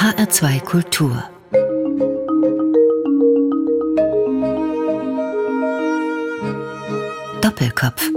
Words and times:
HR2 0.00 0.60
Kultur. 0.60 1.24
Doppelkopf. 7.42 8.08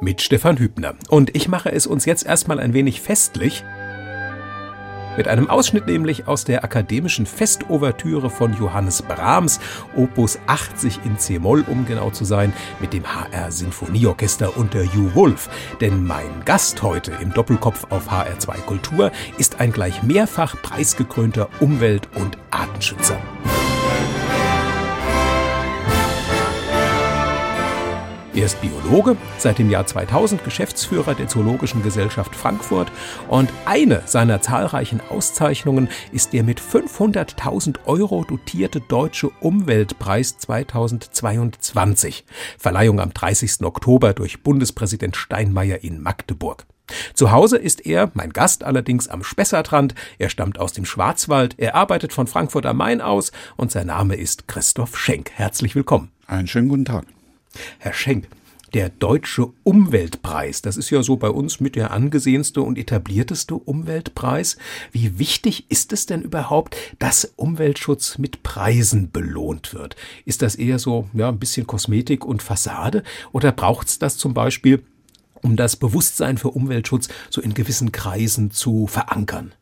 Mit 0.00 0.22
Stefan 0.22 0.58
Hübner. 0.58 0.94
Und 1.10 1.36
ich 1.36 1.48
mache 1.48 1.70
es 1.70 1.86
uns 1.86 2.06
jetzt 2.06 2.24
erstmal 2.24 2.58
ein 2.58 2.72
wenig 2.72 3.02
festlich 3.02 3.64
mit 5.18 5.28
einem 5.28 5.50
Ausschnitt 5.50 5.86
nämlich 5.86 6.28
aus 6.28 6.44
der 6.44 6.62
akademischen 6.64 7.26
Festovertüre 7.26 8.30
von 8.30 8.56
Johannes 8.56 9.02
Brahms, 9.02 9.58
Opus 9.96 10.38
80 10.46 11.00
in 11.04 11.18
C-Moll, 11.18 11.64
um 11.66 11.84
genau 11.84 12.10
zu 12.10 12.24
sein, 12.24 12.52
mit 12.80 12.92
dem 12.92 13.02
HR 13.04 13.50
Sinfonieorchester 13.50 14.56
unter 14.56 14.80
Hugh 14.84 15.14
Wolf. 15.14 15.50
Denn 15.80 16.06
mein 16.06 16.44
Gast 16.44 16.82
heute 16.82 17.12
im 17.20 17.34
Doppelkopf 17.34 17.86
auf 17.90 18.10
HR2 18.10 18.60
Kultur 18.60 19.10
ist 19.38 19.60
ein 19.60 19.72
gleich 19.72 20.04
mehrfach 20.04 20.54
preisgekrönter 20.62 21.48
Umwelt- 21.58 22.08
und 22.14 22.38
Artenschützer. 22.52 23.18
Er 28.34 28.44
ist 28.44 28.60
Biologe, 28.60 29.16
seit 29.38 29.58
dem 29.58 29.70
Jahr 29.70 29.86
2000 29.86 30.44
Geschäftsführer 30.44 31.14
der 31.14 31.28
Zoologischen 31.28 31.82
Gesellschaft 31.82 32.36
Frankfurt 32.36 32.92
und 33.28 33.50
eine 33.64 34.02
seiner 34.04 34.40
zahlreichen 34.40 35.00
Auszeichnungen 35.08 35.88
ist 36.12 36.34
der 36.34 36.42
mit 36.42 36.60
500.000 36.60 37.86
Euro 37.86 38.24
dotierte 38.24 38.80
Deutsche 38.80 39.30
Umweltpreis 39.40 40.38
2022. 40.38 42.24
Verleihung 42.58 43.00
am 43.00 43.14
30. 43.14 43.62
Oktober 43.62 44.12
durch 44.12 44.42
Bundespräsident 44.42 45.16
Steinmeier 45.16 45.82
in 45.82 46.02
Magdeburg. 46.02 46.66
Zu 47.14 47.32
Hause 47.32 47.56
ist 47.56 47.84
er, 47.86 48.10
mein 48.14 48.30
Gast 48.30 48.62
allerdings 48.62 49.08
am 49.08 49.24
Spessartrand. 49.24 49.94
Er 50.18 50.28
stammt 50.28 50.58
aus 50.58 50.72
dem 50.72 50.84
Schwarzwald, 50.84 51.54
er 51.58 51.74
arbeitet 51.74 52.12
von 52.12 52.26
Frankfurt 52.26 52.66
am 52.66 52.76
Main 52.76 53.00
aus 53.00 53.32
und 53.56 53.72
sein 53.72 53.88
Name 53.88 54.16
ist 54.16 54.48
Christoph 54.48 54.98
Schenk. 54.98 55.30
Herzlich 55.34 55.74
willkommen. 55.74 56.10
Einen 56.26 56.46
schönen 56.46 56.68
guten 56.68 56.84
Tag. 56.84 57.06
Herr 57.78 57.92
Schenk, 57.92 58.28
der 58.74 58.90
Deutsche 58.90 59.48
Umweltpreis, 59.64 60.60
das 60.60 60.76
ist 60.76 60.90
ja 60.90 61.02
so 61.02 61.16
bei 61.16 61.30
uns 61.30 61.60
mit 61.60 61.74
der 61.74 61.90
angesehenste 61.90 62.60
und 62.60 62.76
etablierteste 62.76 63.54
Umweltpreis. 63.54 64.58
Wie 64.92 65.18
wichtig 65.18 65.70
ist 65.70 65.92
es 65.92 66.06
denn 66.06 66.22
überhaupt, 66.22 66.76
dass 66.98 67.32
Umweltschutz 67.36 68.18
mit 68.18 68.42
Preisen 68.42 69.10
belohnt 69.10 69.72
wird? 69.72 69.96
Ist 70.24 70.42
das 70.42 70.54
eher 70.54 70.78
so 70.78 71.08
ja, 71.14 71.28
ein 71.28 71.38
bisschen 71.38 71.66
Kosmetik 71.66 72.24
und 72.24 72.42
Fassade 72.42 73.02
oder 73.32 73.52
braucht 73.52 73.88
es 73.88 73.98
das 73.98 74.18
zum 74.18 74.34
Beispiel, 74.34 74.82
um 75.42 75.56
das 75.56 75.76
Bewusstsein 75.76 76.36
für 76.36 76.48
Umweltschutz 76.48 77.08
so 77.30 77.40
in 77.40 77.54
gewissen 77.54 77.92
Kreisen 77.92 78.50
zu 78.50 78.86
verankern? 78.86 79.52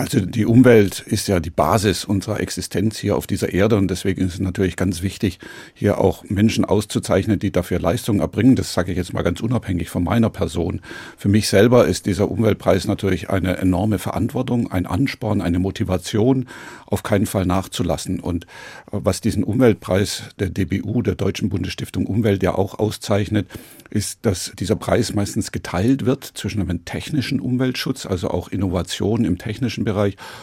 Also 0.00 0.20
die 0.20 0.46
Umwelt 0.46 1.00
ist 1.00 1.28
ja 1.28 1.40
die 1.40 1.50
Basis 1.50 2.06
unserer 2.06 2.40
Existenz 2.40 2.96
hier 2.96 3.18
auf 3.18 3.26
dieser 3.26 3.52
Erde 3.52 3.76
und 3.76 3.90
deswegen 3.90 4.22
ist 4.22 4.32
es 4.32 4.40
natürlich 4.40 4.76
ganz 4.76 5.02
wichtig, 5.02 5.38
hier 5.74 5.98
auch 5.98 6.24
Menschen 6.24 6.64
auszuzeichnen, 6.64 7.38
die 7.38 7.52
dafür 7.52 7.78
Leistungen 7.80 8.20
erbringen. 8.20 8.56
Das 8.56 8.72
sage 8.72 8.92
ich 8.92 8.96
jetzt 8.96 9.12
mal 9.12 9.20
ganz 9.20 9.42
unabhängig 9.42 9.90
von 9.90 10.02
meiner 10.02 10.30
Person. 10.30 10.80
Für 11.18 11.28
mich 11.28 11.48
selber 11.48 11.86
ist 11.86 12.06
dieser 12.06 12.30
Umweltpreis 12.30 12.86
natürlich 12.86 13.28
eine 13.28 13.58
enorme 13.58 13.98
Verantwortung, 13.98 14.72
ein 14.72 14.86
Ansporn, 14.86 15.42
eine 15.42 15.58
Motivation, 15.58 16.48
auf 16.86 17.02
keinen 17.02 17.26
Fall 17.26 17.44
nachzulassen. 17.44 18.20
Und 18.20 18.46
was 18.90 19.20
diesen 19.20 19.44
Umweltpreis 19.44 20.22
der 20.38 20.48
DBU, 20.48 21.02
der 21.02 21.14
Deutschen 21.14 21.50
Bundesstiftung 21.50 22.06
Umwelt, 22.06 22.42
ja 22.42 22.54
auch 22.54 22.78
auszeichnet, 22.78 23.48
ist, 23.90 24.20
dass 24.22 24.52
dieser 24.58 24.76
Preis 24.76 25.12
meistens 25.12 25.52
geteilt 25.52 26.06
wird 26.06 26.24
zwischen 26.24 26.62
einem 26.62 26.86
technischen 26.86 27.38
Umweltschutz, 27.38 28.06
also 28.06 28.30
auch 28.30 28.48
Innovation 28.48 29.26
im 29.26 29.36
technischen 29.36 29.84
Bereich 29.84 29.89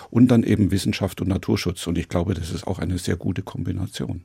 und 0.09 0.29
dann 0.29 0.43
eben 0.43 0.71
Wissenschaft 0.71 1.21
und 1.21 1.27
Naturschutz. 1.27 1.87
Und 1.87 1.97
ich 1.97 2.09
glaube, 2.09 2.33
das 2.33 2.51
ist 2.51 2.67
auch 2.67 2.79
eine 2.79 2.97
sehr 2.97 3.15
gute 3.15 3.41
Kombination. 3.41 4.23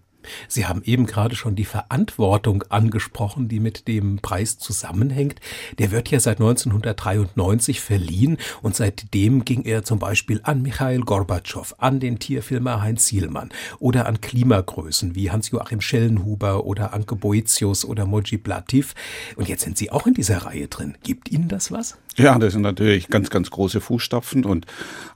Sie 0.48 0.66
haben 0.66 0.82
eben 0.84 1.06
gerade 1.06 1.34
schon 1.34 1.56
die 1.56 1.64
Verantwortung 1.64 2.64
angesprochen, 2.68 3.48
die 3.48 3.60
mit 3.60 3.88
dem 3.88 4.18
Preis 4.20 4.58
zusammenhängt. 4.58 5.40
Der 5.78 5.90
wird 5.90 6.10
ja 6.10 6.20
seit 6.20 6.40
1993 6.40 7.80
verliehen 7.80 8.38
und 8.62 8.76
seitdem 8.76 9.44
ging 9.44 9.62
er 9.62 9.84
zum 9.84 9.98
Beispiel 9.98 10.40
an 10.44 10.62
Michael 10.62 11.00
Gorbatschow, 11.00 11.74
an 11.78 12.00
den 12.00 12.18
Tierfilmer 12.18 12.82
Heinz 12.82 13.06
Sielmann 13.06 13.50
oder 13.78 14.06
an 14.06 14.20
Klimagrößen 14.20 15.14
wie 15.14 15.30
Hans-Joachim 15.30 15.80
Schellenhuber 15.80 16.64
oder 16.64 16.92
Anke 16.92 17.16
Boetius 17.16 17.84
oder 17.84 18.06
Moji 18.06 18.36
Blativ. 18.36 18.94
Und 19.36 19.48
jetzt 19.48 19.62
sind 19.62 19.78
Sie 19.78 19.90
auch 19.90 20.06
in 20.06 20.14
dieser 20.14 20.38
Reihe 20.38 20.68
drin. 20.68 20.96
Gibt 21.02 21.30
Ihnen 21.30 21.48
das 21.48 21.72
was? 21.72 21.98
Ja, 22.18 22.38
das 22.38 22.52
sind 22.52 22.60
natürlich 22.60 23.08
ganz, 23.08 23.30
ganz 23.30 23.50
große 23.50 23.80
Fußstapfen 23.80 24.44
und 24.44 24.66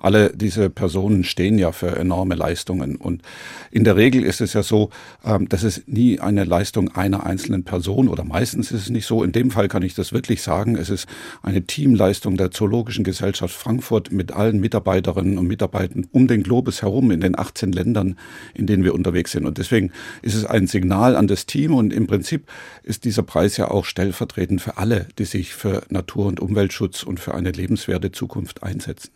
alle 0.00 0.32
diese 0.34 0.70
Personen 0.70 1.24
stehen 1.24 1.58
ja 1.58 1.70
für 1.72 1.94
enorme 1.94 2.36
Leistungen. 2.36 2.96
Und 2.96 3.20
in 3.70 3.84
der 3.84 3.96
Regel 3.96 4.24
ist 4.24 4.40
es 4.40 4.54
ja 4.54 4.62
so, 4.62 4.88
ähm, 5.22 5.46
das 5.46 5.62
ist 5.62 5.88
nie 5.88 6.20
eine 6.20 6.44
Leistung 6.44 6.96
einer 6.96 7.26
einzelnen 7.26 7.64
Person 7.64 8.08
oder 8.08 8.24
meistens 8.24 8.72
ist 8.72 8.84
es 8.84 8.90
nicht 8.90 9.04
so. 9.04 9.22
In 9.22 9.32
dem 9.32 9.50
Fall 9.50 9.68
kann 9.68 9.82
ich 9.82 9.94
das 9.94 10.14
wirklich 10.14 10.40
sagen. 10.40 10.74
Es 10.74 10.88
ist 10.88 11.06
eine 11.42 11.66
Teamleistung 11.66 12.38
der 12.38 12.50
Zoologischen 12.50 13.04
Gesellschaft 13.04 13.54
Frankfurt 13.54 14.10
mit 14.10 14.32
allen 14.32 14.58
Mitarbeiterinnen 14.58 15.36
und 15.36 15.46
Mitarbeitern 15.46 16.06
um 16.12 16.28
den 16.28 16.42
Globus 16.44 16.80
herum 16.80 17.10
in 17.10 17.20
den 17.20 17.38
18 17.38 17.72
Ländern, 17.72 18.16
in 18.54 18.66
denen 18.66 18.84
wir 18.84 18.94
unterwegs 18.94 19.32
sind. 19.32 19.44
Und 19.44 19.58
deswegen 19.58 19.92
ist 20.22 20.34
es 20.34 20.46
ein 20.46 20.66
Signal 20.66 21.14
an 21.14 21.26
das 21.26 21.44
Team 21.44 21.74
und 21.74 21.92
im 21.92 22.06
Prinzip 22.06 22.46
ist 22.82 23.04
dieser 23.04 23.22
Preis 23.22 23.58
ja 23.58 23.70
auch 23.70 23.84
stellvertretend 23.84 24.62
für 24.62 24.78
alle, 24.78 25.08
die 25.18 25.26
sich 25.26 25.54
für 25.54 25.82
Natur- 25.90 26.26
und 26.26 26.40
Umweltschutz 26.40 26.85
und 27.04 27.20
für 27.20 27.34
eine 27.34 27.50
lebenswerte 27.50 28.12
Zukunft 28.12 28.62
einsetzen. 28.62 29.10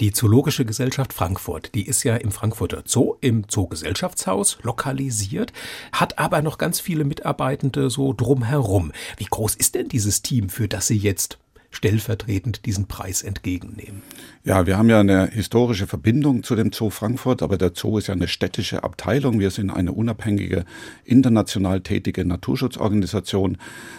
Die 0.00 0.12
Zoologische 0.12 0.64
Gesellschaft 0.64 1.12
Frankfurt, 1.12 1.74
die 1.74 1.86
ist 1.86 2.02
ja 2.02 2.16
im 2.16 2.32
Frankfurter 2.32 2.82
Zoo, 2.86 3.14
im 3.20 3.48
Zoogesellschaftshaus 3.48 4.58
lokalisiert, 4.62 5.52
hat 5.92 6.18
aber 6.18 6.42
noch 6.42 6.58
ganz 6.58 6.80
viele 6.80 7.04
Mitarbeitende 7.04 7.88
so 7.88 8.12
drumherum. 8.12 8.92
Wie 9.16 9.26
groß 9.26 9.54
ist 9.54 9.76
denn 9.76 9.88
dieses 9.88 10.22
Team, 10.22 10.48
für 10.48 10.68
das 10.68 10.88
Sie 10.88 10.98
jetzt 10.98 11.38
stellvertretend 11.74 12.66
diesen 12.66 12.86
Preis 12.86 13.22
entgegennehmen? 13.22 14.02
Ja, 14.44 14.66
wir 14.66 14.76
haben 14.76 14.90
ja 14.90 15.00
eine 15.00 15.28
historische 15.28 15.86
Verbindung 15.86 16.42
zu 16.42 16.54
dem 16.54 16.70
Zoo 16.72 16.90
Frankfurt, 16.90 17.42
aber 17.42 17.56
der 17.56 17.72
Zoo 17.74 17.98
ist 17.98 18.08
ja 18.08 18.14
eine 18.14 18.28
städtische 18.28 18.84
Abteilung. 18.84 19.40
Wir 19.40 19.50
sind 19.50 19.70
eine 19.70 19.92
unabhängige, 19.92 20.64
international 21.04 21.80
tätige 21.80 22.24
Naturschutzorganisation. 22.24 23.56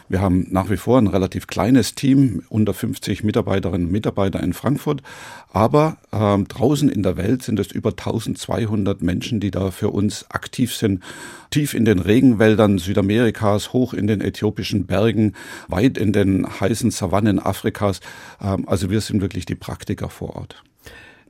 Wir 0.08 0.22
haben 0.22 0.48
nach 0.52 0.70
wie 0.70 0.78
vor 0.78 1.00
ein 1.00 1.08
relativ 1.08 1.48
kleines 1.48 1.96
Team, 1.96 2.44
unter 2.50 2.74
50 2.74 3.24
Mitarbeiterinnen 3.24 3.88
und 3.88 3.92
Mitarbeiter 3.92 4.42
in 4.42 4.54
Frankfurt. 4.54 5.02
Aber 5.52 5.98
äh, 6.12 6.38
draußen 6.44 6.90
in 6.90 7.02
der 7.02 7.18
Welt 7.18 7.42
sind 7.42 7.60
es 7.60 7.72
über 7.72 7.90
1200 7.90 9.02
Menschen, 9.02 9.40
die 9.40 9.52
da 9.52 9.72
für 9.72 9.90
uns 9.90 10.30
aktiv 10.30 10.76
sind. 10.76 11.02
Tief 11.50 11.74
in 11.74 11.86
den 11.86 12.00
Regenwäldern 12.00 12.78
Südamerikas, 12.78 13.72
hoch 13.74 13.94
in 13.94 14.08
den 14.08 14.22
äthiopischen 14.22 14.86
Bergen, 14.86 15.34
weit 15.70 15.98
in 15.98 16.12
den 16.12 16.46
heißen 16.60 16.92
Savannen 16.92 17.40
Afrikas. 17.40 17.65
Ähm, 18.42 18.68
also 18.68 18.90
wir 18.90 19.02
sind 19.02 19.22
wirklich 19.22 19.46
die 19.46 19.56
Praktiker 19.56 20.10
vor 20.10 20.36
Ort. 20.36 20.64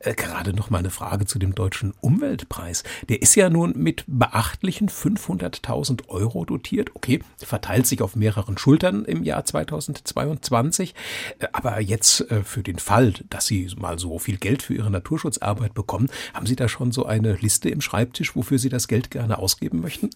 Äh, 0.06 0.14
gerade 0.14 0.54
noch 0.54 0.70
mal 0.70 0.78
eine 0.78 0.92
Frage 0.92 1.26
zu 1.26 1.40
dem 1.40 1.56
deutschen 1.56 1.94
Umweltpreis. 2.00 2.84
Der 3.10 3.22
ist 3.22 3.36
ja 3.36 3.50
nun 3.50 3.74
mit 3.76 4.04
beachtlichen 4.08 4.88
500.000 4.88 6.08
Euro 6.10 6.46
dotiert. 6.46 6.92
Okay, 6.94 7.20
verteilt 7.38 7.88
sich 7.88 8.02
auf 8.02 8.16
mehreren 8.16 8.58
Schultern 8.58 9.04
im 9.06 9.24
Jahr 9.24 9.44
2022. 9.44 10.94
Äh, 11.40 11.48
aber 11.52 11.82
jetzt 11.82 12.30
äh, 12.30 12.44
für 12.44 12.62
den 12.62 12.78
Fall, 12.78 13.14
dass 13.30 13.48
Sie 13.48 13.68
mal 13.78 13.98
so 13.98 14.20
viel 14.20 14.38
Geld 14.38 14.62
für 14.62 14.76
Ihre 14.76 14.92
Naturschutzarbeit 14.92 15.74
bekommen, 15.74 16.10
haben 16.34 16.46
Sie 16.46 16.56
da 16.56 16.70
schon 16.70 16.92
so 16.92 17.06
eine 17.06 17.34
Liste 17.34 17.70
im 17.70 17.82
Schreibtisch, 17.82 18.36
wofür 18.36 18.60
Sie 18.60 18.70
das 18.70 18.88
Geld 18.88 19.10
gerne 19.10 19.40
ausgeben 19.40 19.82
möchten? 19.82 20.12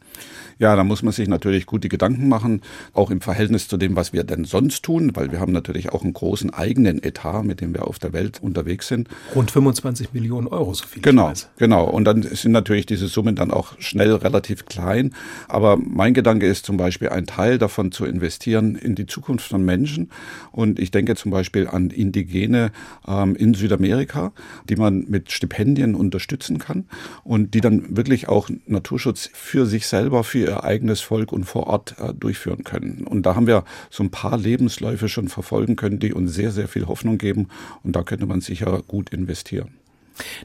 Ja, 0.59 0.75
da 0.75 0.83
muss 0.83 1.01
man 1.01 1.13
sich 1.13 1.27
natürlich 1.27 1.65
gute 1.65 1.89
Gedanken 1.89 2.27
machen, 2.27 2.61
auch 2.93 3.09
im 3.09 3.21
Verhältnis 3.21 3.67
zu 3.67 3.77
dem, 3.77 3.95
was 3.95 4.13
wir 4.13 4.23
denn 4.23 4.45
sonst 4.45 4.83
tun, 4.83 5.15
weil 5.15 5.31
wir 5.31 5.39
haben 5.39 5.51
natürlich 5.51 5.91
auch 5.91 6.03
einen 6.03 6.13
großen 6.13 6.53
eigenen 6.53 7.01
Etat, 7.01 7.43
mit 7.43 7.61
dem 7.61 7.73
wir 7.73 7.87
auf 7.87 7.97
der 7.97 8.13
Welt 8.13 8.39
unterwegs 8.43 8.87
sind. 8.87 9.07
Rund 9.33 9.49
25 9.49 9.78
25 9.79 10.13
Millionen 10.13 10.47
Euro, 10.47 10.73
so 10.73 10.85
viel 10.85 11.01
genau, 11.01 11.31
Genau, 11.57 11.85
und 11.85 12.05
dann 12.05 12.21
sind 12.21 12.51
natürlich 12.51 12.85
diese 12.85 13.07
Summen 13.07 13.35
dann 13.35 13.51
auch 13.51 13.79
schnell 13.79 14.13
relativ 14.13 14.65
klein. 14.65 15.13
Aber 15.47 15.77
mein 15.77 16.13
Gedanke 16.13 16.45
ist 16.45 16.65
zum 16.65 16.77
Beispiel, 16.77 17.09
einen 17.09 17.27
Teil 17.27 17.57
davon 17.57 17.91
zu 17.91 18.05
investieren 18.05 18.75
in 18.75 18.95
die 18.95 19.05
Zukunft 19.05 19.47
von 19.47 19.63
Menschen. 19.63 20.09
Und 20.51 20.79
ich 20.79 20.91
denke 20.91 21.15
zum 21.15 21.31
Beispiel 21.31 21.67
an 21.67 21.89
Indigene 21.89 22.71
ähm, 23.07 23.35
in 23.35 23.53
Südamerika, 23.53 24.31
die 24.67 24.75
man 24.75 25.05
mit 25.07 25.31
Stipendien 25.31 25.95
unterstützen 25.95 26.59
kann 26.59 26.85
und 27.23 27.53
die 27.53 27.61
dann 27.61 27.95
wirklich 27.95 28.27
auch 28.27 28.49
Naturschutz 28.65 29.29
für 29.33 29.65
sich 29.65 29.87
selber, 29.87 30.23
für 30.23 30.39
ihr 30.39 30.63
eigenes 30.63 31.01
Volk 31.01 31.31
und 31.31 31.45
vor 31.45 31.67
Ort 31.67 31.95
äh, 31.99 32.13
durchführen 32.13 32.63
können. 32.63 33.05
Und 33.07 33.25
da 33.25 33.35
haben 33.35 33.47
wir 33.47 33.63
so 33.89 34.03
ein 34.03 34.11
paar 34.11 34.37
Lebensläufe 34.37 35.09
schon 35.09 35.27
verfolgen 35.27 35.75
können, 35.75 35.99
die 35.99 36.13
uns 36.13 36.33
sehr, 36.33 36.51
sehr 36.51 36.67
viel 36.67 36.87
Hoffnung 36.87 37.17
geben. 37.17 37.47
Und 37.83 37.95
da 37.95 38.03
könnte 38.03 38.25
man 38.25 38.41
sicher 38.41 38.81
gut 38.87 39.11
investieren. 39.11 39.68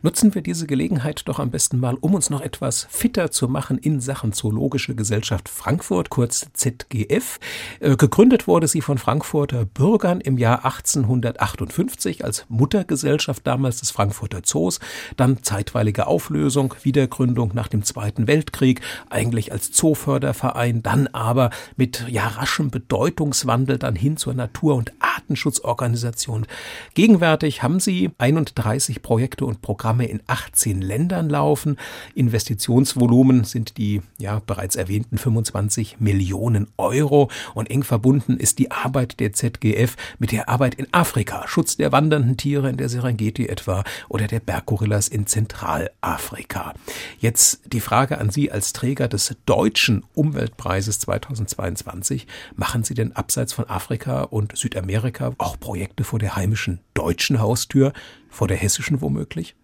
Nutzen 0.03 0.35
wir 0.35 0.43
diese 0.43 0.67
Gelegenheit 0.67 1.23
doch 1.27 1.39
am 1.39 1.51
besten 1.51 1.79
mal, 1.79 1.95
um 1.95 2.15
uns 2.15 2.31
noch 2.31 2.41
etwas 2.41 2.87
fitter 2.91 3.31
zu 3.31 3.49
machen 3.49 3.79
in 3.79 4.01
Sachen 4.01 4.33
Zoologische 4.33 4.95
Gesellschaft 4.95 5.49
Frankfurt, 5.49 6.11
kurz 6.11 6.47
ZGF. 6.53 7.39
Äh, 7.81 7.97
gegründet 7.97 8.47
wurde 8.47 8.69
sie 8.69 8.81
von 8.81 8.99
Frankfurter 8.99 9.65
Bürgern 9.65 10.21
im 10.21 10.39
Jahr 10.39 10.65
1858 10.65 12.25
als 12.25 12.45
Muttergesellschaft 12.49 13.47
damals 13.47 13.81
des 13.81 13.91
Frankfurter 13.91 14.43
Zoos, 14.43 14.81
dann 15.17 15.43
zeitweilige 15.43 16.07
Auflösung, 16.07 16.75
Wiedergründung 16.83 17.53
nach 17.55 17.69
dem 17.69 17.83
Zweiten 17.83 18.27
Weltkrieg, 18.27 18.81
eigentlich 19.11 19.53
als 19.53 19.73
Zooförderverein, 19.73 20.83
dann 20.83 21.07
aber 21.09 21.51
mit 21.77 22.07
ja 22.09 22.27
raschem 22.27 22.71
Bedeutungswandel 22.71 23.79
dann 23.79 23.97
hin 23.97 24.17
zur 24.17 24.35
Natur- 24.35 24.77
und 24.77 24.93
Artenschutzorganisation. 25.01 26.47
Gegenwärtig 26.95 27.63
haben 27.63 27.81
sie 27.81 28.11
31 28.19 29.03
Projekte 29.03 29.47
und 29.47 29.63
Programme 29.65 30.07
in 30.07 30.21
18 30.27 30.83
Ländern 30.83 31.31
laufen. 31.31 31.79
Investitionsvolumen 32.15 33.45
sind 33.45 33.79
die 33.79 34.03
ja 34.19 34.43
bereits 34.47 34.77
erwähnten 34.77 35.17
25 35.17 36.01
Millionen 36.01 36.69
Euro 36.77 37.31
und 37.55 37.71
eng 37.71 37.83
verbunden 37.83 38.37
ist 38.37 38.59
die 38.59 38.71
Arbeit 38.71 39.21
der 39.21 39.33
ZGF 39.33 39.97
mit 40.19 40.33
der 40.33 40.51
Arbeit 40.51 40.75
in 40.75 40.87
Afrika, 40.93 41.49
Schutz 41.49 41.79
der 41.79 41.93
wandernden 41.93 42.37
Tiere 42.37 42.69
in 42.69 42.77
der 42.77 42.91
Serengeti 42.91 43.47
etwa 43.47 43.85
oder 44.11 44.27
der 44.27 44.41
Berggorillas 44.41 45.09
in 45.09 45.27
Zentralafrika. 45.27 46.75
Jetzt 47.19 47.63
die 47.73 47.81
Frage 47.81 48.19
an 48.19 48.29
Sie 48.29 48.53
als 48.53 48.75
Träger 48.75 49.09
des 49.09 49.35
deutschen 49.47 50.05
Umweltpreises 50.13 50.99
2022. 50.99 52.27
Machen 52.55 52.85
Sie 52.85 52.93
denn 52.93 53.13
abseits 53.13 53.55
von 53.55 53.67
Afrika 53.71 54.25
und 54.25 54.59
Südamerika 54.59 55.33
auch 55.39 55.59
Projekte 55.59 56.05
vor 56.05 56.19
der 56.19 56.37
heimischen 56.37 56.81
deutschen 56.93 57.41
Haustür, 57.41 57.95
vor 58.35 58.49
der 58.49 58.57
hessischen 58.57 59.01
womöglich? 59.01 59.55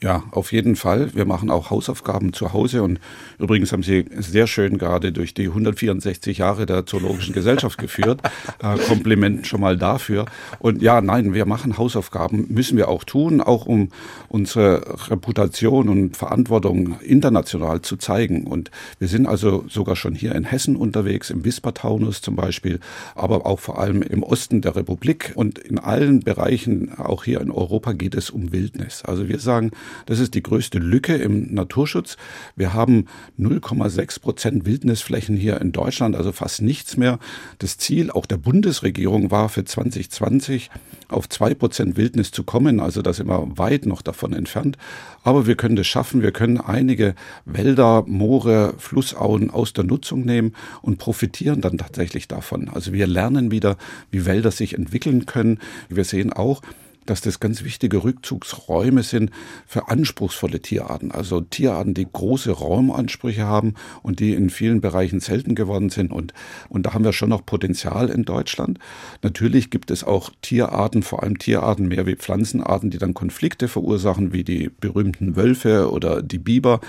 Ja, 0.00 0.22
auf 0.30 0.52
jeden 0.52 0.76
Fall. 0.76 1.12
Wir 1.16 1.24
machen 1.24 1.50
auch 1.50 1.70
Hausaufgaben 1.70 2.32
zu 2.32 2.52
Hause 2.52 2.84
und 2.84 3.00
übrigens 3.40 3.72
haben 3.72 3.82
Sie 3.82 4.04
sehr 4.16 4.46
schön 4.46 4.78
gerade 4.78 5.10
durch 5.10 5.34
die 5.34 5.48
164 5.48 6.38
Jahre 6.38 6.66
der 6.66 6.86
Zoologischen 6.86 7.34
Gesellschaft 7.34 7.78
geführt. 7.78 8.20
Äh, 8.62 8.78
Kompliment 8.78 9.48
schon 9.48 9.60
mal 9.60 9.76
dafür. 9.76 10.26
Und 10.60 10.82
ja, 10.82 11.00
nein, 11.00 11.34
wir 11.34 11.46
machen 11.46 11.78
Hausaufgaben, 11.78 12.46
müssen 12.48 12.76
wir 12.76 12.88
auch 12.88 13.02
tun, 13.02 13.40
auch 13.40 13.66
um 13.66 13.88
unsere 14.28 15.10
Reputation 15.10 15.88
und 15.88 16.16
Verantwortung 16.16 17.00
international 17.00 17.82
zu 17.82 17.96
zeigen. 17.96 18.46
Und 18.46 18.70
wir 19.00 19.08
sind 19.08 19.26
also 19.26 19.64
sogar 19.68 19.96
schon 19.96 20.14
hier 20.14 20.32
in 20.36 20.44
Hessen 20.44 20.76
unterwegs, 20.76 21.28
im 21.30 21.44
Wispertaunus 21.44 22.22
zum 22.22 22.36
Beispiel, 22.36 22.78
aber 23.16 23.46
auch 23.46 23.58
vor 23.58 23.80
allem 23.80 24.02
im 24.02 24.22
Osten 24.22 24.60
der 24.60 24.76
Republik 24.76 25.32
und 25.34 25.58
in 25.58 25.80
allen 25.80 26.20
Bereichen, 26.20 26.96
auch 26.96 27.24
hier 27.24 27.40
in 27.40 27.50
Europa 27.50 27.94
geht 27.94 28.14
es 28.14 28.30
um 28.30 28.52
Wildnis. 28.52 29.02
Also 29.04 29.28
wir 29.28 29.40
sagen, 29.40 29.72
das 30.06 30.18
ist 30.18 30.34
die 30.34 30.42
größte 30.42 30.78
Lücke 30.78 31.16
im 31.16 31.54
Naturschutz. 31.54 32.16
Wir 32.56 32.74
haben 32.74 33.06
0,6 33.38 34.20
Prozent 34.20 34.66
Wildnisflächen 34.66 35.36
hier 35.36 35.60
in 35.60 35.72
Deutschland, 35.72 36.16
also 36.16 36.32
fast 36.32 36.62
nichts 36.62 36.96
mehr. 36.96 37.18
Das 37.58 37.78
Ziel 37.78 38.10
auch 38.10 38.26
der 38.26 38.36
Bundesregierung 38.36 39.30
war 39.30 39.48
für 39.48 39.64
2020 39.64 40.70
auf 41.08 41.28
zwei 41.28 41.54
Prozent 41.54 41.96
Wildnis 41.96 42.30
zu 42.30 42.44
kommen. 42.44 42.80
Also 42.80 43.02
da 43.02 43.12
sind 43.12 43.28
wir 43.28 43.58
weit 43.58 43.86
noch 43.86 44.02
davon 44.02 44.32
entfernt. 44.32 44.76
Aber 45.22 45.46
wir 45.46 45.56
können 45.56 45.76
das 45.76 45.86
schaffen. 45.86 46.22
Wir 46.22 46.32
können 46.32 46.58
einige 46.58 47.14
Wälder, 47.44 48.04
Moore, 48.06 48.74
Flussauen 48.78 49.50
aus 49.50 49.72
der 49.72 49.84
Nutzung 49.84 50.24
nehmen 50.24 50.54
und 50.82 50.98
profitieren 50.98 51.60
dann 51.60 51.78
tatsächlich 51.78 52.28
davon. 52.28 52.68
Also 52.68 52.92
wir 52.92 53.06
lernen 53.06 53.50
wieder, 53.50 53.76
wie 54.10 54.26
Wälder 54.26 54.50
sich 54.50 54.74
entwickeln 54.74 55.26
können. 55.26 55.58
Wir 55.88 56.04
sehen 56.04 56.32
auch, 56.32 56.62
dass 57.08 57.20
das 57.20 57.40
ganz 57.40 57.64
wichtige 57.64 58.04
Rückzugsräume 58.04 59.02
sind 59.02 59.30
für 59.66 59.88
anspruchsvolle 59.88 60.60
Tierarten. 60.60 61.10
Also 61.10 61.40
Tierarten, 61.40 61.94
die 61.94 62.06
große 62.10 62.50
Raumansprüche 62.50 63.44
haben 63.44 63.74
und 64.02 64.20
die 64.20 64.34
in 64.34 64.50
vielen 64.50 64.80
Bereichen 64.80 65.20
selten 65.20 65.54
geworden 65.54 65.90
sind. 65.90 66.12
Und, 66.12 66.34
und 66.68 66.84
da 66.86 66.94
haben 66.94 67.04
wir 67.04 67.12
schon 67.12 67.30
noch 67.30 67.44
Potenzial 67.46 68.10
in 68.10 68.24
Deutschland. 68.24 68.78
Natürlich 69.22 69.70
gibt 69.70 69.90
es 69.90 70.04
auch 70.04 70.30
Tierarten, 70.42 71.02
vor 71.02 71.22
allem 71.22 71.38
Tierarten 71.38 71.88
mehr 71.88 72.06
wie 72.06 72.16
Pflanzenarten, 72.16 72.90
die 72.90 72.98
dann 72.98 73.14
Konflikte 73.14 73.68
verursachen, 73.68 74.32
wie 74.32 74.44
die 74.44 74.70
berühmten 74.80 75.36
Wölfe 75.36 75.90
oder 75.90 76.22
die 76.22 76.38
Biber. 76.38 76.80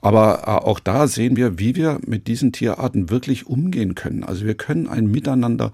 Aber 0.00 0.42
äh, 0.46 0.64
auch 0.64 0.78
da 0.78 1.08
sehen 1.08 1.36
wir, 1.36 1.58
wie 1.58 1.74
wir 1.74 1.98
mit 2.06 2.28
diesen 2.28 2.52
Tierarten 2.52 3.10
wirklich 3.10 3.46
umgehen 3.46 3.94
können. 3.96 4.22
Also 4.22 4.46
wir 4.46 4.54
können 4.54 4.86
ein 4.86 5.10
Miteinander 5.10 5.72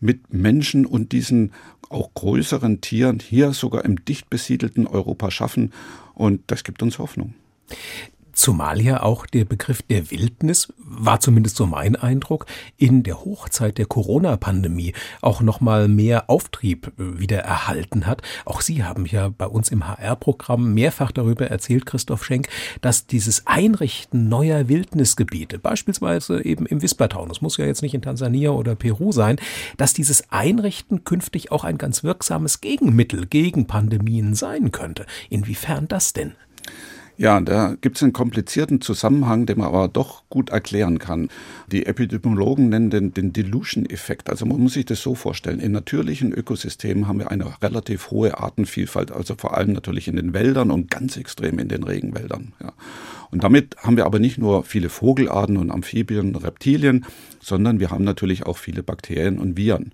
mit 0.00 0.32
Menschen 0.32 0.86
und 0.86 1.12
diesen 1.12 1.52
auch 1.88 2.12
größeren 2.14 2.80
Tieren 2.80 3.18
hier 3.20 3.52
sogar 3.52 3.84
im 3.84 4.04
dicht 4.04 4.30
besiedelten 4.30 4.86
Europa 4.86 5.30
schaffen. 5.30 5.72
Und 6.14 6.42
das 6.46 6.64
gibt 6.64 6.82
uns 6.82 6.98
Hoffnung. 6.98 7.34
Zumal 8.40 8.80
ja 8.80 9.02
auch 9.02 9.26
der 9.26 9.44
Begriff 9.44 9.82
der 9.82 10.10
Wildnis, 10.10 10.72
war 10.78 11.20
zumindest 11.20 11.56
so 11.56 11.66
mein 11.66 11.94
Eindruck, 11.94 12.46
in 12.78 13.02
der 13.02 13.22
Hochzeit 13.22 13.76
der 13.76 13.84
Corona-Pandemie 13.84 14.94
auch 15.20 15.42
nochmal 15.42 15.88
mehr 15.88 16.30
Auftrieb 16.30 16.86
äh, 16.98 17.20
wieder 17.20 17.40
erhalten 17.40 18.06
hat. 18.06 18.22
Auch 18.46 18.62
Sie 18.62 18.82
haben 18.82 19.04
ja 19.04 19.28
bei 19.28 19.44
uns 19.44 19.68
im 19.68 19.86
HR-Programm 19.86 20.72
mehrfach 20.72 21.12
darüber 21.12 21.48
erzählt, 21.48 21.84
Christoph 21.84 22.24
Schenk, 22.24 22.48
dass 22.80 23.06
dieses 23.06 23.46
Einrichten 23.46 24.30
neuer 24.30 24.68
Wildnisgebiete, 24.68 25.58
beispielsweise 25.58 26.42
eben 26.42 26.64
im 26.64 26.80
Wispertaun, 26.80 27.28
das 27.28 27.42
muss 27.42 27.58
ja 27.58 27.66
jetzt 27.66 27.82
nicht 27.82 27.92
in 27.92 28.00
Tansania 28.00 28.52
oder 28.52 28.74
Peru 28.74 29.12
sein, 29.12 29.36
dass 29.76 29.92
dieses 29.92 30.32
Einrichten 30.32 31.04
künftig 31.04 31.52
auch 31.52 31.64
ein 31.64 31.76
ganz 31.76 32.04
wirksames 32.04 32.62
Gegenmittel 32.62 33.26
gegen 33.26 33.66
Pandemien 33.66 34.34
sein 34.34 34.72
könnte. 34.72 35.04
Inwiefern 35.28 35.88
das 35.88 36.14
denn? 36.14 36.32
Ja, 37.20 37.38
da 37.38 37.76
gibt 37.78 37.98
es 37.98 38.02
einen 38.02 38.14
komplizierten 38.14 38.80
Zusammenhang, 38.80 39.44
den 39.44 39.58
man 39.58 39.66
aber 39.66 39.88
doch 39.88 40.22
gut 40.30 40.48
erklären 40.48 40.98
kann. 40.98 41.28
Die 41.70 41.84
Epidemiologen 41.84 42.70
nennen 42.70 42.88
den, 42.88 43.12
den 43.12 43.34
Dilution-Effekt. 43.34 44.30
Also 44.30 44.46
man 44.46 44.58
muss 44.58 44.72
sich 44.72 44.86
das 44.86 45.02
so 45.02 45.14
vorstellen. 45.14 45.60
In 45.60 45.70
natürlichen 45.72 46.32
Ökosystemen 46.32 47.08
haben 47.08 47.18
wir 47.18 47.30
eine 47.30 47.60
relativ 47.60 48.10
hohe 48.10 48.38
Artenvielfalt, 48.38 49.12
also 49.12 49.34
vor 49.34 49.54
allem 49.54 49.74
natürlich 49.74 50.08
in 50.08 50.16
den 50.16 50.32
Wäldern 50.32 50.70
und 50.70 50.90
ganz 50.90 51.18
extrem 51.18 51.58
in 51.58 51.68
den 51.68 51.82
Regenwäldern. 51.82 52.54
Ja. 52.58 52.72
Und 53.30 53.44
damit 53.44 53.76
haben 53.78 53.96
wir 53.96 54.06
aber 54.06 54.18
nicht 54.18 54.38
nur 54.38 54.64
viele 54.64 54.88
Vogelarten 54.88 55.56
und 55.56 55.70
Amphibien, 55.70 56.34
Reptilien, 56.34 57.06
sondern 57.40 57.80
wir 57.80 57.90
haben 57.90 58.04
natürlich 58.04 58.44
auch 58.44 58.58
viele 58.58 58.82
Bakterien 58.82 59.38
und 59.38 59.56
Viren. 59.56 59.92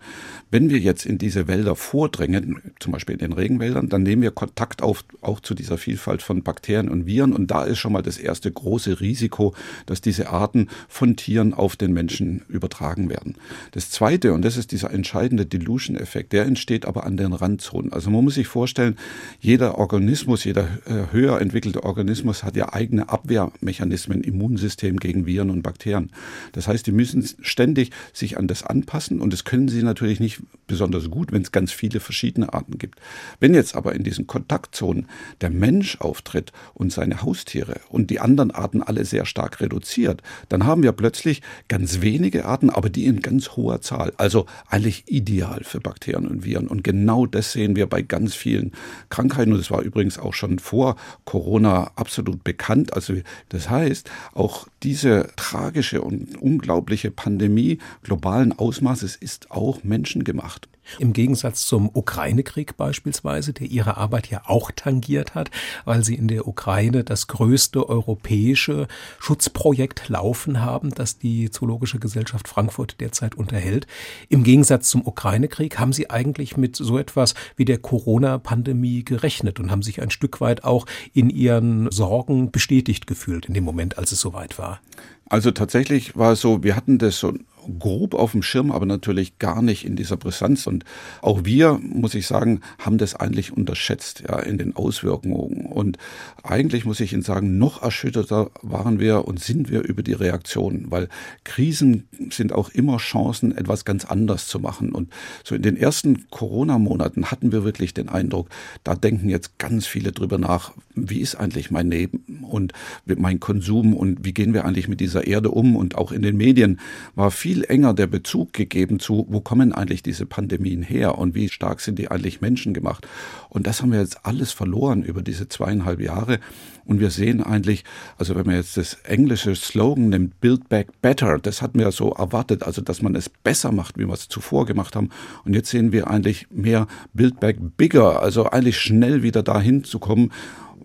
Wenn 0.50 0.70
wir 0.70 0.78
jetzt 0.78 1.06
in 1.06 1.18
diese 1.18 1.48
Wälder 1.48 1.76
vordrängen, 1.76 2.72
zum 2.80 2.92
Beispiel 2.92 3.14
in 3.14 3.20
den 3.20 3.32
Regenwäldern, 3.32 3.88
dann 3.88 4.02
nehmen 4.02 4.22
wir 4.22 4.30
Kontakt 4.30 4.82
auf 4.82 5.04
auch 5.20 5.40
zu 5.40 5.54
dieser 5.54 5.78
Vielfalt 5.78 6.22
von 6.22 6.42
Bakterien 6.42 6.88
und 6.88 7.06
Viren 7.06 7.32
und 7.32 7.50
da 7.50 7.64
ist 7.64 7.78
schon 7.78 7.92
mal 7.92 8.02
das 8.02 8.18
erste 8.18 8.50
große 8.50 9.00
Risiko, 9.00 9.54
dass 9.86 10.00
diese 10.00 10.30
Arten 10.30 10.68
von 10.88 11.16
Tieren 11.16 11.54
auf 11.54 11.76
den 11.76 11.92
Menschen 11.92 12.42
übertragen 12.48 13.08
werden. 13.08 13.36
Das 13.72 13.90
zweite, 13.90 14.32
und 14.32 14.44
das 14.44 14.56
ist 14.56 14.72
dieser 14.72 14.90
entscheidende 14.92 15.46
Dilution-Effekt, 15.46 16.32
der 16.32 16.46
entsteht 16.46 16.86
aber 16.86 17.04
an 17.04 17.16
den 17.16 17.32
Randzonen. 17.32 17.92
Also 17.92 18.10
man 18.10 18.24
muss 18.24 18.34
sich 18.34 18.48
vorstellen, 18.48 18.96
jeder 19.40 19.78
Organismus, 19.78 20.44
jeder 20.44 20.68
äh, 20.86 21.12
höher 21.12 21.40
entwickelte 21.40 21.84
Organismus 21.84 22.42
hat 22.42 22.56
ja 22.56 22.72
eigene 22.72 23.08
Abwehrmechanismen, 23.26 24.22
Immunsystem 24.22 24.98
gegen 24.98 25.26
Viren 25.26 25.50
und 25.50 25.62
Bakterien. 25.62 26.10
Das 26.52 26.68
heißt, 26.68 26.86
die 26.86 26.92
müssen 26.92 27.28
ständig 27.40 27.90
sich 28.12 28.38
an 28.38 28.46
das 28.46 28.62
anpassen 28.62 29.20
und 29.20 29.32
das 29.32 29.44
können 29.44 29.68
sie 29.68 29.82
natürlich 29.82 30.20
nicht 30.20 30.40
besonders 30.66 31.10
gut, 31.10 31.32
wenn 31.32 31.42
es 31.42 31.52
ganz 31.52 31.72
viele 31.72 32.00
verschiedene 32.00 32.52
Arten 32.52 32.78
gibt. 32.78 33.00
Wenn 33.40 33.54
jetzt 33.54 33.74
aber 33.74 33.94
in 33.94 34.04
diesen 34.04 34.26
Kontaktzonen 34.26 35.06
der 35.40 35.50
Mensch 35.50 36.00
auftritt 36.00 36.52
und 36.74 36.92
seine 36.92 37.22
Haustiere 37.22 37.80
und 37.88 38.10
die 38.10 38.20
anderen 38.20 38.50
Arten 38.50 38.82
alle 38.82 39.04
sehr 39.04 39.26
stark 39.26 39.60
reduziert, 39.60 40.22
dann 40.48 40.64
haben 40.64 40.82
wir 40.82 40.92
plötzlich 40.92 41.42
ganz 41.68 42.00
wenige 42.00 42.44
Arten, 42.44 42.70
aber 42.70 42.90
die 42.90 43.06
in 43.06 43.20
ganz 43.20 43.50
hoher 43.56 43.80
Zahl. 43.80 44.12
Also 44.16 44.46
eigentlich 44.68 45.04
ideal 45.06 45.62
für 45.64 45.80
Bakterien 45.80 46.26
und 46.26 46.44
Viren. 46.44 46.68
Und 46.68 46.84
genau 46.84 47.26
das 47.26 47.52
sehen 47.52 47.76
wir 47.76 47.86
bei 47.86 48.02
ganz 48.02 48.34
vielen 48.34 48.72
Krankheiten. 49.10 49.52
Und 49.52 49.58
das 49.58 49.70
war 49.70 49.82
übrigens 49.82 50.18
auch 50.18 50.34
schon 50.34 50.58
vor 50.58 50.96
Corona 51.24 51.90
absolut 51.96 52.44
bekannt. 52.44 52.92
Also 52.92 53.15
das 53.48 53.70
heißt, 53.70 54.10
auch 54.34 54.68
diese 54.82 55.28
tragische 55.36 56.02
und 56.02 56.36
unglaubliche 56.40 57.10
Pandemie 57.10 57.78
globalen 58.02 58.52
Ausmaßes 58.52 59.16
ist 59.16 59.50
auch 59.50 59.84
menschengemacht. 59.84 60.68
Im 60.98 61.12
Gegensatz 61.12 61.66
zum 61.66 61.90
Ukraine-Krieg 61.92 62.76
beispielsweise, 62.76 63.52
der 63.52 63.68
ihre 63.68 63.96
Arbeit 63.96 64.28
ja 64.28 64.42
auch 64.46 64.70
tangiert 64.74 65.34
hat, 65.34 65.50
weil 65.84 66.04
sie 66.04 66.14
in 66.14 66.28
der 66.28 66.46
Ukraine 66.46 67.04
das 67.04 67.26
größte 67.26 67.88
europäische 67.88 68.88
Schutzprojekt 69.18 70.08
laufen 70.08 70.60
haben, 70.60 70.90
das 70.90 71.18
die 71.18 71.50
Zoologische 71.50 71.98
Gesellschaft 71.98 72.48
Frankfurt 72.48 73.00
derzeit 73.00 73.34
unterhält. 73.34 73.86
Im 74.28 74.44
Gegensatz 74.44 74.90
zum 74.90 75.06
Ukraine-Krieg 75.06 75.78
haben 75.78 75.92
sie 75.92 76.10
eigentlich 76.10 76.56
mit 76.56 76.76
so 76.76 76.98
etwas 76.98 77.34
wie 77.56 77.64
der 77.64 77.78
Corona-Pandemie 77.78 79.04
gerechnet 79.04 79.60
und 79.60 79.70
haben 79.70 79.82
sich 79.82 80.00
ein 80.00 80.10
Stück 80.10 80.40
weit 80.40 80.64
auch 80.64 80.86
in 81.12 81.30
ihren 81.30 81.90
Sorgen 81.90 82.50
bestätigt 82.50 83.06
gefühlt 83.06 83.46
in 83.46 83.54
dem 83.54 83.64
Moment, 83.64 83.98
als 83.98 84.12
es 84.12 84.20
soweit 84.20 84.58
war. 84.58 84.80
Also 85.28 85.50
tatsächlich 85.50 86.16
war 86.16 86.32
es 86.32 86.40
so, 86.40 86.62
wir 86.62 86.76
hatten 86.76 86.98
das 86.98 87.18
so 87.18 87.34
grob 87.78 88.14
auf 88.14 88.32
dem 88.32 88.42
Schirm, 88.42 88.70
aber 88.70 88.86
natürlich 88.86 89.38
gar 89.38 89.62
nicht 89.62 89.84
in 89.84 89.96
dieser 89.96 90.16
Brisanz. 90.16 90.66
Und 90.66 90.84
auch 91.22 91.44
wir, 91.44 91.78
muss 91.82 92.14
ich 92.14 92.26
sagen, 92.26 92.60
haben 92.78 92.98
das 92.98 93.14
eigentlich 93.14 93.52
unterschätzt, 93.52 94.22
ja, 94.28 94.38
in 94.38 94.58
den 94.58 94.76
Auswirkungen. 94.76 95.66
Und 95.66 95.98
eigentlich 96.42 96.84
muss 96.84 97.00
ich 97.00 97.12
Ihnen 97.12 97.22
sagen, 97.22 97.58
noch 97.58 97.82
erschütterter 97.82 98.50
waren 98.62 98.98
wir 98.98 99.26
und 99.26 99.40
sind 99.40 99.70
wir 99.70 99.82
über 99.82 100.02
die 100.02 100.12
Reaktionen, 100.12 100.90
weil 100.90 101.08
Krisen 101.44 102.08
sind 102.30 102.52
auch 102.52 102.70
immer 102.70 102.98
Chancen, 102.98 103.56
etwas 103.56 103.84
ganz 103.84 104.04
anders 104.04 104.46
zu 104.46 104.60
machen. 104.60 104.92
Und 104.92 105.12
so 105.44 105.54
in 105.54 105.62
den 105.62 105.76
ersten 105.76 106.28
Corona-Monaten 106.30 107.30
hatten 107.30 107.52
wir 107.52 107.64
wirklich 107.64 107.94
den 107.94 108.08
Eindruck, 108.08 108.48
da 108.84 108.94
denken 108.94 109.28
jetzt 109.28 109.58
ganz 109.58 109.86
viele 109.86 110.12
drüber 110.12 110.38
nach, 110.38 110.72
wie 110.94 111.20
ist 111.20 111.34
eigentlich 111.34 111.70
mein 111.70 111.90
Leben 111.90 112.44
und 112.48 112.72
mein 113.04 113.40
Konsum 113.40 113.94
und 113.94 114.24
wie 114.24 114.32
gehen 114.32 114.54
wir 114.54 114.64
eigentlich 114.64 114.88
mit 114.88 115.00
dieser 115.00 115.15
Erde 115.20 115.50
um? 115.50 115.74
Und 115.74 115.94
auch 115.96 116.12
in 116.12 116.22
den 116.22 116.36
Medien 116.36 116.80
war 117.14 117.30
viel 117.30 117.46
viel 117.46 117.64
enger 117.68 117.94
der 117.94 118.08
Bezug 118.08 118.52
gegeben 118.52 118.98
zu, 118.98 119.24
wo 119.30 119.40
kommen 119.40 119.72
eigentlich 119.72 120.02
diese 120.02 120.26
Pandemien 120.26 120.82
her 120.82 121.16
und 121.16 121.36
wie 121.36 121.48
stark 121.48 121.80
sind 121.80 121.98
die 121.98 122.10
eigentlich 122.10 122.40
menschengemacht. 122.40 123.06
Und 123.48 123.66
das 123.68 123.80
haben 123.80 123.92
wir 123.92 124.00
jetzt 124.00 124.26
alles 124.26 124.52
verloren 124.52 125.04
über 125.04 125.22
diese 125.22 125.48
zweieinhalb 125.48 126.00
Jahre. 126.00 126.40
Und 126.84 127.00
wir 127.00 127.10
sehen 127.10 127.42
eigentlich, 127.42 127.84
also 128.18 128.34
wenn 128.34 128.44
man 128.46 128.56
jetzt 128.56 128.76
das 128.76 128.94
englische 129.04 129.54
Slogan 129.54 130.08
nimmt, 130.08 130.40
Build 130.40 130.68
Back 130.68 131.00
Better, 131.00 131.38
das 131.38 131.62
hatten 131.62 131.78
wir 131.78 131.92
so 131.92 132.10
erwartet, 132.10 132.62
also 132.64 132.82
dass 132.82 133.00
man 133.00 133.14
es 133.14 133.28
besser 133.28 133.72
macht, 133.72 133.96
wie 133.96 134.06
wir 134.06 134.14
es 134.14 134.28
zuvor 134.28 134.66
gemacht 134.66 134.96
haben. 134.96 135.10
Und 135.44 135.54
jetzt 135.54 135.70
sehen 135.70 135.92
wir 135.92 136.10
eigentlich 136.10 136.48
mehr 136.50 136.88
Build 137.14 137.40
Back 137.40 137.58
Bigger, 137.76 138.20
also 138.20 138.46
eigentlich 138.50 138.78
schnell 138.78 139.22
wieder 139.22 139.42
dahin 139.42 139.84
zu 139.84 139.98
kommen 139.98 140.32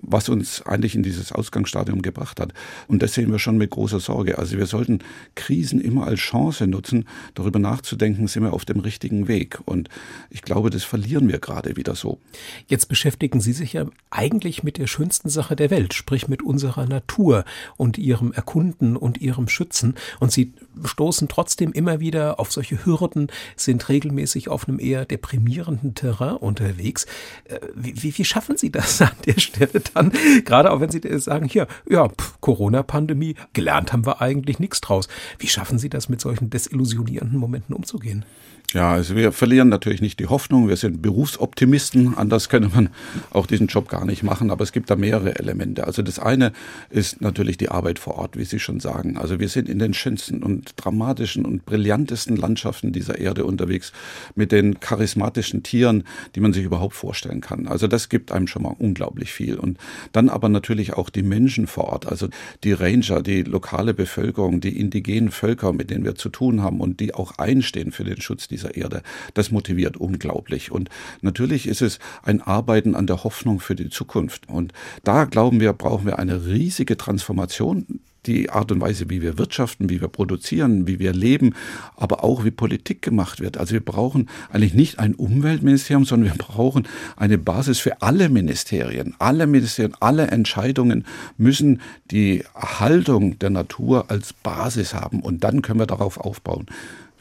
was 0.02 0.30
uns 0.30 0.62
eigentlich 0.64 0.96
in 0.96 1.04
dieses 1.04 1.32
Ausgangsstadium 1.32 2.02
gebracht 2.02 2.40
hat. 2.40 2.54
Und 2.88 3.02
das 3.02 3.14
sehen 3.14 3.32
wir 3.32 3.40
schon 3.40 3.58
mit 3.58 3.70
großer 3.70 4.00
Sorge. 4.00 4.38
Also 4.38 4.58
wir 4.58 4.66
sollten 4.66 5.00
Krisen 5.36 5.80
immer 5.80 6.08
als 6.08 6.20
Chance 6.20 6.68
nutzen, 6.68 7.06
darüber 7.36 7.60
nachzudenken, 7.60 8.28
sind 8.28 8.44
wir 8.44 8.54
auf 8.54 8.66
dem 8.66 8.80
richtigen 8.80 9.28
Weg. 9.28 9.60
Und 9.66 9.90
ich 10.30 10.42
glaube, 10.42 10.70
das 10.70 10.84
verlieren 10.84 11.28
wir 11.30 11.40
gerade 11.40 11.78
wieder 11.78 11.96
so. 11.96 12.20
Jetzt 12.68 12.88
beschäftigen 12.88 13.42
Sie 13.42 13.54
sich 13.54 13.74
ja 13.74 13.86
eigentlich 14.10 14.64
mit 14.64 14.78
der 14.78 14.88
schönsten 14.88 15.30
Sache 15.30 15.56
der 15.56 15.70
Welt, 15.70 15.94
sprich 15.94 16.28
mit 16.28 16.42
unserer 16.42 16.86
Natur 16.86 17.46
und 17.78 17.98
ihrem 17.98 18.32
Erkunden 18.32 18.98
und 18.98 19.20
ihrem 19.20 19.48
Schützen. 19.48 19.96
Und 20.20 20.32
Sie 20.32 20.54
stoßen 20.84 21.28
trotzdem 21.28 21.72
immer 21.72 22.00
wieder 22.00 22.40
auf 22.40 22.52
solche 22.52 22.86
Hürden, 22.86 23.28
sind 23.56 23.88
regelmäßig 23.90 24.50
auf 24.50 24.68
einem 24.68 24.80
eher 24.80 25.06
deprimierenden 25.06 25.96
Terrain 25.96 26.36
unterwegs. 26.38 27.06
Äh, 27.46 27.60
wie, 27.76 28.18
wie 28.18 28.26
schaffen 28.26 28.58
Sie 28.58 28.72
das 28.72 29.02
an 29.02 29.12
der 29.26 29.40
Stelle 29.40 29.82
dann, 29.94 30.12
gerade 30.46 30.72
auch 30.72 30.80
wenn 30.80 30.90
Sie 30.90 31.02
sagen, 31.20 31.46
hier, 31.46 31.68
ja, 31.90 32.10
Corona-Pandemie, 32.40 33.36
gelernt 33.54 33.94
haben 33.94 34.06
wir 34.06 34.22
eigentlich 34.22 34.60
nichts 34.60 34.82
draus. 34.82 35.08
Wie 35.40 35.48
schaffen 35.48 35.80
Sie 35.80 35.90
das, 35.90 36.10
mit 36.10 36.22
solchen 36.22 36.50
desillusionierenden 36.50 37.40
Momenten 37.40 37.76
umzugehen? 37.76 38.26
Ja, 38.74 38.94
also 38.94 39.18
wir 39.18 39.34
verlieren 39.34 39.68
natürlich 39.68 40.02
nicht 40.02 40.18
die 40.22 40.28
Hoffnung. 40.28 40.70
Wir 40.70 40.78
sind 40.78 41.02
Berufsoptimisten. 41.02 42.18
Anders 42.18 42.48
könnte 42.48 42.70
man 42.74 42.90
auch 43.32 43.46
diesen 43.46 43.68
Job 43.68 43.90
gar 43.90 44.06
nicht 44.06 44.24
machen. 44.24 44.50
Aber 44.50 44.64
es 44.64 44.72
gibt 44.72 44.90
da 44.90 44.96
mehrere 44.96 45.38
Elemente. 45.38 45.86
Also 45.86 46.02
das 46.02 46.20
eine 46.20 46.54
ist 46.90 47.20
natürlich 47.20 47.58
die 47.58 47.68
Arbeit 47.68 48.00
vor 48.00 48.16
Ort, 48.16 48.38
wie 48.38 48.46
Sie 48.46 48.60
schon 48.60 48.80
sagen. 48.80 49.18
Also 49.18 49.42
wir 49.42 49.50
sind 49.50 49.68
in 49.68 49.78
den 49.78 49.94
schönsten 49.94 50.42
und 50.42 50.72
dramatischen 50.78 51.44
und 51.44 51.66
brillantesten 51.66 52.38
Landschaften 52.38 52.94
dieser 52.94 53.20
Erde 53.20 53.44
unterwegs 53.44 53.92
mit 54.36 54.54
den 54.54 54.80
charismatischen 54.80 55.64
Tieren, 55.64 56.06
die 56.36 56.40
man 56.40 56.54
sich 56.54 56.64
überhaupt 56.64 56.96
vorstellen 56.96 57.42
kann. 57.42 57.68
Also 57.68 57.88
das 57.88 58.08
gibt 58.08 58.32
einem 58.32 58.48
schon 58.48 58.64
mal 58.64 58.76
unglaublich 58.80 59.34
viel. 59.34 59.56
Und 59.56 59.80
dann 60.14 60.30
aber 60.30 60.48
natürlich 60.48 60.94
auch 60.94 61.10
die 61.10 61.24
Menschen 61.24 61.68
vor 61.68 61.90
Ort. 61.90 62.08
Also 62.08 62.30
die 62.64 62.72
Ranger, 62.72 63.22
die 63.22 63.44
lokale 63.44 63.94
Bevölkerung, 63.94 64.62
die 64.62 64.80
indigenen 64.80 65.30
Völker, 65.30 65.74
mit 65.74 65.90
denen 65.90 66.06
wir 66.06 66.16
zu 66.16 66.30
tun 66.30 66.62
haben 66.62 66.80
und 66.80 67.02
die 67.02 67.14
auch 67.14 67.38
einstehen 67.38 67.92
für 67.92 68.06
den 68.06 68.22
Schutz 68.22 68.48
dieser 68.48 68.61
dieser 68.62 68.76
Erde. 68.76 69.02
Das 69.34 69.52
motiviert 69.52 69.98
unglaublich. 69.98 70.72
Und 70.72 70.90
natürlich 71.22 71.68
ist 71.68 71.82
es 71.82 72.00
ein 72.24 72.42
Arbeiten 72.42 72.96
an 72.96 73.08
der 73.08 73.24
Hoffnung 73.24 73.60
für 73.60 73.76
die 73.76 73.90
Zukunft. 73.90 74.48
Und 74.48 74.74
da 75.04 75.26
glauben 75.26 75.60
wir, 75.60 75.74
brauchen 75.74 76.06
wir 76.06 76.20
eine 76.20 76.46
riesige 76.46 76.98
Transformation 76.98 78.02
die 78.26 78.52
Art 78.52 78.72
und 78.72 78.82
Weise, 78.82 79.10
wie 79.10 79.22
wir 79.22 79.38
wirtschaften, 79.38 79.90
wie 79.90 80.00
wir 80.00 80.08
produzieren, 80.08 80.86
wie 80.86 81.00
wir 81.00 81.12
leben, 81.14 81.56
aber 81.96 82.24
auch 82.24 82.46
wie 82.46 82.52
Politik 82.52 83.02
gemacht 83.02 83.40
wird. 83.40 83.58
Also 83.58 83.74
wir 83.74 83.84
brauchen 83.84 84.30
eigentlich 84.52 84.76
nicht 84.76 85.00
ein 85.00 85.16
Umweltministerium, 85.16 86.06
sondern 86.06 86.32
wir 86.32 86.38
brauchen 86.38 86.88
eine 87.16 87.40
Basis 87.40 87.80
für 87.80 88.02
alle 88.02 88.30
Ministerien. 88.30 89.16
Alle 89.18 89.48
Ministerien, 89.48 89.96
alle 90.00 90.28
Entscheidungen 90.28 91.06
müssen 91.38 91.82
die 92.12 92.44
Erhaltung 92.54 93.40
der 93.40 93.50
Natur 93.50 94.12
als 94.12 94.34
Basis 94.34 94.94
haben 94.94 95.22
und 95.22 95.44
dann 95.44 95.64
können 95.64 95.80
wir 95.80 95.88
darauf 95.88 96.20
aufbauen. 96.20 96.68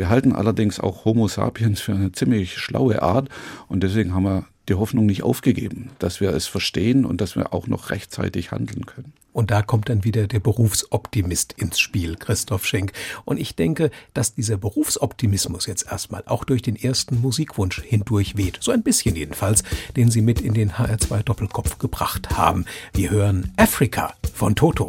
Wir 0.00 0.08
halten 0.08 0.32
allerdings 0.32 0.80
auch 0.80 1.04
Homo 1.04 1.28
sapiens 1.28 1.82
für 1.82 1.92
eine 1.92 2.10
ziemlich 2.10 2.56
schlaue 2.56 3.02
Art 3.02 3.28
und 3.68 3.82
deswegen 3.82 4.14
haben 4.14 4.22
wir 4.22 4.46
die 4.66 4.72
Hoffnung 4.72 5.04
nicht 5.04 5.22
aufgegeben, 5.22 5.90
dass 5.98 6.22
wir 6.22 6.30
es 6.30 6.46
verstehen 6.46 7.04
und 7.04 7.20
dass 7.20 7.36
wir 7.36 7.52
auch 7.52 7.66
noch 7.66 7.90
rechtzeitig 7.90 8.50
handeln 8.50 8.86
können. 8.86 9.12
Und 9.34 9.50
da 9.50 9.60
kommt 9.60 9.90
dann 9.90 10.02
wieder 10.02 10.26
der 10.26 10.40
Berufsoptimist 10.40 11.52
ins 11.52 11.78
Spiel, 11.78 12.16
Christoph 12.16 12.64
Schenk. 12.64 12.92
Und 13.26 13.38
ich 13.38 13.56
denke, 13.56 13.90
dass 14.14 14.34
dieser 14.34 14.56
Berufsoptimismus 14.56 15.66
jetzt 15.66 15.84
erstmal 15.92 16.22
auch 16.24 16.44
durch 16.44 16.62
den 16.62 16.76
ersten 16.76 17.20
Musikwunsch 17.20 17.82
hindurch 17.82 18.38
weht. 18.38 18.56
So 18.62 18.72
ein 18.72 18.82
bisschen 18.82 19.16
jedenfalls, 19.16 19.64
den 19.96 20.10
Sie 20.10 20.22
mit 20.22 20.40
in 20.40 20.54
den 20.54 20.72
HR2 20.72 21.24
Doppelkopf 21.24 21.76
gebracht 21.76 22.38
haben. 22.38 22.64
Wir 22.94 23.10
hören 23.10 23.52
Africa 23.58 24.14
von 24.32 24.54
Toto. 24.54 24.88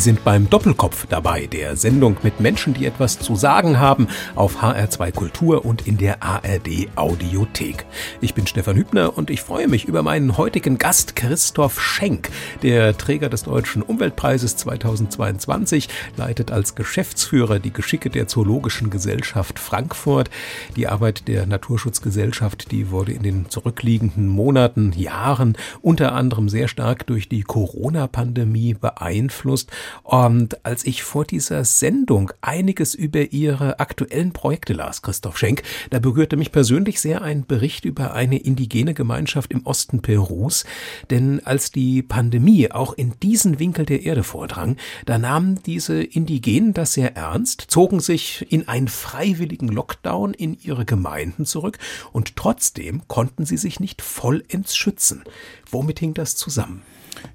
Sind 0.00 0.24
beim 0.24 0.48
Doppelkopf 0.48 1.06
dabei, 1.06 1.46
der 1.46 1.76
Sendung 1.76 2.16
mit 2.22 2.40
Menschen, 2.40 2.72
die 2.72 2.86
etwas 2.86 3.18
zu 3.18 3.36
sagen 3.36 3.78
haben, 3.78 4.08
auf 4.34 4.62
HR2 4.62 5.12
Kultur 5.12 5.64
und 5.64 5.86
in 5.86 5.98
der 5.98 6.22
ARD 6.22 6.88
Audiothek. 6.96 7.84
Ich 8.20 8.34
bin 8.34 8.46
Stefan 8.46 8.76
Hübner 8.76 9.16
und 9.16 9.30
ich 9.30 9.42
freue 9.42 9.68
mich 9.68 9.84
über 9.84 10.02
meinen 10.02 10.38
heutigen 10.38 10.78
Gast 10.78 11.16
Christoph 11.16 11.82
Schenk, 11.82 12.30
der 12.62 12.96
Träger 12.96 13.28
des 13.28 13.42
Deutschen 13.42 13.82
Umweltpreises 13.82 14.56
2022, 14.56 15.88
leitet 16.16 16.50
als 16.50 16.74
Geschäftsführer 16.74 17.58
die 17.58 17.72
Geschicke 17.72 18.08
der 18.08 18.26
Zoologischen 18.26 18.88
Gesellschaft 18.88 19.58
Frankfurt. 19.58 20.30
Die 20.76 20.88
Arbeit 20.88 21.28
der 21.28 21.46
Naturschutzgesellschaft, 21.46 22.70
die 22.70 22.90
wurde 22.90 23.12
in 23.12 23.22
den 23.22 23.50
zurückliegenden 23.50 24.28
Monaten, 24.28 24.92
Jahren 24.92 25.56
unter 25.82 26.12
anderem 26.14 26.48
sehr 26.48 26.68
stark 26.68 27.06
durch 27.06 27.28
die 27.28 27.42
Corona-Pandemie 27.42 28.74
beeinflusst. 28.74 29.70
Und 30.02 30.64
als 30.64 30.84
ich 30.84 31.02
vor 31.02 31.24
dieser 31.24 31.64
Sendung 31.64 32.32
einiges 32.40 32.94
über 32.94 33.32
Ihre 33.32 33.80
aktuellen 33.80 34.32
Projekte 34.32 34.72
las, 34.72 35.02
Christoph 35.02 35.38
Schenk, 35.38 35.62
da 35.90 35.98
berührte 35.98 36.36
mich 36.36 36.52
persönlich 36.52 37.00
sehr 37.00 37.22
ein 37.22 37.46
Bericht 37.46 37.84
über 37.84 38.14
eine 38.14 38.38
indigene 38.38 38.94
Gemeinschaft 38.94 39.52
im 39.52 39.66
Osten 39.66 40.02
Perus. 40.02 40.64
Denn 41.10 41.44
als 41.44 41.70
die 41.70 42.02
Pandemie 42.02 42.70
auch 42.70 42.92
in 42.92 43.14
diesen 43.22 43.58
Winkel 43.58 43.86
der 43.86 44.02
Erde 44.02 44.22
vordrang, 44.22 44.76
da 45.06 45.18
nahmen 45.18 45.60
diese 45.64 46.02
Indigenen 46.02 46.74
das 46.74 46.94
sehr 46.94 47.16
ernst, 47.16 47.66
zogen 47.68 48.00
sich 48.00 48.46
in 48.50 48.68
einen 48.68 48.88
freiwilligen 48.88 49.68
Lockdown 49.68 50.34
in 50.34 50.56
ihre 50.62 50.84
Gemeinden 50.84 51.46
zurück 51.46 51.78
und 52.12 52.36
trotzdem 52.36 53.02
konnten 53.08 53.46
sie 53.46 53.56
sich 53.56 53.80
nicht 53.80 54.02
vollends 54.02 54.76
schützen. 54.76 55.22
Womit 55.70 56.00
hing 56.00 56.14
das 56.14 56.36
zusammen? 56.36 56.82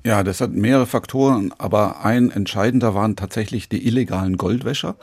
Ja, 0.03 0.23
das 0.23 0.41
hat 0.41 0.51
mehrere 0.51 0.85
Faktoren, 0.85 1.51
aber 1.57 2.05
ein 2.05 2.29
entscheidender 2.29 2.93
waren 2.93 3.15
tatsächlich 3.15 3.69
die 3.69 3.87
illegalen 3.87 4.37
Goldwäscher, 4.37 4.95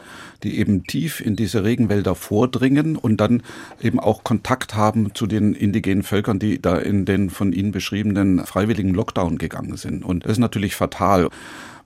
die 0.43 0.59
eben 0.59 0.85
tief 0.85 1.21
in 1.21 1.35
diese 1.37 1.65
Regenwälder 1.65 2.15
vordringen 2.15 2.97
und 2.97 3.17
dann 3.21 3.43
eben 3.81 3.99
auch 3.99 4.23
Kontakt 4.25 4.75
haben 4.75 5.15
zu 5.15 5.27
den 5.27 5.55
indigenen 5.55 6.03
Völkern, 6.03 6.39
die 6.39 6.61
da 6.61 6.77
in 6.77 7.05
den 7.05 7.31
von 7.31 7.53
Ihnen 7.53 7.73
beschriebenen 7.73 8.47
freiwilligen 8.47 8.95
Lockdown 8.95 9.39
gegangen 9.39 9.77
sind. 9.77 10.05
Und 10.05 10.25
das 10.25 10.33
ist 10.33 10.39
natürlich 10.39 10.77
fatal. 10.77 11.29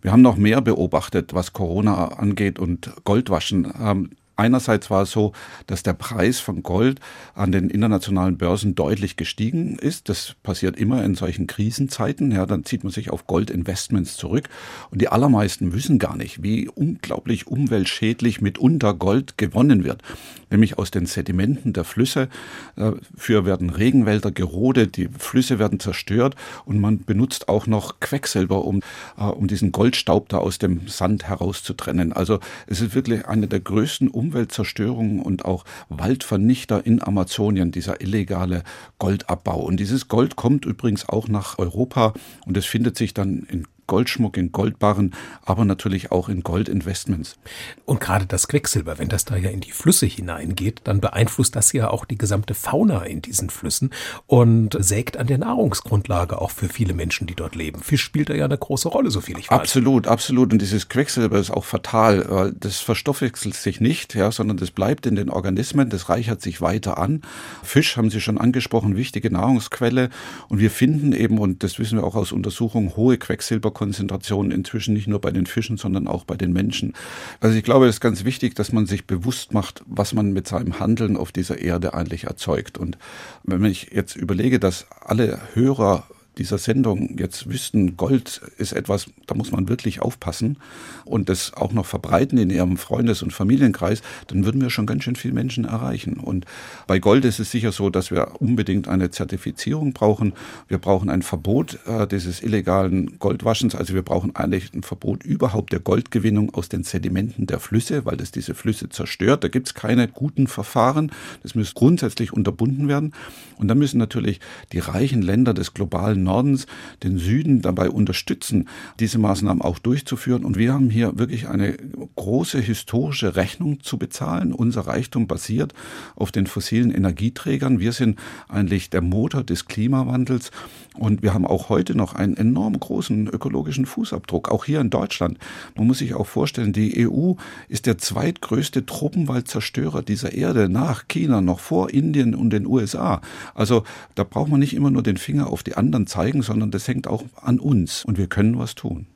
Wir 0.02 0.12
haben 0.12 0.22
noch 0.22 0.36
mehr 0.36 0.60
beobachtet, 0.60 1.34
was 1.34 1.52
Corona 1.52 2.08
angeht 2.08 2.58
und 2.58 2.92
Goldwaschen. 3.04 4.16
Einerseits 4.36 4.90
war 4.90 5.02
es 5.02 5.10
so, 5.10 5.32
dass 5.66 5.82
der 5.82 5.94
Preis 5.94 6.38
von 6.40 6.62
Gold 6.62 7.00
an 7.34 7.52
den 7.52 7.70
internationalen 7.70 8.36
Börsen 8.36 8.74
deutlich 8.74 9.16
gestiegen 9.16 9.78
ist. 9.78 10.10
Das 10.10 10.34
passiert 10.42 10.76
immer 10.76 11.02
in 11.04 11.14
solchen 11.14 11.46
Krisenzeiten. 11.46 12.30
Ja, 12.30 12.44
dann 12.44 12.64
zieht 12.66 12.84
man 12.84 12.92
sich 12.92 13.08
auf 13.08 13.26
Goldinvestments 13.26 14.16
zurück. 14.16 14.50
Und 14.90 15.00
die 15.00 15.08
allermeisten 15.08 15.72
wissen 15.72 15.98
gar 15.98 16.16
nicht, 16.16 16.42
wie 16.42 16.68
unglaublich 16.68 17.46
umweltschädlich 17.46 18.42
mitunter 18.42 18.92
Gold 18.92 19.38
gewonnen 19.38 19.84
wird. 19.84 20.02
Nämlich 20.50 20.78
aus 20.78 20.90
den 20.90 21.06
Sedimenten 21.06 21.72
der 21.72 21.84
Flüsse. 21.84 22.28
Dafür 22.76 23.46
werden 23.46 23.70
Regenwälder 23.70 24.30
gerodet, 24.30 24.96
die 24.96 25.08
Flüsse 25.18 25.58
werden 25.58 25.80
zerstört 25.80 26.36
und 26.66 26.78
man 26.78 27.04
benutzt 27.04 27.48
auch 27.48 27.66
noch 27.66 28.00
Quecksilber, 28.00 28.64
um, 28.64 28.82
um 29.16 29.48
diesen 29.48 29.72
Goldstaub 29.72 30.28
da 30.28 30.38
aus 30.38 30.58
dem 30.58 30.86
Sand 30.88 31.24
herauszutrennen. 31.24 32.12
Also 32.12 32.38
es 32.66 32.80
ist 32.80 32.94
wirklich 32.94 33.26
eine 33.26 33.48
der 33.48 33.60
größten 33.60 34.08
Umweltzerstörung 34.26 35.20
und 35.20 35.44
auch 35.44 35.64
Waldvernichter 35.88 36.84
in 36.84 37.02
Amazonien, 37.02 37.70
dieser 37.70 38.00
illegale 38.00 38.62
Goldabbau. 38.98 39.60
Und 39.60 39.78
dieses 39.78 40.08
Gold 40.08 40.36
kommt 40.36 40.64
übrigens 40.64 41.08
auch 41.08 41.28
nach 41.28 41.58
Europa 41.58 42.14
und 42.44 42.56
es 42.56 42.66
findet 42.66 42.96
sich 42.96 43.14
dann 43.14 43.46
in 43.48 43.66
Goldschmuck, 43.86 44.36
in 44.36 44.52
Goldbarren, 44.52 45.14
aber 45.44 45.64
natürlich 45.64 46.12
auch 46.12 46.28
in 46.28 46.42
Goldinvestments. 46.42 47.36
Und 47.84 48.00
gerade 48.00 48.26
das 48.26 48.48
Quecksilber, 48.48 48.98
wenn 48.98 49.08
das 49.08 49.24
da 49.24 49.36
ja 49.36 49.50
in 49.50 49.60
die 49.60 49.72
Flüsse 49.72 50.06
hineingeht, 50.06 50.82
dann 50.84 51.00
beeinflusst 51.00 51.56
das 51.56 51.72
ja 51.72 51.90
auch 51.90 52.04
die 52.04 52.18
gesamte 52.18 52.54
Fauna 52.54 53.04
in 53.04 53.22
diesen 53.22 53.50
Flüssen 53.50 53.90
und 54.26 54.76
sägt 54.78 55.16
an 55.16 55.26
der 55.26 55.38
Nahrungsgrundlage 55.38 56.40
auch 56.40 56.50
für 56.50 56.68
viele 56.68 56.94
Menschen, 56.94 57.26
die 57.26 57.34
dort 57.34 57.54
leben. 57.54 57.80
Fisch 57.80 58.02
spielt 58.02 58.30
da 58.30 58.34
ja 58.34 58.44
eine 58.44 58.58
große 58.58 58.88
Rolle, 58.88 59.10
so 59.10 59.20
viel 59.20 59.38
ich 59.38 59.50
weiß. 59.50 59.58
Absolut, 59.58 60.06
absolut. 60.06 60.52
Und 60.52 60.60
dieses 60.60 60.88
Quecksilber 60.88 61.38
ist 61.38 61.50
auch 61.50 61.64
fatal, 61.64 62.26
weil 62.28 62.52
das 62.52 62.80
verstoffwechselt 62.80 63.54
sich 63.54 63.80
nicht, 63.80 64.14
ja, 64.14 64.32
sondern 64.32 64.56
das 64.56 64.70
bleibt 64.70 65.06
in 65.06 65.16
den 65.16 65.30
Organismen, 65.30 65.90
das 65.90 66.08
reichert 66.08 66.42
sich 66.42 66.60
weiter 66.60 66.98
an. 66.98 67.22
Fisch 67.62 67.96
haben 67.96 68.10
Sie 68.10 68.20
schon 68.20 68.38
angesprochen, 68.38 68.96
wichtige 68.96 69.30
Nahrungsquelle. 69.30 70.10
Und 70.48 70.58
wir 70.58 70.70
finden 70.70 71.12
eben, 71.12 71.38
und 71.38 71.62
das 71.62 71.78
wissen 71.78 71.98
wir 71.98 72.04
auch 72.04 72.14
aus 72.14 72.32
Untersuchungen, 72.32 72.96
hohe 72.96 73.18
Quecksilber 73.18 73.70
Konzentrationen 73.76 74.52
inzwischen 74.52 74.94
nicht 74.94 75.06
nur 75.06 75.20
bei 75.20 75.30
den 75.30 75.44
Fischen, 75.44 75.76
sondern 75.76 76.08
auch 76.08 76.24
bei 76.24 76.34
den 76.34 76.50
Menschen. 76.50 76.94
Also 77.40 77.58
ich 77.58 77.62
glaube, 77.62 77.86
es 77.86 77.96
ist 77.96 78.00
ganz 78.00 78.24
wichtig, 78.24 78.54
dass 78.54 78.72
man 78.72 78.86
sich 78.86 79.06
bewusst 79.06 79.52
macht, 79.52 79.82
was 79.84 80.14
man 80.14 80.32
mit 80.32 80.48
seinem 80.48 80.80
Handeln 80.80 81.18
auf 81.18 81.30
dieser 81.30 81.58
Erde 81.58 81.92
eigentlich 81.92 82.24
erzeugt. 82.24 82.78
Und 82.78 82.96
wenn 83.44 83.62
ich 83.66 83.90
jetzt 83.92 84.16
überlege, 84.16 84.58
dass 84.58 84.86
alle 85.04 85.38
Hörer 85.52 86.04
dieser 86.38 86.58
Sendung 86.58 87.16
jetzt 87.18 87.48
wüssten, 87.48 87.96
Gold 87.96 88.42
ist 88.58 88.72
etwas, 88.72 89.06
da 89.26 89.34
muss 89.34 89.52
man 89.52 89.68
wirklich 89.68 90.00
aufpassen 90.02 90.58
und 91.04 91.28
das 91.28 91.54
auch 91.54 91.72
noch 91.72 91.86
verbreiten 91.86 92.36
in 92.38 92.50
ihrem 92.50 92.76
Freundes- 92.76 93.22
und 93.22 93.32
Familienkreis, 93.32 94.02
dann 94.26 94.44
würden 94.44 94.60
wir 94.60 94.70
schon 94.70 94.86
ganz 94.86 95.04
schön 95.04 95.16
viele 95.16 95.34
Menschen 95.34 95.64
erreichen. 95.64 96.14
Und 96.14 96.44
bei 96.86 96.98
Gold 96.98 97.24
ist 97.24 97.38
es 97.38 97.50
sicher 97.50 97.72
so, 97.72 97.88
dass 97.88 98.10
wir 98.10 98.40
unbedingt 98.40 98.88
eine 98.88 99.10
Zertifizierung 99.10 99.92
brauchen. 99.92 100.34
Wir 100.68 100.78
brauchen 100.78 101.08
ein 101.08 101.22
Verbot 101.22 101.78
äh, 101.86 102.06
dieses 102.06 102.42
illegalen 102.42 103.18
Goldwaschens. 103.18 103.74
Also 103.74 103.94
wir 103.94 104.02
brauchen 104.02 104.36
eigentlich 104.36 104.74
ein 104.74 104.82
Verbot 104.82 105.24
überhaupt 105.24 105.72
der 105.72 105.80
Goldgewinnung 105.80 106.54
aus 106.54 106.68
den 106.68 106.82
Sedimenten 106.82 107.46
der 107.46 107.60
Flüsse, 107.60 108.04
weil 108.04 108.16
das 108.16 108.30
diese 108.30 108.54
Flüsse 108.54 108.88
zerstört. 108.90 109.42
Da 109.42 109.48
gibt 109.48 109.68
es 109.68 109.74
keine 109.74 110.08
guten 110.08 110.48
Verfahren. 110.48 111.12
Das 111.42 111.54
muss 111.54 111.74
grundsätzlich 111.74 112.32
unterbunden 112.32 112.88
werden. 112.88 113.12
Und 113.56 113.68
dann 113.68 113.78
müssen 113.78 113.98
natürlich 113.98 114.40
die 114.72 114.80
reichen 114.80 115.22
Länder 115.22 115.54
des 115.54 115.72
globalen 115.72 116.25
Nordens 116.26 116.66
den 117.02 117.18
Süden 117.18 117.62
dabei 117.62 117.88
unterstützen, 117.88 118.68
diese 119.00 119.18
Maßnahmen 119.18 119.62
auch 119.62 119.78
durchzuführen. 119.78 120.44
Und 120.44 120.58
wir 120.58 120.72
haben 120.72 120.90
hier 120.90 121.18
wirklich 121.18 121.48
eine 121.48 121.76
große 122.16 122.60
historische 122.60 123.36
Rechnung 123.36 123.80
zu 123.80 123.96
bezahlen. 123.96 124.52
Unser 124.52 124.82
Reichtum 124.82 125.26
basiert 125.26 125.72
auf 126.14 126.30
den 126.32 126.46
fossilen 126.46 126.90
Energieträgern. 126.90 127.80
Wir 127.80 127.92
sind 127.92 128.18
eigentlich 128.48 128.90
der 128.90 129.02
Motor 129.02 129.44
des 129.44 129.66
Klimawandels. 129.66 130.50
Und 130.98 131.22
wir 131.22 131.34
haben 131.34 131.46
auch 131.46 131.68
heute 131.68 131.94
noch 131.94 132.14
einen 132.14 132.36
enorm 132.36 132.78
großen 132.78 133.28
ökologischen 133.28 133.86
Fußabdruck, 133.86 134.50
auch 134.50 134.64
hier 134.64 134.80
in 134.80 134.90
Deutschland. 134.90 135.38
Man 135.76 135.86
muss 135.86 135.98
sich 135.98 136.14
auch 136.14 136.26
vorstellen, 136.26 136.72
die 136.72 137.06
EU 137.06 137.34
ist 137.68 137.86
der 137.86 137.98
zweitgrößte 137.98 138.86
Tropenwaldzerstörer 138.86 140.02
dieser 140.02 140.32
Erde 140.32 140.68
nach 140.68 141.06
China, 141.08 141.40
noch 141.40 141.60
vor 141.60 141.90
Indien 141.90 142.34
und 142.34 142.50
den 142.50 142.66
USA. 142.66 143.20
Also 143.54 143.84
da 144.14 144.24
braucht 144.24 144.50
man 144.50 144.60
nicht 144.60 144.74
immer 144.74 144.90
nur 144.90 145.02
den 145.02 145.18
Finger 145.18 145.48
auf 145.48 145.62
die 145.62 145.76
anderen 145.76 146.06
zeigen, 146.06 146.15
sondern 146.42 146.70
das 146.70 146.88
hängt 146.88 147.06
auch 147.06 147.24
an 147.40 147.60
uns 147.60 148.04
und 148.04 148.18
wir 148.18 148.26
können 148.26 148.58
was 148.58 148.74
tun. 148.74 149.06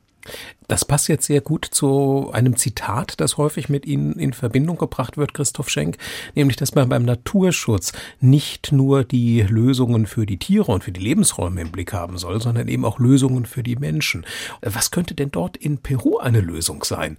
Das 0.67 0.85
passt 0.85 1.09
jetzt 1.09 1.25
sehr 1.25 1.41
gut 1.41 1.65
zu 1.65 2.29
einem 2.31 2.55
Zitat, 2.55 3.19
das 3.19 3.37
häufig 3.37 3.69
mit 3.69 3.85
Ihnen 3.85 4.13
in 4.13 4.33
Verbindung 4.33 4.77
gebracht 4.77 5.17
wird, 5.17 5.33
Christoph 5.33 5.69
Schenk, 5.69 5.97
nämlich, 6.35 6.55
dass 6.57 6.75
man 6.75 6.87
beim 6.87 7.03
Naturschutz 7.03 7.91
nicht 8.19 8.71
nur 8.71 9.03
die 9.03 9.41
Lösungen 9.41 10.05
für 10.05 10.25
die 10.25 10.37
Tiere 10.37 10.71
und 10.71 10.83
für 10.83 10.91
die 10.91 11.01
Lebensräume 11.01 11.61
im 11.61 11.71
Blick 11.71 11.91
haben 11.91 12.17
soll, 12.17 12.41
sondern 12.41 12.67
eben 12.67 12.85
auch 12.85 12.99
Lösungen 12.99 13.45
für 13.45 13.63
die 13.63 13.75
Menschen. 13.75 14.25
Was 14.61 14.91
könnte 14.91 15.15
denn 15.15 15.31
dort 15.31 15.57
in 15.57 15.79
Peru 15.79 16.19
eine 16.19 16.39
Lösung 16.39 16.83
sein? 16.83 17.17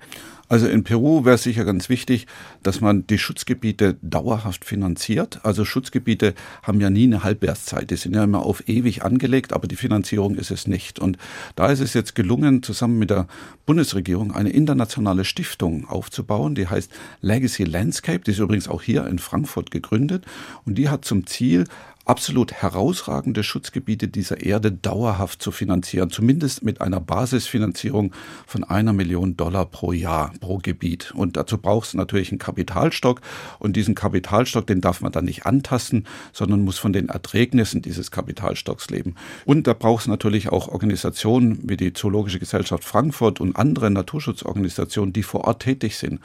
Also 0.52 0.68
in 0.68 0.84
Peru 0.84 1.24
wäre 1.24 1.36
es 1.36 1.44
sicher 1.44 1.64
ganz 1.64 1.88
wichtig, 1.88 2.26
dass 2.62 2.82
man 2.82 3.06
die 3.06 3.16
Schutzgebiete 3.16 3.96
dauerhaft 4.02 4.66
finanziert. 4.66 5.40
Also 5.44 5.64
Schutzgebiete 5.64 6.34
haben 6.62 6.78
ja 6.78 6.90
nie 6.90 7.04
eine 7.04 7.24
Halbwertszeit. 7.24 7.90
Die 7.90 7.96
sind 7.96 8.14
ja 8.14 8.22
immer 8.22 8.44
auf 8.44 8.68
ewig 8.68 9.02
angelegt, 9.02 9.54
aber 9.54 9.66
die 9.66 9.76
Finanzierung 9.76 10.34
ist 10.34 10.50
es 10.50 10.66
nicht. 10.66 10.98
Und 10.98 11.16
da 11.56 11.68
ist 11.68 11.80
es 11.80 11.94
jetzt 11.94 12.14
gelungen, 12.14 12.62
zusammen 12.62 12.98
mit 12.98 13.08
der 13.08 13.28
Bundesregierung 13.64 14.32
eine 14.32 14.50
internationale 14.50 15.24
Stiftung 15.24 15.88
aufzubauen, 15.88 16.54
die 16.54 16.68
heißt 16.68 16.92
Legacy 17.22 17.64
Landscape. 17.64 18.20
Die 18.20 18.32
ist 18.32 18.38
übrigens 18.38 18.68
auch 18.68 18.82
hier 18.82 19.06
in 19.06 19.18
Frankfurt 19.18 19.70
gegründet. 19.70 20.26
Und 20.66 20.76
die 20.76 20.90
hat 20.90 21.06
zum 21.06 21.26
Ziel, 21.26 21.64
absolut 22.04 22.52
herausragende 22.52 23.42
Schutzgebiete 23.42 24.08
dieser 24.08 24.40
Erde 24.40 24.72
dauerhaft 24.72 25.42
zu 25.42 25.50
finanzieren, 25.50 26.10
zumindest 26.10 26.62
mit 26.62 26.80
einer 26.80 27.00
Basisfinanzierung 27.00 28.12
von 28.46 28.64
einer 28.64 28.92
Million 28.92 29.36
Dollar 29.36 29.66
pro 29.66 29.92
Jahr 29.92 30.32
pro 30.40 30.58
Gebiet. 30.58 31.12
Und 31.14 31.36
dazu 31.36 31.58
braucht 31.58 31.88
es 31.88 31.94
natürlich 31.94 32.30
einen 32.30 32.38
Kapitalstock 32.38 33.20
und 33.58 33.76
diesen 33.76 33.94
Kapitalstock, 33.94 34.66
den 34.66 34.80
darf 34.80 35.00
man 35.00 35.12
dann 35.12 35.24
nicht 35.24 35.46
antasten, 35.46 36.06
sondern 36.32 36.62
muss 36.62 36.78
von 36.78 36.92
den 36.92 37.08
Erträgnissen 37.08 37.82
dieses 37.82 38.10
Kapitalstocks 38.10 38.90
leben. 38.90 39.14
Und 39.44 39.66
da 39.66 39.74
braucht 39.74 40.02
es 40.02 40.08
natürlich 40.08 40.48
auch 40.48 40.68
Organisationen 40.68 41.60
wie 41.68 41.76
die 41.76 41.92
Zoologische 41.92 42.38
Gesellschaft 42.38 42.84
Frankfurt 42.84 43.40
und 43.40 43.56
andere 43.56 43.90
Naturschutzorganisationen, 43.90 45.12
die 45.12 45.22
vor 45.22 45.44
Ort 45.44 45.62
tätig 45.62 45.96
sind. 45.96 46.20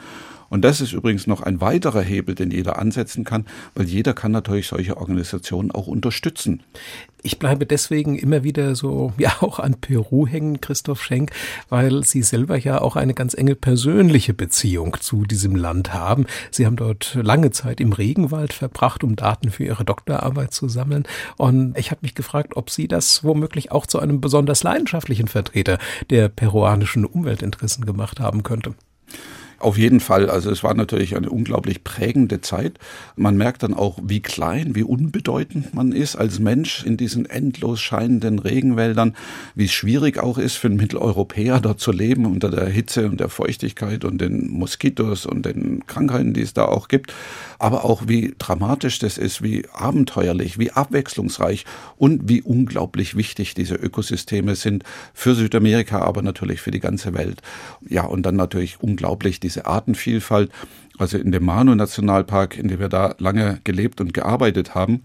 Und 0.50 0.62
das 0.62 0.80
ist 0.80 0.92
übrigens 0.92 1.26
noch 1.26 1.42
ein 1.42 1.60
weiterer 1.60 2.00
Hebel, 2.00 2.34
den 2.34 2.50
jeder 2.50 2.78
ansetzen 2.78 3.24
kann, 3.24 3.44
weil 3.74 3.86
jeder 3.86 4.14
kann 4.14 4.32
natürlich 4.32 4.68
solche 4.68 4.96
Organisationen 4.96 5.70
auch 5.70 5.86
unterstützen. 5.86 6.62
Ich 7.22 7.38
bleibe 7.38 7.66
deswegen 7.66 8.16
immer 8.16 8.44
wieder 8.44 8.74
so, 8.74 9.12
ja, 9.18 9.32
auch 9.40 9.58
an 9.58 9.74
Peru 9.74 10.26
hängen, 10.26 10.60
Christoph 10.60 11.02
Schenk, 11.02 11.32
weil 11.68 12.04
Sie 12.04 12.22
selber 12.22 12.56
ja 12.56 12.80
auch 12.80 12.96
eine 12.96 13.14
ganz 13.14 13.34
enge 13.34 13.54
persönliche 13.54 14.34
Beziehung 14.34 14.96
zu 15.00 15.24
diesem 15.24 15.56
Land 15.56 15.92
haben. 15.92 16.26
Sie 16.50 16.64
haben 16.64 16.76
dort 16.76 17.18
lange 17.20 17.50
Zeit 17.50 17.80
im 17.80 17.92
Regenwald 17.92 18.52
verbracht, 18.52 19.04
um 19.04 19.16
Daten 19.16 19.50
für 19.50 19.64
Ihre 19.64 19.84
Doktorarbeit 19.84 20.54
zu 20.54 20.68
sammeln. 20.68 21.04
Und 21.36 21.76
ich 21.76 21.90
habe 21.90 22.00
mich 22.02 22.14
gefragt, 22.14 22.56
ob 22.56 22.70
Sie 22.70 22.88
das 22.88 23.24
womöglich 23.24 23.72
auch 23.72 23.86
zu 23.86 23.98
einem 23.98 24.20
besonders 24.20 24.62
leidenschaftlichen 24.62 25.28
Vertreter 25.28 25.78
der 26.10 26.28
peruanischen 26.28 27.04
Umweltinteressen 27.04 27.84
gemacht 27.84 28.20
haben 28.20 28.42
könnte. 28.42 28.74
Auf 29.60 29.76
jeden 29.76 29.98
Fall. 29.98 30.30
Also 30.30 30.52
es 30.52 30.62
war 30.62 30.74
natürlich 30.74 31.16
eine 31.16 31.30
unglaublich 31.30 31.82
prägende 31.82 32.40
Zeit. 32.40 32.78
Man 33.16 33.36
merkt 33.36 33.64
dann 33.64 33.74
auch, 33.74 33.98
wie 34.00 34.20
klein, 34.20 34.76
wie 34.76 34.84
unbedeutend 34.84 35.74
man 35.74 35.90
ist 35.90 36.14
als 36.14 36.38
Mensch 36.38 36.84
in 36.84 36.96
diesen 36.96 37.26
endlos 37.26 37.80
scheinenden 37.80 38.38
Regenwäldern, 38.38 39.16
wie 39.56 39.64
es 39.64 39.72
schwierig 39.72 40.18
auch 40.18 40.38
ist 40.38 40.54
für 40.54 40.68
einen 40.68 40.76
Mitteleuropäer 40.76 41.58
dort 41.58 41.80
zu 41.80 41.90
leben 41.90 42.24
unter 42.24 42.50
der 42.50 42.66
Hitze 42.66 43.08
und 43.08 43.18
der 43.18 43.30
Feuchtigkeit 43.30 44.04
und 44.04 44.20
den 44.20 44.48
Moskitos 44.48 45.26
und 45.26 45.44
den 45.44 45.84
Krankheiten, 45.88 46.34
die 46.34 46.42
es 46.42 46.54
da 46.54 46.66
auch 46.66 46.86
gibt. 46.86 47.12
Aber 47.58 47.84
auch 47.84 48.02
wie 48.06 48.36
dramatisch 48.38 49.00
das 49.00 49.18
ist, 49.18 49.42
wie 49.42 49.64
abenteuerlich, 49.72 50.60
wie 50.60 50.70
abwechslungsreich 50.70 51.64
und 51.96 52.28
wie 52.28 52.42
unglaublich 52.42 53.16
wichtig 53.16 53.54
diese 53.54 53.74
Ökosysteme 53.74 54.54
sind 54.54 54.84
für 55.14 55.34
Südamerika, 55.34 56.00
aber 56.02 56.22
natürlich 56.22 56.60
für 56.60 56.70
die 56.70 56.78
ganze 56.78 57.12
Welt. 57.14 57.42
Ja, 57.88 58.04
und 58.04 58.22
dann 58.22 58.36
natürlich 58.36 58.80
unglaublich 58.80 59.40
diese 59.48 59.66
Artenvielfalt. 59.66 60.50
Also 60.98 61.16
in 61.16 61.32
dem 61.32 61.44
Manu-Nationalpark, 61.44 62.58
in 62.58 62.68
dem 62.68 62.80
wir 62.80 62.88
da 62.88 63.14
lange 63.18 63.60
gelebt 63.64 64.00
und 64.00 64.12
gearbeitet 64.12 64.74
haben, 64.74 65.02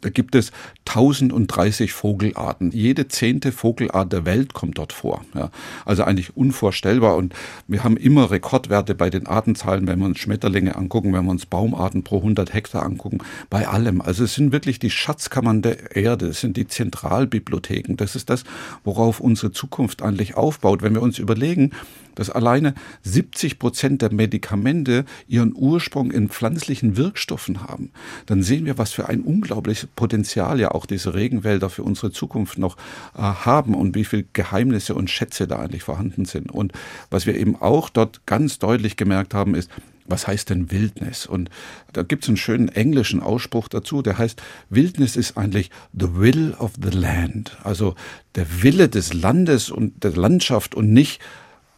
da 0.00 0.10
gibt 0.10 0.34
es 0.34 0.52
1030 0.86 1.92
Vogelarten. 1.92 2.70
Jede 2.70 3.08
zehnte 3.08 3.52
Vogelart 3.52 4.12
der 4.12 4.24
Welt 4.24 4.52
kommt 4.52 4.78
dort 4.78 4.92
vor. 4.92 5.24
Ja, 5.34 5.50
also 5.84 6.04
eigentlich 6.04 6.36
unvorstellbar. 6.36 7.16
Und 7.16 7.34
wir 7.66 7.84
haben 7.84 7.96
immer 7.96 8.30
Rekordwerte 8.30 8.94
bei 8.94 9.10
den 9.10 9.26
Artenzahlen, 9.26 9.86
wenn 9.86 9.98
wir 9.98 10.06
uns 10.06 10.18
Schmetterlinge 10.18 10.76
angucken, 10.76 11.12
wenn 11.12 11.24
wir 11.24 11.30
uns 11.30 11.46
Baumarten 11.46 12.04
pro 12.04 12.18
100 12.18 12.52
Hektar 12.52 12.82
angucken, 12.84 13.18
bei 13.50 13.68
allem. 13.68 14.00
Also 14.00 14.24
es 14.24 14.34
sind 14.34 14.52
wirklich 14.52 14.78
die 14.78 14.90
Schatzkammern 14.90 15.62
der 15.62 15.96
Erde, 15.96 16.26
es 16.28 16.40
sind 16.40 16.56
die 16.56 16.66
Zentralbibliotheken. 16.66 17.96
Das 17.96 18.16
ist 18.16 18.30
das, 18.30 18.44
worauf 18.84 19.20
unsere 19.20 19.52
Zukunft 19.52 20.02
eigentlich 20.02 20.36
aufbaut. 20.36 20.82
Wenn 20.82 20.94
wir 20.94 21.02
uns 21.02 21.18
überlegen, 21.18 21.72
dass 22.16 22.30
alleine 22.30 22.74
70 23.04 23.60
Prozent 23.60 24.02
der 24.02 24.12
Medikamente 24.12 25.04
ihren 25.28 25.54
Ursprung 25.54 26.10
in 26.10 26.28
pflanzlichen 26.28 26.96
Wirkstoffen 26.96 27.62
haben, 27.62 27.92
dann 28.26 28.42
sehen 28.42 28.66
wir, 28.66 28.78
was 28.78 28.92
für 28.92 29.08
ein 29.08 29.20
unglaubliches 29.20 29.86
Potenzial 29.94 30.58
ja 30.58 30.72
auch 30.72 30.86
diese 30.86 31.14
Regenwälder 31.14 31.70
für 31.70 31.84
unsere 31.84 32.10
Zukunft 32.10 32.58
noch 32.58 32.76
äh, 33.14 33.20
haben 33.20 33.74
und 33.74 33.94
wie 33.94 34.04
viel 34.04 34.26
Geheimnisse 34.32 34.94
und 34.94 35.10
Schätze 35.10 35.46
da 35.46 35.60
eigentlich 35.60 35.84
vorhanden 35.84 36.24
sind. 36.24 36.50
Und 36.50 36.72
was 37.10 37.26
wir 37.26 37.36
eben 37.36 37.54
auch 37.54 37.88
dort 37.88 38.26
ganz 38.26 38.58
deutlich 38.58 38.96
gemerkt 38.96 39.32
haben, 39.32 39.54
ist, 39.54 39.70
was 40.08 40.26
heißt 40.26 40.50
denn 40.50 40.70
Wildnis? 40.70 41.26
Und 41.26 41.50
da 41.92 42.02
gibt 42.02 42.24
es 42.24 42.28
einen 42.28 42.36
schönen 42.36 42.68
englischen 42.68 43.20
Ausspruch 43.20 43.68
dazu, 43.68 44.02
der 44.02 44.18
heißt, 44.18 44.40
Wildnis 44.70 45.16
ist 45.16 45.36
eigentlich 45.36 45.70
the 45.92 46.16
will 46.16 46.54
of 46.58 46.72
the 46.80 46.96
land, 46.96 47.56
also 47.62 47.94
der 48.34 48.62
Wille 48.62 48.88
des 48.88 49.14
Landes 49.14 49.70
und 49.70 50.04
der 50.04 50.12
Landschaft 50.12 50.74
und 50.74 50.92
nicht 50.92 51.20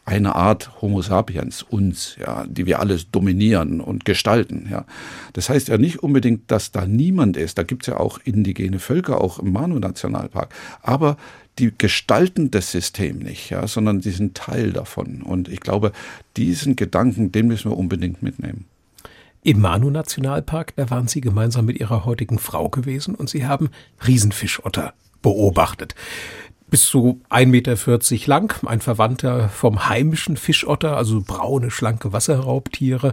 eine 0.09 0.35
Art 0.35 0.81
Homo 0.81 1.03
sapiens, 1.03 1.63
uns, 1.63 2.17
ja, 2.19 2.47
die 2.49 2.65
wir 2.65 2.81
alles 2.81 3.11
dominieren 3.11 3.83
und 3.83 4.07
gestalten. 4.07 4.67
Ja. 4.71 4.87
Das 5.35 5.51
heißt 5.51 5.69
ja 5.69 5.77
nicht 5.77 6.03
unbedingt, 6.03 6.51
dass 6.51 6.73
da 6.73 6.87
niemand 6.87 7.37
ist. 7.37 7.59
Da 7.59 7.63
gibt 7.63 7.83
es 7.83 7.89
ja 7.89 8.01
auch 8.01 8.19
indigene 8.25 8.79
Völker, 8.79 9.21
auch 9.21 9.39
im 9.39 9.53
Manu-Nationalpark. 9.53 10.55
Aber 10.81 11.19
die 11.59 11.75
gestalten 11.77 12.51
das 12.51 12.73
System 12.73 13.19
nicht, 13.19 13.51
ja, 13.51 13.67
sondern 13.67 14.01
die 14.01 14.11
sind 14.11 14.35
Teil 14.35 14.73
davon. 14.73 15.21
Und 15.21 15.49
ich 15.49 15.61
glaube, 15.61 15.93
diesen 16.39 16.75
Gedanken, 16.75 17.31
den 17.31 17.47
müssen 17.47 17.71
wir 17.71 17.77
unbedingt 17.77 18.23
mitnehmen. 18.23 18.65
Im 19.43 19.61
Manu-Nationalpark, 19.61 20.75
da 20.77 20.89
waren 20.89 21.09
Sie 21.09 21.21
gemeinsam 21.21 21.67
mit 21.67 21.79
Ihrer 21.79 22.07
heutigen 22.07 22.39
Frau 22.39 22.71
gewesen 22.71 23.15
und 23.15 23.29
Sie 23.29 23.47
haben 23.47 23.69
Riesenfischotter 24.07 24.95
beobachtet 25.21 25.95
bis 26.71 26.85
zu 26.87 27.21
1,40 27.31 27.47
Meter 27.47 28.27
lang, 28.27 28.55
ein 28.67 28.81
Verwandter 28.81 29.49
vom 29.49 29.89
heimischen 29.89 30.37
Fischotter, 30.37 30.97
also 30.97 31.23
braune, 31.27 31.71
schlanke 31.71 32.13
Wasserraubtiere. 32.13 33.13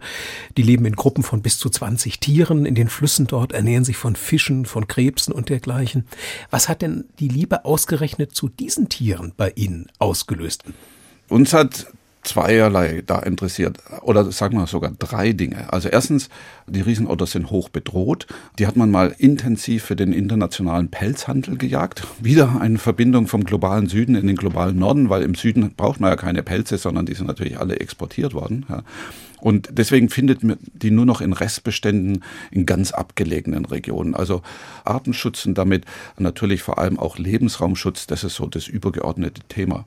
Die 0.57 0.63
leben 0.63 0.85
in 0.85 0.95
Gruppen 0.95 1.23
von 1.23 1.41
bis 1.41 1.57
zu 1.59 1.69
20 1.69 2.19
Tieren 2.19 2.65
in 2.65 2.75
den 2.75 2.89
Flüssen 2.89 3.27
dort, 3.27 3.53
ernähren 3.53 3.85
sich 3.85 3.97
von 3.97 4.15
Fischen, 4.15 4.65
von 4.65 4.87
Krebsen 4.87 5.33
und 5.33 5.49
dergleichen. 5.49 6.05
Was 6.49 6.69
hat 6.69 6.81
denn 6.81 7.05
die 7.19 7.29
Liebe 7.29 7.65
ausgerechnet 7.65 8.35
zu 8.35 8.49
diesen 8.49 8.89
Tieren 8.89 9.33
bei 9.35 9.51
Ihnen 9.55 9.87
ausgelöst? 9.99 10.63
Uns 11.29 11.53
hat 11.53 11.87
zweierlei 12.25 13.03
da 13.05 13.19
interessiert. 13.19 13.77
Oder 14.01 14.31
sagen 14.31 14.57
wir 14.57 14.67
sogar 14.67 14.91
drei 14.97 15.31
Dinge. 15.33 15.71
Also 15.71 15.89
erstens, 15.89 16.29
die 16.67 16.81
Riesenotter 16.81 17.25
sind 17.25 17.51
hoch 17.51 17.69
bedroht. 17.69 18.27
Die 18.59 18.67
hat 18.67 18.75
man 18.75 18.91
mal 18.91 19.15
intensiv 19.17 19.83
für 19.85 19.95
den 19.95 20.11
internationalen 20.11 20.89
Pelzhandel 20.89 21.57
gejagt. 21.57 22.03
Wieder 22.19 22.59
eine 22.59 22.77
Verbindung 22.77 23.27
vom 23.27 23.43
globalen 23.43 23.87
Süden 23.87 24.15
in 24.15 24.27
den 24.27 24.35
globalen 24.35 24.77
Norden, 24.77 25.09
weil 25.09 25.21
im 25.21 25.35
Süden 25.35 25.73
braucht 25.75 25.99
man 25.99 26.09
ja 26.09 26.15
keine 26.15 26.43
Pelze, 26.43 26.77
sondern 26.77 27.05
die 27.05 27.13
sind 27.13 27.27
natürlich 27.27 27.59
alle 27.59 27.79
exportiert 27.79 28.33
worden. 28.33 28.65
Ja. 28.69 28.83
Und 29.39 29.69
deswegen 29.73 30.09
findet 30.09 30.43
man 30.43 30.57
die 30.73 30.89
nur 30.89 31.05
noch 31.05 31.21
in 31.21 31.31
Restbeständen 31.31 32.23
in 32.49 32.65
ganz 32.65 32.91
abgelegenen 32.91 33.65
Regionen. 33.65 34.15
Also 34.15 34.41
Artenschutz 34.83 35.45
und 35.45 35.55
damit 35.55 35.85
natürlich 36.17 36.63
vor 36.63 36.79
allem 36.79 36.97
auch 36.97 37.19
Lebensraumschutz, 37.19 38.07
das 38.07 38.23
ist 38.23 38.35
so 38.35 38.47
das 38.47 38.67
übergeordnete 38.67 39.41
Thema. 39.47 39.85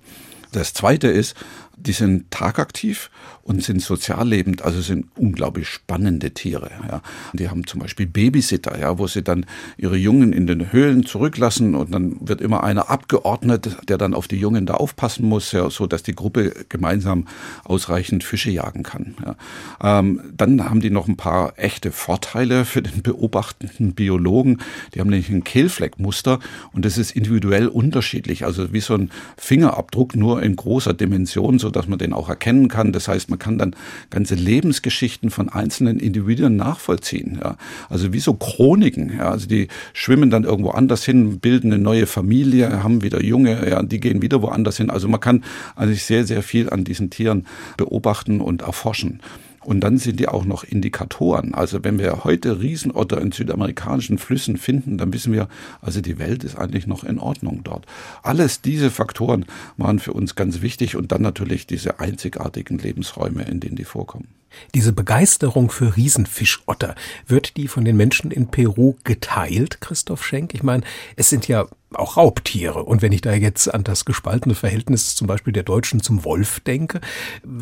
Das 0.52 0.72
zweite 0.72 1.08
ist, 1.08 1.34
die 1.78 1.92
sind 1.92 2.30
tagaktiv 2.30 3.10
und 3.42 3.62
sind 3.62 3.80
soziallebend, 3.80 4.62
also 4.62 4.80
sind 4.80 5.06
unglaublich 5.16 5.68
spannende 5.68 6.32
Tiere. 6.32 6.70
Ja. 6.86 7.02
Die 7.32 7.48
haben 7.48 7.66
zum 7.66 7.80
Beispiel 7.80 8.06
Babysitter, 8.06 8.78
ja, 8.78 8.98
wo 8.98 9.06
sie 9.06 9.22
dann 9.22 9.46
ihre 9.76 9.96
Jungen 9.96 10.32
in 10.32 10.46
den 10.46 10.72
Höhlen 10.72 11.06
zurücklassen 11.06 11.74
und 11.74 11.94
dann 11.94 12.16
wird 12.20 12.40
immer 12.40 12.62
einer 12.64 12.90
abgeordnet, 12.90 13.76
der 13.88 13.96
dann 13.96 14.12
auf 14.12 14.28
die 14.28 14.36
Jungen 14.36 14.66
da 14.66 14.74
aufpassen 14.74 15.26
muss, 15.26 15.52
ja, 15.52 15.70
so 15.70 15.86
dass 15.86 16.02
die 16.02 16.14
Gruppe 16.14 16.52
gemeinsam 16.68 17.26
ausreichend 17.64 18.24
Fische 18.24 18.50
jagen 18.50 18.82
kann. 18.82 19.14
Ja. 19.24 19.98
Ähm, 19.98 20.20
dann 20.36 20.68
haben 20.68 20.80
die 20.80 20.90
noch 20.90 21.08
ein 21.08 21.16
paar 21.16 21.54
echte 21.56 21.92
Vorteile 21.92 22.64
für 22.64 22.82
den 22.82 23.02
beobachtenden 23.02 23.94
Biologen. 23.94 24.58
Die 24.94 25.00
haben 25.00 25.08
nämlich 25.08 25.30
ein 25.30 25.44
Kehlfleckmuster 25.44 26.40
und 26.72 26.84
das 26.84 26.98
ist 26.98 27.12
individuell 27.12 27.68
unterschiedlich, 27.68 28.44
also 28.44 28.72
wie 28.72 28.80
so 28.80 28.94
ein 28.94 29.10
Fingerabdruck 29.36 30.16
nur 30.16 30.37
in 30.42 30.56
großer 30.56 30.94
Dimension, 30.94 31.58
so 31.58 31.70
dass 31.70 31.88
man 31.88 31.98
den 31.98 32.12
auch 32.12 32.28
erkennen 32.28 32.68
kann. 32.68 32.92
Das 32.92 33.08
heißt, 33.08 33.30
man 33.30 33.38
kann 33.38 33.58
dann 33.58 33.74
ganze 34.10 34.34
Lebensgeschichten 34.34 35.30
von 35.30 35.48
einzelnen 35.48 35.98
Individuen 35.98 36.56
nachvollziehen. 36.56 37.38
Ja. 37.42 37.56
Also 37.88 38.12
wie 38.12 38.20
so 38.20 38.34
Chroniken. 38.34 39.12
Ja. 39.16 39.30
Also 39.30 39.46
die 39.46 39.68
schwimmen 39.92 40.30
dann 40.30 40.44
irgendwo 40.44 40.70
anders 40.70 41.04
hin, 41.04 41.38
bilden 41.38 41.72
eine 41.72 41.82
neue 41.82 42.06
Familie, 42.06 42.82
haben 42.82 43.02
wieder 43.02 43.22
Junge, 43.22 43.68
ja, 43.68 43.82
die 43.82 44.00
gehen 44.00 44.22
wieder 44.22 44.42
woanders 44.42 44.76
hin. 44.76 44.90
Also 44.90 45.08
man 45.08 45.20
kann 45.20 45.44
eigentlich 45.76 46.04
sehr, 46.04 46.24
sehr 46.24 46.42
viel 46.42 46.70
an 46.70 46.84
diesen 46.84 47.10
Tieren 47.10 47.46
beobachten 47.76 48.40
und 48.40 48.62
erforschen. 48.62 49.20
Und 49.68 49.80
dann 49.80 49.98
sind 49.98 50.18
die 50.18 50.28
auch 50.28 50.46
noch 50.46 50.64
Indikatoren. 50.64 51.52
Also 51.52 51.84
wenn 51.84 51.98
wir 51.98 52.24
heute 52.24 52.62
Riesenotter 52.62 53.20
in 53.20 53.32
südamerikanischen 53.32 54.16
Flüssen 54.16 54.56
finden, 54.56 54.96
dann 54.96 55.12
wissen 55.12 55.30
wir, 55.30 55.46
also 55.82 56.00
die 56.00 56.18
Welt 56.18 56.42
ist 56.42 56.56
eigentlich 56.56 56.86
noch 56.86 57.04
in 57.04 57.18
Ordnung 57.18 57.60
dort. 57.64 57.84
Alles 58.22 58.62
diese 58.62 58.90
Faktoren 58.90 59.44
waren 59.76 59.98
für 59.98 60.14
uns 60.14 60.36
ganz 60.36 60.62
wichtig 60.62 60.96
und 60.96 61.12
dann 61.12 61.20
natürlich 61.20 61.66
diese 61.66 62.00
einzigartigen 62.00 62.78
Lebensräume, 62.78 63.42
in 63.42 63.60
denen 63.60 63.76
die 63.76 63.84
vorkommen. 63.84 64.28
Diese 64.74 64.92
Begeisterung 64.92 65.70
für 65.70 65.96
Riesenfischotter, 65.96 66.94
wird 67.26 67.56
die 67.56 67.68
von 67.68 67.84
den 67.84 67.96
Menschen 67.96 68.30
in 68.30 68.48
Peru 68.48 68.94
geteilt, 69.04 69.80
Christoph 69.80 70.24
Schenk? 70.24 70.54
Ich 70.54 70.62
meine, 70.62 70.82
es 71.16 71.30
sind 71.30 71.48
ja 71.48 71.66
auch 71.94 72.16
Raubtiere. 72.16 72.84
Und 72.84 73.02
wenn 73.02 73.12
ich 73.12 73.22
da 73.22 73.32
jetzt 73.32 73.72
an 73.72 73.84
das 73.84 74.04
gespaltene 74.04 74.54
Verhältnis 74.54 75.14
zum 75.14 75.26
Beispiel 75.26 75.52
der 75.52 75.62
Deutschen 75.62 76.02
zum 76.02 76.24
Wolf 76.24 76.60
denke, 76.60 77.00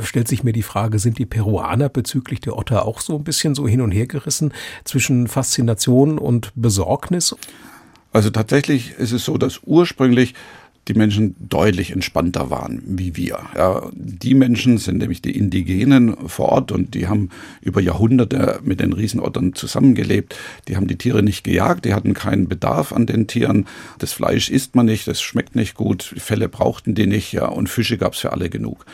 stellt 0.03 0.29
sich 0.29 0.43
mir 0.43 0.53
die 0.53 0.63
Frage, 0.63 0.99
sind 0.99 1.19
die 1.19 1.27
Peruaner 1.27 1.89
bezüglich 1.89 2.41
der 2.41 2.57
Otter 2.57 2.87
auch 2.87 3.01
so 3.01 3.17
ein 3.17 3.25
bisschen 3.25 3.55
so 3.55 3.69
hin 3.69 3.81
und 3.81 3.93
her 3.93 4.07
gerissen 4.07 4.53
zwischen 4.85 5.29
Faszination 5.29 6.19
und 6.19 6.53
Besorgnis? 6.57 7.37
Also 8.13 8.31
tatsächlich 8.31 8.93
ist 8.93 9.13
es 9.13 9.25
so, 9.25 9.37
dass 9.37 9.61
ursprünglich 9.65 10.35
die 10.89 10.95
Menschen 10.95 11.35
deutlich 11.39 11.91
entspannter 11.91 12.51
waren 12.51 12.83
wie 12.87 13.17
wir. 13.17 13.41
Ja, 13.57 13.91
die 13.93 14.35
Menschen 14.35 14.79
sind 14.79 14.99
nämlich 14.99 15.21
die 15.21 15.37
Indigenen 15.37 16.17
vor 16.29 16.51
Ort 16.51 16.73
und 16.73 16.95
die 16.95 17.09
haben 17.09 17.31
über 17.61 17.81
Jahrhunderte 17.81 18.61
mit 18.63 18.81
den 18.81 18.93
Riesenottern 18.93 19.55
zusammengelebt. 19.55 20.37
Die 20.69 20.77
haben 20.77 20.87
die 20.87 20.97
Tiere 20.97 21.23
nicht 21.23 21.43
gejagt, 21.45 21.85
die 21.85 21.95
hatten 21.95 22.15
keinen 22.15 22.49
Bedarf 22.49 22.93
an 22.93 23.07
den 23.07 23.27
Tieren. 23.27 23.67
Das 23.99 24.13
Fleisch 24.13 24.49
isst 24.49 24.77
man 24.77 24.87
nicht, 24.87 25.09
das 25.09 25.21
schmeckt 25.21 25.57
nicht 25.57 25.75
gut, 25.75 26.03
Felle 26.03 26.49
brauchten 26.49 26.95
die 26.95 27.07
nicht, 27.07 27.33
ja, 27.33 27.47
und 27.47 27.69
Fische 27.69 27.99
gab's 27.99 28.19
für 28.19 28.33
alle 28.33 28.49
genug. 28.49 28.87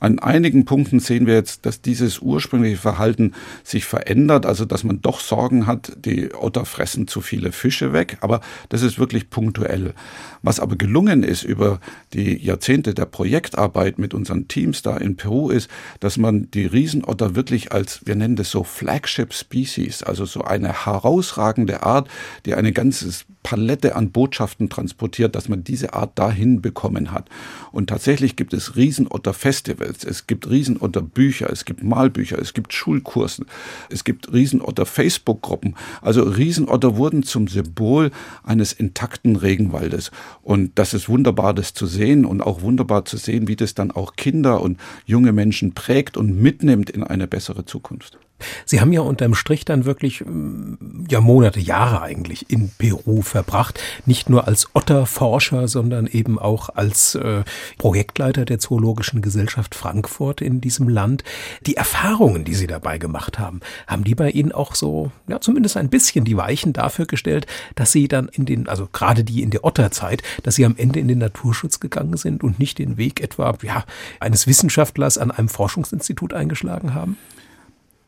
An 0.00 0.20
einigen 0.20 0.64
Punkten 0.64 1.00
sehen 1.00 1.26
wir 1.26 1.34
jetzt, 1.34 1.66
dass 1.66 1.82
dieses 1.82 2.20
ursprüngliche 2.20 2.76
Verhalten 2.76 3.34
sich 3.64 3.84
verändert, 3.84 4.46
also 4.46 4.64
dass 4.64 4.84
man 4.84 5.02
doch 5.02 5.18
Sorgen 5.18 5.66
hat, 5.66 5.92
die 6.04 6.32
Otter 6.32 6.64
fressen 6.64 7.08
zu 7.08 7.20
viele 7.20 7.50
Fische 7.50 7.92
weg, 7.92 8.18
aber 8.20 8.40
das 8.68 8.82
ist 8.82 9.00
wirklich 9.00 9.28
punktuell. 9.28 9.94
Was 10.40 10.60
aber 10.60 10.76
gelungen 10.76 11.24
ist 11.24 11.42
über 11.42 11.80
die 12.12 12.38
Jahrzehnte 12.38 12.94
der 12.94 13.06
Projektarbeit 13.06 13.98
mit 13.98 14.14
unseren 14.14 14.46
Teams 14.46 14.82
da 14.82 14.96
in 14.96 15.16
Peru 15.16 15.50
ist, 15.50 15.68
dass 15.98 16.16
man 16.16 16.48
die 16.52 16.66
Riesenotter 16.66 17.34
wirklich 17.34 17.72
als, 17.72 18.06
wir 18.06 18.14
nennen 18.14 18.36
das 18.36 18.52
so 18.52 18.62
Flagship 18.62 19.34
Species, 19.34 20.04
also 20.04 20.26
so 20.26 20.42
eine 20.42 20.86
herausragende 20.86 21.82
Art, 21.82 22.08
die 22.46 22.54
eine 22.54 22.72
ganze 22.72 23.10
Palette 23.48 23.96
an 23.96 24.10
Botschaften 24.10 24.68
transportiert, 24.68 25.34
dass 25.34 25.48
man 25.48 25.64
diese 25.64 25.94
Art 25.94 26.18
dahin 26.18 26.60
bekommen 26.60 27.12
hat. 27.12 27.30
Und 27.72 27.88
tatsächlich 27.88 28.36
gibt 28.36 28.52
es 28.52 28.76
Riesenotter 28.76 29.32
Festivals, 29.32 30.04
es 30.04 30.26
gibt 30.26 30.50
Riesenotter 30.50 31.00
Bücher, 31.00 31.48
es 31.50 31.64
gibt 31.64 31.82
Malbücher, 31.82 32.38
es 32.38 32.52
gibt 32.52 32.74
Schulkursen, 32.74 33.46
es 33.88 34.04
gibt 34.04 34.30
Riesenotter 34.30 34.84
Facebook-Gruppen. 34.84 35.76
Also 36.02 36.24
Riesenotter 36.24 36.98
wurden 36.98 37.22
zum 37.22 37.48
Symbol 37.48 38.10
eines 38.44 38.74
intakten 38.74 39.36
Regenwaldes. 39.36 40.10
Und 40.42 40.78
das 40.78 40.92
ist 40.92 41.08
wunderbar, 41.08 41.54
das 41.54 41.72
zu 41.72 41.86
sehen 41.86 42.26
und 42.26 42.42
auch 42.42 42.60
wunderbar 42.60 43.06
zu 43.06 43.16
sehen, 43.16 43.48
wie 43.48 43.56
das 43.56 43.72
dann 43.72 43.90
auch 43.90 44.16
Kinder 44.16 44.60
und 44.60 44.78
junge 45.06 45.32
Menschen 45.32 45.72
prägt 45.72 46.18
und 46.18 46.38
mitnimmt 46.38 46.90
in 46.90 47.02
eine 47.02 47.26
bessere 47.26 47.64
Zukunft. 47.64 48.18
Sie 48.64 48.80
haben 48.80 48.92
ja 48.92 49.00
unterm 49.00 49.34
Strich 49.34 49.64
dann 49.64 49.84
wirklich 49.84 50.24
mm, 50.24 51.06
ja 51.10 51.20
Monate, 51.20 51.60
Jahre 51.60 52.02
eigentlich 52.02 52.50
in 52.50 52.70
Peru 52.70 53.22
verbracht, 53.22 53.80
nicht 54.06 54.28
nur 54.28 54.46
als 54.46 54.68
Otterforscher, 54.74 55.68
sondern 55.68 56.06
eben 56.06 56.38
auch 56.38 56.68
als 56.70 57.14
äh, 57.14 57.44
Projektleiter 57.78 58.44
der 58.44 58.58
Zoologischen 58.58 59.22
Gesellschaft 59.22 59.74
Frankfurt 59.74 60.40
in 60.40 60.60
diesem 60.60 60.88
Land. 60.88 61.24
Die 61.66 61.76
Erfahrungen, 61.76 62.44
die 62.44 62.54
Sie 62.54 62.66
dabei 62.66 62.98
gemacht 62.98 63.38
haben, 63.38 63.60
haben 63.86 64.04
die 64.04 64.14
bei 64.14 64.30
Ihnen 64.30 64.52
auch 64.52 64.74
so, 64.74 65.10
ja 65.28 65.40
zumindest 65.40 65.76
ein 65.76 65.88
bisschen 65.88 66.24
die 66.24 66.36
Weichen 66.36 66.72
dafür 66.72 67.06
gestellt, 67.06 67.46
dass 67.74 67.92
Sie 67.92 68.08
dann 68.08 68.28
in 68.28 68.46
den, 68.46 68.68
also 68.68 68.88
gerade 68.92 69.24
die 69.24 69.42
in 69.42 69.50
der 69.50 69.64
Otterzeit, 69.64 70.22
dass 70.42 70.54
Sie 70.54 70.64
am 70.64 70.76
Ende 70.76 71.00
in 71.00 71.08
den 71.08 71.18
Naturschutz 71.18 71.80
gegangen 71.80 72.16
sind 72.16 72.42
und 72.42 72.58
nicht 72.58 72.78
den 72.78 72.96
Weg 72.96 73.20
etwa 73.20 73.56
ja 73.62 73.84
eines 74.20 74.46
Wissenschaftlers 74.46 75.18
an 75.18 75.30
einem 75.30 75.48
Forschungsinstitut 75.48 76.32
eingeschlagen 76.34 76.94
haben? 76.94 77.16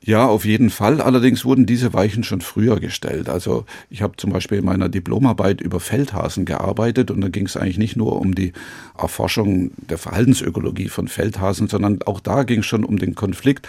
Ja, 0.02 0.26
auf 0.26 0.46
jeden 0.46 0.70
Fall. 0.70 1.02
Allerdings 1.02 1.44
wurden 1.44 1.66
diese 1.66 1.92
Weichen 1.92 2.24
schon 2.24 2.40
früher 2.40 2.80
gestellt. 2.80 3.28
Also 3.28 3.66
ich 3.90 4.00
habe 4.00 4.16
zum 4.16 4.32
Beispiel 4.32 4.58
in 4.58 4.64
meiner 4.64 4.88
Diplomarbeit 4.88 5.60
über 5.60 5.78
Feldhasen 5.78 6.46
gearbeitet 6.46 7.10
und 7.10 7.20
da 7.20 7.28
ging 7.28 7.44
es 7.44 7.56
eigentlich 7.56 7.76
nicht 7.76 7.96
nur 7.96 8.18
um 8.18 8.34
die 8.34 8.54
Erforschung 8.96 9.72
der 9.76 9.98
Verhaltensökologie 9.98 10.88
von 10.88 11.06
Feldhasen, 11.06 11.68
sondern 11.68 12.02
auch 12.06 12.20
da 12.20 12.44
ging 12.44 12.60
es 12.60 12.66
schon 12.66 12.84
um 12.84 12.98
den 12.98 13.14
Konflikt 13.14 13.68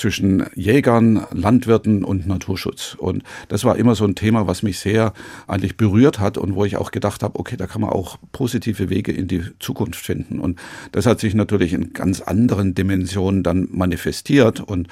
zwischen 0.00 0.46
Jägern, 0.54 1.26
Landwirten 1.30 2.04
und 2.04 2.26
Naturschutz. 2.26 2.96
Und 2.98 3.22
das 3.48 3.64
war 3.64 3.76
immer 3.76 3.94
so 3.94 4.04
ein 4.04 4.14
Thema, 4.14 4.46
was 4.46 4.62
mich 4.62 4.78
sehr 4.78 5.12
eigentlich 5.46 5.76
berührt 5.76 6.18
hat 6.18 6.38
und 6.38 6.54
wo 6.54 6.64
ich 6.64 6.76
auch 6.76 6.90
gedacht 6.90 7.22
habe, 7.22 7.38
okay, 7.38 7.56
da 7.56 7.66
kann 7.66 7.82
man 7.82 7.90
auch 7.90 8.16
positive 8.32 8.88
Wege 8.88 9.12
in 9.12 9.28
die 9.28 9.42
Zukunft 9.58 10.04
finden. 10.04 10.40
Und 10.40 10.58
das 10.92 11.06
hat 11.06 11.20
sich 11.20 11.34
natürlich 11.34 11.74
in 11.74 11.92
ganz 11.92 12.20
anderen 12.22 12.74
Dimensionen 12.74 13.42
dann 13.42 13.68
manifestiert 13.70 14.60
und 14.60 14.88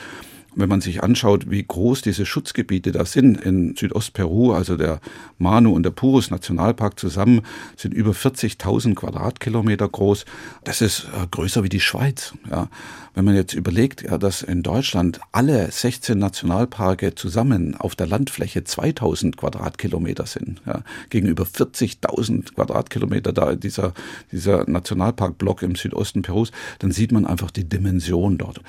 wenn 0.55 0.69
man 0.69 0.81
sich 0.81 1.03
anschaut, 1.03 1.51
wie 1.51 1.63
groß 1.63 2.03
diese 2.03 2.27
Schutzgebiete 2.27 2.93
da 2.93 3.05
sind 3.05 3.41
in 3.41 3.77
Südostperu, 3.77 4.53
also 4.53 4.77
der 4.77 5.01
Manu 5.39 5.73
und 5.73 5.83
der 5.83 5.91
Purus 5.91 6.31
Nationalpark 6.31 6.99
zusammen, 6.99 7.43
sind 7.77 7.95
über 7.95 8.13
40.000 8.13 8.95
Quadratkilometer 8.95 9.89
groß. 9.89 10.25
Das 10.65 10.81
ist 10.81 11.05
äh, 11.05 11.27
größer 11.31 11.63
wie 11.63 11.69
die 11.69 11.81
Schweiz. 11.81 12.35
Ja. 12.51 12.69
Wenn 13.15 13.25
man 13.25 13.35
jetzt 13.35 13.53
überlegt, 13.53 14.03
ja, 14.03 14.17
dass 14.17 14.43
in 14.43 14.63
Deutschland 14.63 15.21
alle 15.33 15.71
16 15.71 16.19
Nationalparke 16.19 17.15
zusammen 17.15 17.75
auf 17.75 17.97
der 17.97 18.07
Landfläche 18.07 18.65
2000 18.65 19.37
Quadratkilometer 19.37 20.27
sind, 20.27 20.63
ja, 20.67 20.83
gegenüber 21.11 21.45
40.000 21.45 22.55
Quadratkilometer 22.55 23.33
da 23.33 23.55
dieser, 23.55 23.93
dieser 24.31 24.69
Nationalparkblock 24.71 25.63
im 25.63 25.75
Südosten 25.75 26.23
Perus, 26.23 26.53
dann 26.79 26.93
sieht 26.93 27.11
man 27.13 27.27
einfach 27.27 27.51
die 27.51 27.69
Dimension 27.69 28.39
dort. 28.39 28.61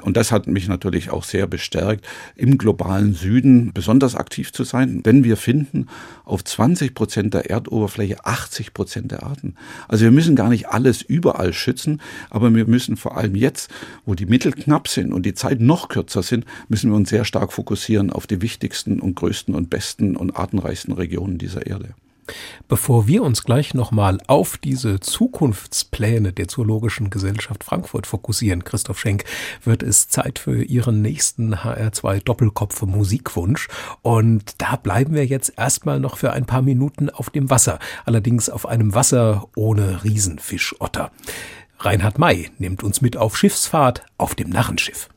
Und 0.00 0.16
das 0.16 0.32
hat 0.32 0.46
mich 0.46 0.68
natürlich 0.68 1.10
auch 1.10 1.24
sehr 1.28 1.46
bestärkt, 1.46 2.06
im 2.34 2.58
globalen 2.58 3.14
Süden 3.14 3.72
besonders 3.72 4.14
aktiv 4.14 4.52
zu 4.52 4.64
sein, 4.64 5.02
denn 5.02 5.24
wir 5.24 5.36
finden 5.36 5.86
auf 6.24 6.44
20 6.44 6.94
Prozent 6.94 7.34
der 7.34 7.50
Erdoberfläche 7.50 8.24
80 8.24 8.74
Prozent 8.74 9.12
der 9.12 9.22
Arten. 9.22 9.54
Also 9.86 10.04
wir 10.04 10.10
müssen 10.10 10.36
gar 10.36 10.48
nicht 10.48 10.68
alles 10.68 11.02
überall 11.02 11.52
schützen, 11.52 12.00
aber 12.30 12.54
wir 12.54 12.66
müssen 12.66 12.96
vor 12.96 13.16
allem 13.16 13.34
jetzt, 13.34 13.70
wo 14.04 14.14
die 14.14 14.26
Mittel 14.26 14.52
knapp 14.52 14.88
sind 14.88 15.12
und 15.12 15.24
die 15.24 15.34
Zeit 15.34 15.60
noch 15.60 15.88
kürzer 15.88 16.22
sind, 16.22 16.44
müssen 16.68 16.90
wir 16.90 16.96
uns 16.96 17.10
sehr 17.10 17.24
stark 17.24 17.52
fokussieren 17.52 18.10
auf 18.10 18.26
die 18.26 18.42
wichtigsten 18.42 19.00
und 19.00 19.14
größten 19.14 19.54
und 19.54 19.70
besten 19.70 20.16
und 20.16 20.36
artenreichsten 20.36 20.92
Regionen 20.94 21.38
dieser 21.38 21.66
Erde. 21.66 21.94
Bevor 22.68 23.06
wir 23.06 23.22
uns 23.22 23.44
gleich 23.44 23.74
nochmal 23.74 24.18
auf 24.26 24.56
diese 24.58 25.00
Zukunftspläne 25.00 26.32
der 26.32 26.48
Zoologischen 26.48 27.10
Gesellschaft 27.10 27.64
Frankfurt 27.64 28.06
fokussieren, 28.06 28.64
Christoph 28.64 28.98
Schenk, 28.98 29.24
wird 29.64 29.82
es 29.82 30.08
Zeit 30.08 30.38
für 30.38 30.62
Ihren 30.62 31.02
nächsten 31.02 31.54
HR2 31.54 32.22
Doppelkopf 32.22 32.82
Musikwunsch. 32.82 33.68
Und 34.02 34.60
da 34.60 34.76
bleiben 34.76 35.14
wir 35.14 35.26
jetzt 35.26 35.52
erstmal 35.56 36.00
noch 36.00 36.16
für 36.18 36.32
ein 36.32 36.46
paar 36.46 36.62
Minuten 36.62 37.10
auf 37.10 37.30
dem 37.30 37.50
Wasser. 37.50 37.78
Allerdings 38.04 38.50
auf 38.50 38.66
einem 38.66 38.94
Wasser 38.94 39.48
ohne 39.56 40.04
Riesenfischotter. 40.04 41.10
Reinhard 41.80 42.18
May 42.18 42.50
nimmt 42.58 42.82
uns 42.82 43.00
mit 43.00 43.16
auf 43.16 43.36
Schiffsfahrt 43.36 44.04
auf 44.16 44.34
dem 44.34 44.50
Narrenschiff. 44.50 45.08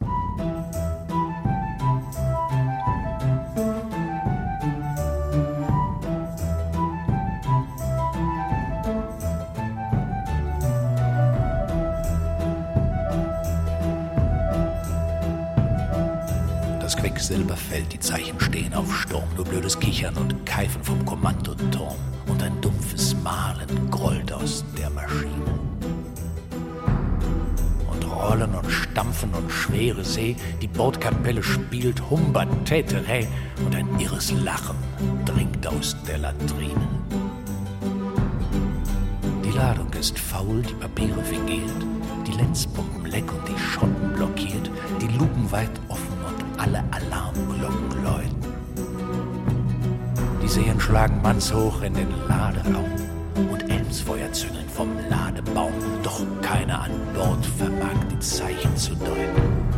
Quecksilber 17.21 17.55
fällt, 17.55 17.93
die 17.93 17.99
Zeichen 17.99 18.39
stehen 18.39 18.73
auf 18.73 18.91
Sturm, 18.91 19.27
nur 19.35 19.45
blödes 19.45 19.79
Kichern 19.79 20.17
und 20.17 20.43
Keifen 20.43 20.83
vom 20.83 21.05
Kommandoturm 21.05 21.95
und 22.25 22.41
ein 22.41 22.59
dumpfes 22.61 23.15
Mahlen 23.23 23.91
grollt 23.91 24.33
aus 24.33 24.65
der 24.75 24.89
Maschine. 24.89 25.59
Und 27.91 28.11
Rollen 28.11 28.55
und 28.55 28.71
Stampfen 28.71 29.29
und 29.35 29.51
schwere 29.51 30.03
See, 30.03 30.35
die 30.63 30.67
Bordkapelle 30.67 31.43
spielt 31.43 32.01
Humba 32.09 32.47
Täterä 32.65 33.27
und 33.63 33.75
ein 33.75 33.87
irres 33.99 34.31
Lachen 34.31 34.77
dringt 35.23 35.67
aus 35.67 35.95
der 36.07 36.17
Latrine. 36.17 36.87
Die 39.45 39.55
Ladung 39.55 39.93
ist 39.93 40.17
faul, 40.17 40.63
die 40.63 40.73
Papiere 40.73 41.23
fingiert, 41.23 41.85
die 42.25 42.31
Lenzpumpen 42.31 43.05
leck 43.05 43.31
und 43.31 43.47
die 43.47 43.59
Schotten 43.59 44.13
blockiert, 44.15 44.71
die 44.99 45.17
Lupen 45.19 45.51
weit 45.51 45.79
alle 46.71 46.83
Alarmglocken 46.91 48.03
läuten. 48.03 48.35
Die 50.41 50.47
Seen 50.47 50.79
schlagen 50.79 51.21
mannshoch 51.21 51.81
in 51.81 51.93
den 51.93 52.07
Laderaum 52.27 52.91
und 53.51 53.69
Elmsfeuer 53.69 54.31
züngeln 54.31 54.69
vom 54.69 54.89
Ladebaum, 55.09 55.73
doch 56.03 56.21
keiner 56.41 56.83
an 56.83 56.91
Bord 57.13 57.45
vermag 57.45 57.97
die 58.11 58.19
Zeichen 58.19 58.75
zu 58.77 58.95
deuten. 58.95 59.71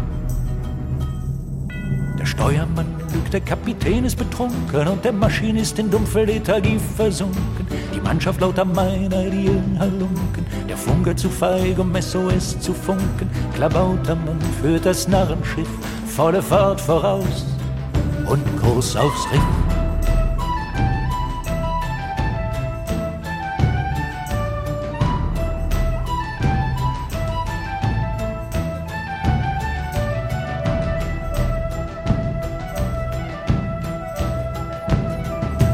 Der 2.19 2.25
Steuermann 2.25 2.87
lügt, 3.11 3.33
der 3.33 3.41
Kapitän 3.41 4.05
ist 4.05 4.17
betrunken 4.17 4.87
und 4.87 5.03
der 5.03 5.13
Maschinist 5.13 5.77
in 5.79 5.89
dumpfe 5.89 6.23
Lethargie 6.23 6.79
versunken. 6.95 7.67
Die 7.93 8.01
Mannschaft 8.01 8.39
lauter 8.39 8.65
meiner 8.65 9.29
Dielen 9.29 9.77
halunken, 9.79 10.45
der 10.69 10.77
Funke 10.77 11.15
zu 11.15 11.29
feig, 11.29 11.77
um 11.79 11.93
SOS 11.99 12.59
zu 12.59 12.73
funken. 12.73 13.29
Klabautermann 13.55 14.39
führt 14.61 14.85
das 14.85 15.07
Narrenschiff 15.07 15.67
volle 16.15 16.43
Fahrt 16.43 16.79
voraus 16.79 17.43
und 18.29 18.61
Kurs 18.61 18.95
aufs 18.95 19.25
Riff. 19.31 19.41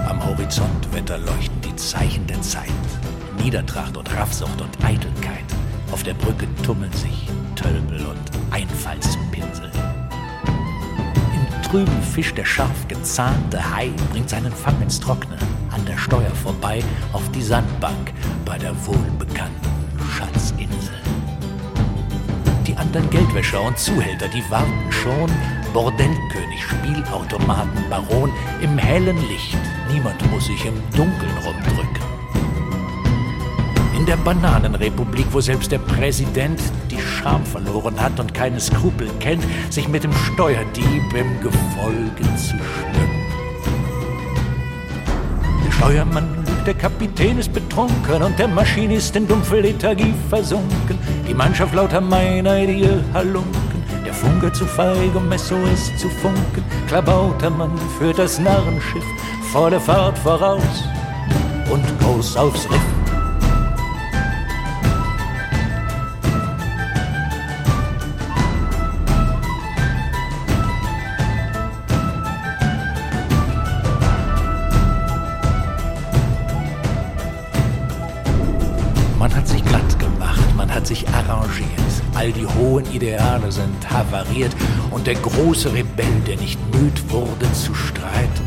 Am 0.07 0.25
Horizont 0.25 0.93
wetterleuchten 0.93 1.61
die 1.61 1.75
Zeichen 1.75 2.25
der 2.27 2.41
Zeit. 2.41 2.63
Niedertracht 3.43 3.97
und 3.97 4.09
Raffsucht 4.15 4.61
und 4.61 4.85
Eitelkeit. 4.85 5.43
Auf 5.91 6.03
der 6.03 6.13
Brücke 6.13 6.47
tummeln 6.63 6.93
sich 6.93 7.27
Tölpel 7.55 8.05
und 8.05 8.53
Einfallspinsel. 8.53 9.69
Im 11.69 11.85
Trüben 11.85 12.01
fischt 12.01 12.35
der 12.35 12.45
scharf 12.45 12.87
gezahnte 12.87 13.75
Hai, 13.75 13.91
bringt 14.11 14.27
seinen 14.27 14.51
Fang 14.51 14.81
ins 14.81 14.99
Trockene, 14.99 15.37
an 15.69 15.85
der 15.85 15.99
Steuer 15.99 16.31
vorbei, 16.31 16.83
auf 17.13 17.29
die 17.29 17.43
Sandbank 17.43 18.11
bei 18.43 18.57
der 18.57 18.73
wohlbekannten 18.87 19.69
Schatzinsel. 20.17 20.95
Die 22.65 22.75
anderen 22.75 23.07
Geldwäscher 23.11 23.61
und 23.61 23.77
Zuhälter, 23.77 24.27
die 24.29 24.43
warten 24.49 24.91
schon. 24.91 25.29
Bordellkönig, 25.71 26.63
Spielautomaten, 26.63 27.87
Baron, 27.87 28.31
im 28.61 28.75
hellen 28.79 29.17
Licht. 29.27 29.59
Niemand 29.93 30.19
muss 30.31 30.47
sich 30.47 30.65
im 30.65 30.73
Dunkeln 30.95 31.37
rumdrücken. 31.45 32.08
Der 34.09 34.17
Bananenrepublik, 34.17 35.27
wo 35.29 35.39
selbst 35.39 35.71
der 35.71 35.77
Präsident 35.77 36.59
die 36.89 36.99
Scham 36.99 37.45
verloren 37.45 38.01
hat 38.01 38.19
und 38.19 38.33
keine 38.33 38.59
Skrupel 38.59 39.07
kennt, 39.19 39.43
sich 39.69 39.87
mit 39.87 40.03
dem 40.03 40.11
Steuerdieb 40.11 41.13
im 41.13 41.39
Gefolge 41.41 42.23
zu 42.35 42.57
schmücken. 42.57 43.21
Der 45.63 45.71
Steuermann 45.71 46.27
lügt, 46.37 46.65
der 46.65 46.73
Kapitän 46.73 47.37
ist 47.37 47.53
betrunken 47.53 48.23
und 48.23 48.39
der 48.39 48.47
Maschinist 48.47 49.15
in 49.15 49.27
dumpfe 49.27 49.59
Lethargie 49.59 50.15
versunken. 50.27 50.97
Die 51.27 51.35
Mannschaft 51.35 51.75
lauter 51.75 52.01
meiner 52.01 52.57
Idee 52.57 52.89
halunken. 53.13 53.83
Der 54.03 54.13
Funke 54.15 54.51
zu 54.51 54.65
feig, 54.65 55.13
um 55.13 55.31
SOS 55.37 55.95
zu 55.99 56.09
funken. 56.09 56.63
Klabautermann 56.87 57.77
führt 57.99 58.17
das 58.17 58.39
Narrenschiff 58.39 59.05
volle 59.51 59.79
Fahrt 59.79 60.17
voraus 60.17 60.83
und 61.69 61.85
Kurs 61.99 62.35
aufs 62.35 62.67
Riff. 62.71 62.98
Ideale 82.99 83.49
sind 83.49 83.89
havariert 83.89 84.53
und 84.91 85.07
der 85.07 85.15
große 85.15 85.71
Rebell, 85.71 86.19
der 86.27 86.35
nicht 86.35 86.59
müd 86.75 87.09
wurde 87.09 87.49
zu 87.53 87.73
streiten, 87.73 88.43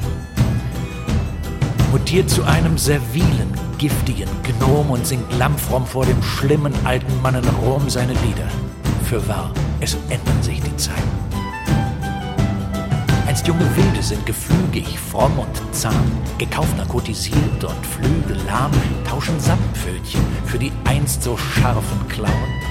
mutiert 1.91 2.29
zu 2.29 2.45
einem 2.45 2.77
servilen, 2.77 3.55
giftigen 3.79 4.29
Gnom 4.43 4.91
und 4.91 5.07
singt 5.07 5.33
lammfromm 5.39 5.87
vor 5.87 6.05
dem 6.05 6.23
schlimmen 6.23 6.75
alten 6.85 7.23
Mann 7.23 7.35
in 7.35 7.49
Rom 7.65 7.89
seine 7.89 8.13
Lieder. 8.13 8.49
Für 9.05 9.27
wahr, 9.27 9.53
es 9.81 9.97
ändern 10.11 10.43
sich 10.43 10.61
die 10.61 10.77
Zeiten. 10.77 11.01
Einst 13.27 13.47
junge 13.49 13.75
Wilde 13.75 14.03
sind 14.03 14.27
gefügig, 14.27 14.99
fromm 14.99 15.39
und 15.39 15.75
zahm, 15.75 16.13
gekauft, 16.37 16.77
narkotisiert 16.77 17.65
und 17.65 17.87
flügellahm, 17.87 18.73
tauschen 19.09 19.41
Samtpfötchen 19.41 20.21
für 20.45 20.59
die 20.59 20.73
einst 20.85 21.23
so 21.23 21.39
scharfen 21.39 22.07
Klauen. 22.09 22.62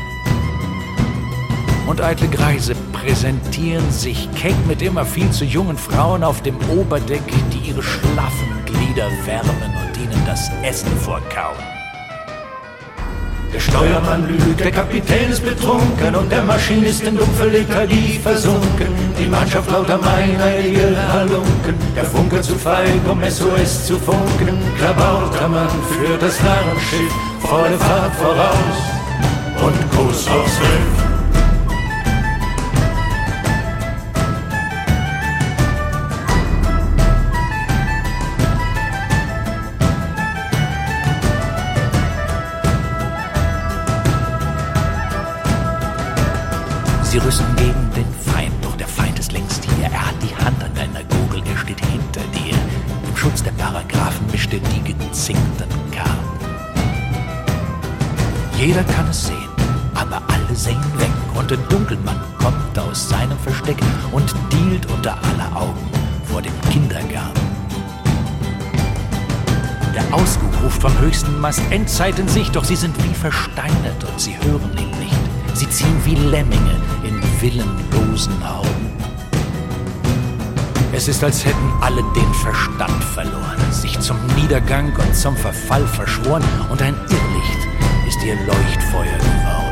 Und 1.87 2.01
eitle 2.01 2.27
Greise 2.27 2.73
präsentieren 2.93 3.91
sich 3.91 4.29
keck 4.33 4.55
mit 4.67 4.81
immer 4.81 5.05
viel 5.05 5.29
zu 5.31 5.45
jungen 5.45 5.77
Frauen 5.77 6.23
auf 6.23 6.41
dem 6.41 6.55
Oberdeck, 6.69 7.23
die 7.51 7.69
ihre 7.69 7.83
schlaffen 7.83 8.65
Glieder 8.65 9.09
wärmen 9.25 9.55
und 9.83 9.97
ihnen 9.97 10.25
das 10.25 10.49
Essen 10.63 10.95
vorkauen. 10.97 11.57
Der 13.53 13.59
Steuermann 13.59 14.27
lügt, 14.27 14.61
der 14.61 14.71
Kapitän 14.71 15.29
ist 15.29 15.43
betrunken 15.43 16.15
und 16.15 16.31
der 16.31 16.41
Maschinist 16.43 17.03
in 17.03 17.17
dumpfe 17.17 17.47
Lethargie 17.47 18.17
versunken. 18.23 18.87
Die 19.19 19.27
Mannschaft 19.27 19.69
lauter 19.69 19.97
meineidige 19.97 20.95
Halunken, 21.11 21.75
der 21.93 22.05
Funke 22.05 22.41
zu 22.41 22.55
feig, 22.55 23.01
um 23.09 23.21
SOS 23.21 23.87
zu 23.87 23.99
funken. 23.99 24.57
Klabautermann 24.77 25.67
führt 25.89 26.21
das 26.21 26.41
Narrenschiff 26.41 27.13
volle 27.41 27.77
Fahrt 27.77 28.15
voraus 28.15 28.77
und 29.61 29.91
Kurs 29.91 30.27
aufs 30.29 30.59
Riff. 30.61 31.00
Sie 47.11 47.17
rüsten 47.17 47.53
gegen 47.57 47.91
den 47.93 48.05
Feind, 48.33 48.53
doch 48.61 48.77
der 48.77 48.87
Feind 48.87 49.19
ist 49.19 49.33
längst 49.33 49.65
hier. 49.65 49.87
Er 49.91 50.07
hat 50.07 50.15
die 50.21 50.33
Hand 50.33 50.63
an 50.63 50.73
deiner 50.73 51.03
Gurgel, 51.03 51.43
er 51.45 51.57
steht 51.57 51.85
hinter 51.87 52.21
dir. 52.31 52.55
Im 53.05 53.17
Schutz 53.17 53.43
der 53.43 53.51
Paragraphen 53.51 54.25
mischt 54.31 54.53
er 54.53 54.59
die 54.59 54.81
gezinkten 54.81 55.67
Karten. 55.91 56.39
Jeder 58.55 58.85
kann 58.85 59.09
es 59.09 59.25
sehen, 59.25 59.49
aber 59.93 60.21
alle 60.29 60.55
sehen 60.55 60.79
weg. 60.99 61.11
Und 61.35 61.51
der 61.51 61.57
Dunkelmann 61.57 62.15
kommt 62.39 62.79
aus 62.79 63.09
seinem 63.09 63.37
Versteck 63.39 63.77
und 64.13 64.33
dealt 64.49 64.89
unter 64.89 65.17
aller 65.21 65.53
Augen 65.53 65.89
vor 66.23 66.41
dem 66.41 66.53
Kindergarten. 66.69 67.41
Der 69.93 70.13
Ausguck 70.13 70.53
ruft 70.63 70.81
vom 70.81 70.97
höchsten 71.01 71.41
Mast 71.41 71.61
Endzeit 71.71 72.17
in 72.19 72.29
Sicht, 72.29 72.55
doch 72.55 72.63
sie 72.63 72.77
sind 72.77 72.95
wie 73.03 73.13
versteinert 73.13 74.01
und 74.09 74.17
sie 74.17 74.37
hören 74.37 74.71
ihn 74.77 74.97
nicht. 74.97 75.19
Sie 75.55 75.69
ziehen 75.69 75.99
wie 76.05 76.15
Lemminge 76.15 76.71
in 76.71 76.90
willenlosen 77.41 78.37
Hauben. 78.47 78.91
Es 80.93 81.07
ist, 81.07 81.23
als 81.23 81.43
hätten 81.43 81.71
alle 81.81 82.03
den 82.13 82.33
Verstand 82.35 83.03
verloren, 83.03 83.57
sich 83.71 83.99
zum 83.99 84.17
Niedergang 84.35 84.93
und 84.95 85.15
zum 85.15 85.35
Verfall 85.35 85.87
verschworen, 85.87 86.43
und 86.69 86.81
ein 86.81 86.93
Irrlicht 86.93 87.61
ist 88.07 88.23
ihr 88.23 88.35
Leuchtfeuer 88.45 89.17
geworden. 89.17 89.71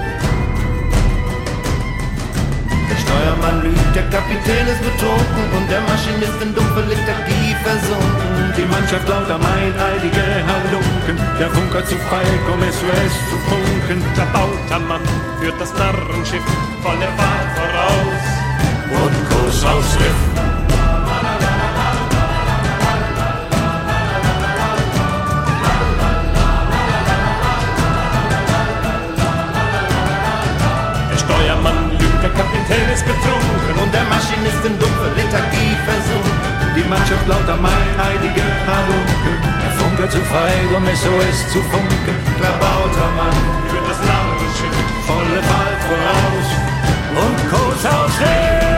Der 2.89 2.97
Steuermann 2.97 3.61
lügt, 3.61 3.95
der 3.95 4.09
Kapitän 4.09 4.65
ist 4.65 4.81
betrunken 4.81 5.45
und 5.55 5.69
der 5.69 5.81
Maschinist 5.81 6.41
in 6.41 6.55
dumpfe 6.55 6.81
Lethargie 6.89 7.53
versunken. 7.61 8.53
Die 8.57 8.65
Mannschaft 8.65 9.07
lauter 9.07 9.37
meineidige 9.37 10.25
Halunken, 10.49 11.17
der 11.39 11.49
Funker 11.51 11.85
zu 11.85 11.95
feig, 12.09 12.41
um 12.51 12.61
SOS 12.61 13.13
zu 13.29 13.37
funken. 13.45 14.01
Der 14.17 14.25
Bautermann 14.33 15.01
führt 15.39 15.59
das 15.59 15.73
Narrenschiff 15.73 16.43
volle 16.83 17.07
Fahrt 17.17 17.49
voraus 17.55 18.25
und 19.03 19.29
Kurs 19.29 19.65
aufs 19.65 19.95
Riff. 19.95 20.19
Kapitän 32.35 32.89
ist 32.93 33.05
betrunken 33.05 33.75
Und 33.81 33.93
der 33.93 34.03
Maschinist 34.03 34.63
in 34.63 34.77
dumpfe 34.77 35.09
Lethargie 35.15 35.75
versunken. 35.87 36.75
Die 36.75 36.87
Mannschaft 36.87 37.27
lauter 37.27 37.57
meineidige 37.57 38.43
Halunken, 38.67 39.35
der 39.63 39.71
Funker 39.79 40.09
zu 40.09 40.19
feig, 40.29 40.69
um 40.75 40.85
SOS 40.85 41.51
zu 41.51 41.59
funken. 41.71 42.15
Klabauter 42.37 43.09
Mann, 43.17 43.37
Für 43.69 43.81
das 43.87 43.99
Narrenschiff 44.05 44.98
volle 45.09 45.41
Fahrt 45.49 45.81
voraus 45.89 46.49
und 47.23 47.49
Kurs 47.49 47.85
aufs 47.85 48.19
Riff. 48.19 48.68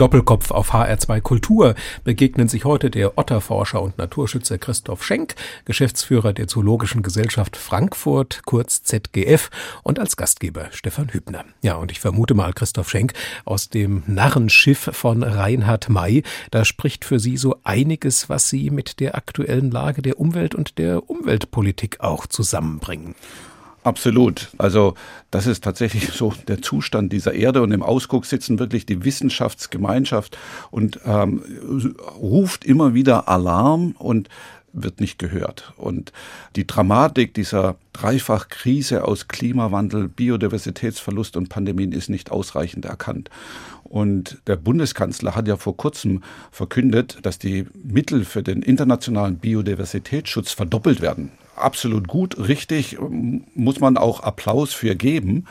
Doppelkopf 0.00 0.50
auf 0.50 0.72
HR2 0.72 1.20
Kultur 1.20 1.74
begegnen 2.04 2.48
sich 2.48 2.64
heute 2.64 2.90
der 2.90 3.18
Otterforscher 3.18 3.82
und 3.82 3.98
Naturschützer 3.98 4.56
Christoph 4.56 5.04
Schenk, 5.04 5.34
Geschäftsführer 5.66 6.32
der 6.32 6.48
Zoologischen 6.48 7.02
Gesellschaft 7.02 7.54
Frankfurt, 7.58 8.40
kurz 8.46 8.82
ZGF, 8.82 9.50
und 9.82 9.98
als 9.98 10.16
Gastgeber 10.16 10.68
Stefan 10.70 11.10
Hübner. 11.12 11.44
Ja, 11.60 11.74
und 11.74 11.92
ich 11.92 12.00
vermute 12.00 12.32
mal 12.32 12.54
Christoph 12.54 12.88
Schenk 12.88 13.12
aus 13.44 13.68
dem 13.68 14.02
Narrenschiff 14.06 14.88
von 14.90 15.22
Reinhard 15.22 15.90
May. 15.90 16.22
Da 16.50 16.64
spricht 16.64 17.04
für 17.04 17.20
Sie 17.20 17.36
so 17.36 17.56
einiges, 17.62 18.30
was 18.30 18.48
Sie 18.48 18.70
mit 18.70 19.00
der 19.00 19.16
aktuellen 19.16 19.70
Lage 19.70 20.00
der 20.00 20.18
Umwelt 20.18 20.54
und 20.54 20.78
der 20.78 21.10
Umweltpolitik 21.10 22.00
auch 22.00 22.26
zusammenbringen. 22.26 23.14
Absolut. 23.82 24.48
Also 24.58 24.94
das 25.30 25.46
ist 25.46 25.64
tatsächlich 25.64 26.10
so 26.12 26.34
der 26.48 26.60
Zustand 26.60 27.12
dieser 27.12 27.32
Erde 27.32 27.62
und 27.62 27.72
im 27.72 27.82
Ausguck 27.82 28.26
sitzen 28.26 28.58
wirklich 28.58 28.84
die 28.84 29.04
Wissenschaftsgemeinschaft 29.04 30.36
und 30.70 31.00
ähm, 31.06 31.42
ruft 32.20 32.64
immer 32.64 32.92
wieder 32.92 33.28
Alarm 33.28 33.94
und 33.98 34.28
wird 34.72 35.00
nicht 35.00 35.18
gehört. 35.18 35.72
Und 35.76 36.12
die 36.56 36.66
Dramatik 36.66 37.34
dieser 37.34 37.76
Dreifachkrise 37.92 39.04
aus 39.04 39.28
Klimawandel, 39.28 40.08
Biodiversitätsverlust 40.08 41.36
und 41.36 41.48
Pandemien 41.48 41.92
ist 41.92 42.08
nicht 42.08 42.30
ausreichend 42.30 42.84
erkannt. 42.84 43.30
Und 43.82 44.40
der 44.46 44.56
Bundeskanzler 44.56 45.34
hat 45.34 45.48
ja 45.48 45.56
vor 45.56 45.76
kurzem 45.76 46.22
verkündet, 46.52 47.18
dass 47.22 47.38
die 47.38 47.66
Mittel 47.82 48.24
für 48.24 48.42
den 48.42 48.62
internationalen 48.62 49.38
Biodiversitätsschutz 49.38 50.52
verdoppelt 50.52 51.00
werden. 51.00 51.32
Absolut 51.60 52.08
gut, 52.08 52.38
richtig, 52.38 52.98
muss 53.54 53.80
man 53.80 53.96
auch 53.96 54.20
Applaus 54.20 54.72
für 54.72 54.96
geben. 54.96 55.46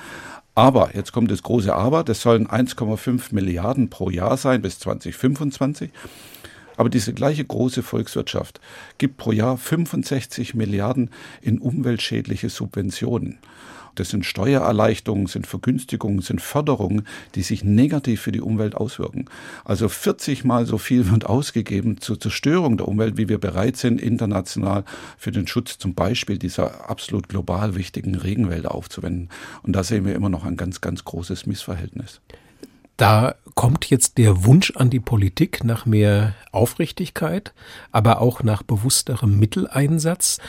Aber, 0.55 0.93
jetzt 0.93 1.13
kommt 1.13 1.31
das 1.31 1.43
große 1.43 1.73
Aber, 1.73 2.03
das 2.03 2.21
sollen 2.21 2.47
1,5 2.47 3.33
Milliarden 3.33 3.89
pro 3.89 4.09
Jahr 4.09 4.35
sein 4.35 4.61
bis 4.61 4.79
2025. 4.79 5.91
Aber 6.75 6.89
diese 6.89 7.13
gleiche 7.13 7.45
große 7.45 7.83
Volkswirtschaft 7.83 8.59
gibt 8.97 9.17
pro 9.17 9.31
Jahr 9.31 9.57
65 9.57 10.55
Milliarden 10.55 11.11
in 11.41 11.59
umweltschädliche 11.59 12.49
Subventionen. 12.49 13.37
Das 13.95 14.09
sind 14.09 14.25
Steuererleichterungen, 14.25 15.27
sind 15.27 15.47
Vergünstigungen, 15.47 16.21
sind 16.21 16.41
Förderungen, 16.41 17.05
die 17.35 17.41
sich 17.41 17.63
negativ 17.63 18.21
für 18.21 18.31
die 18.31 18.41
Umwelt 18.41 18.75
auswirken. 18.75 19.25
Also 19.65 19.89
40 19.89 20.43
mal 20.45 20.65
so 20.65 20.77
viel 20.77 21.09
wird 21.11 21.25
ausgegeben 21.25 21.99
zur 22.01 22.19
Zerstörung 22.19 22.77
der 22.77 22.87
Umwelt, 22.87 23.17
wie 23.17 23.29
wir 23.29 23.39
bereit 23.39 23.77
sind, 23.77 24.01
international 24.01 24.83
für 25.17 25.31
den 25.31 25.47
Schutz 25.47 25.77
zum 25.77 25.93
Beispiel 25.93 26.37
dieser 26.37 26.89
absolut 26.89 27.29
global 27.29 27.75
wichtigen 27.75 28.15
Regenwälder 28.15 28.73
aufzuwenden. 28.73 29.29
Und 29.63 29.73
da 29.75 29.83
sehen 29.83 30.05
wir 30.05 30.15
immer 30.15 30.29
noch 30.29 30.45
ein 30.45 30.57
ganz, 30.57 30.81
ganz 30.81 31.03
großes 31.03 31.45
Missverhältnis. 31.45 32.21
Da 32.99 33.35
kommt 33.55 33.89
jetzt 33.89 34.17
der 34.17 34.43
Wunsch 34.43 34.73
an 34.75 34.89
die 34.89 34.99
Politik 34.99 35.63
nach 35.63 35.85
mehr 35.85 36.35
Aufrichtigkeit, 36.51 37.53
aber 37.93 38.19
auch 38.19 38.43
nach 38.43 38.61
bewussterem 38.61 39.39
Mitteleinsatz. 39.39 40.39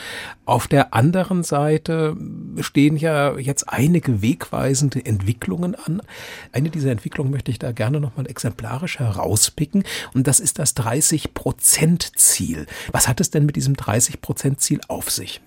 Auf 0.46 0.66
der 0.66 0.92
anderen 0.92 1.44
Seite 1.44 2.16
stehen 2.58 2.96
ja 2.96 3.38
jetzt 3.38 3.68
einige 3.68 4.20
wegweisende 4.20 5.06
Entwicklungen 5.06 5.76
an. 5.76 6.02
Eine 6.50 6.70
dieser 6.70 6.90
Entwicklungen 6.90 7.30
möchte 7.30 7.52
ich 7.52 7.60
da 7.60 7.70
gerne 7.70 8.00
nochmal 8.00 8.26
exemplarisch 8.26 8.98
herauspicken 8.98 9.84
und 10.12 10.26
das 10.26 10.40
ist 10.40 10.58
das 10.58 10.76
30-Prozent-Ziel. 10.76 12.66
Was 12.90 13.06
hat 13.06 13.20
es 13.20 13.30
denn 13.30 13.46
mit 13.46 13.54
diesem 13.54 13.74
30-Prozent-Ziel 13.74 14.80
auf 14.88 15.08
sich? 15.08 15.40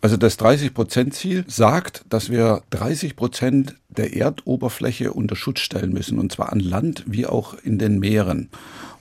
Also 0.00 0.16
das 0.16 0.38
30-Prozent-Ziel 0.38 1.44
sagt, 1.46 2.04
dass 2.08 2.30
wir 2.30 2.62
30 2.70 3.16
Prozent 3.16 3.74
der 3.88 4.14
Erdoberfläche 4.14 5.12
unter 5.12 5.36
Schutz 5.36 5.60
stellen 5.60 5.92
müssen, 5.92 6.18
und 6.18 6.32
zwar 6.32 6.52
an 6.52 6.60
Land 6.60 7.04
wie 7.06 7.26
auch 7.26 7.54
in 7.62 7.78
den 7.78 7.98
Meeren. 7.98 8.50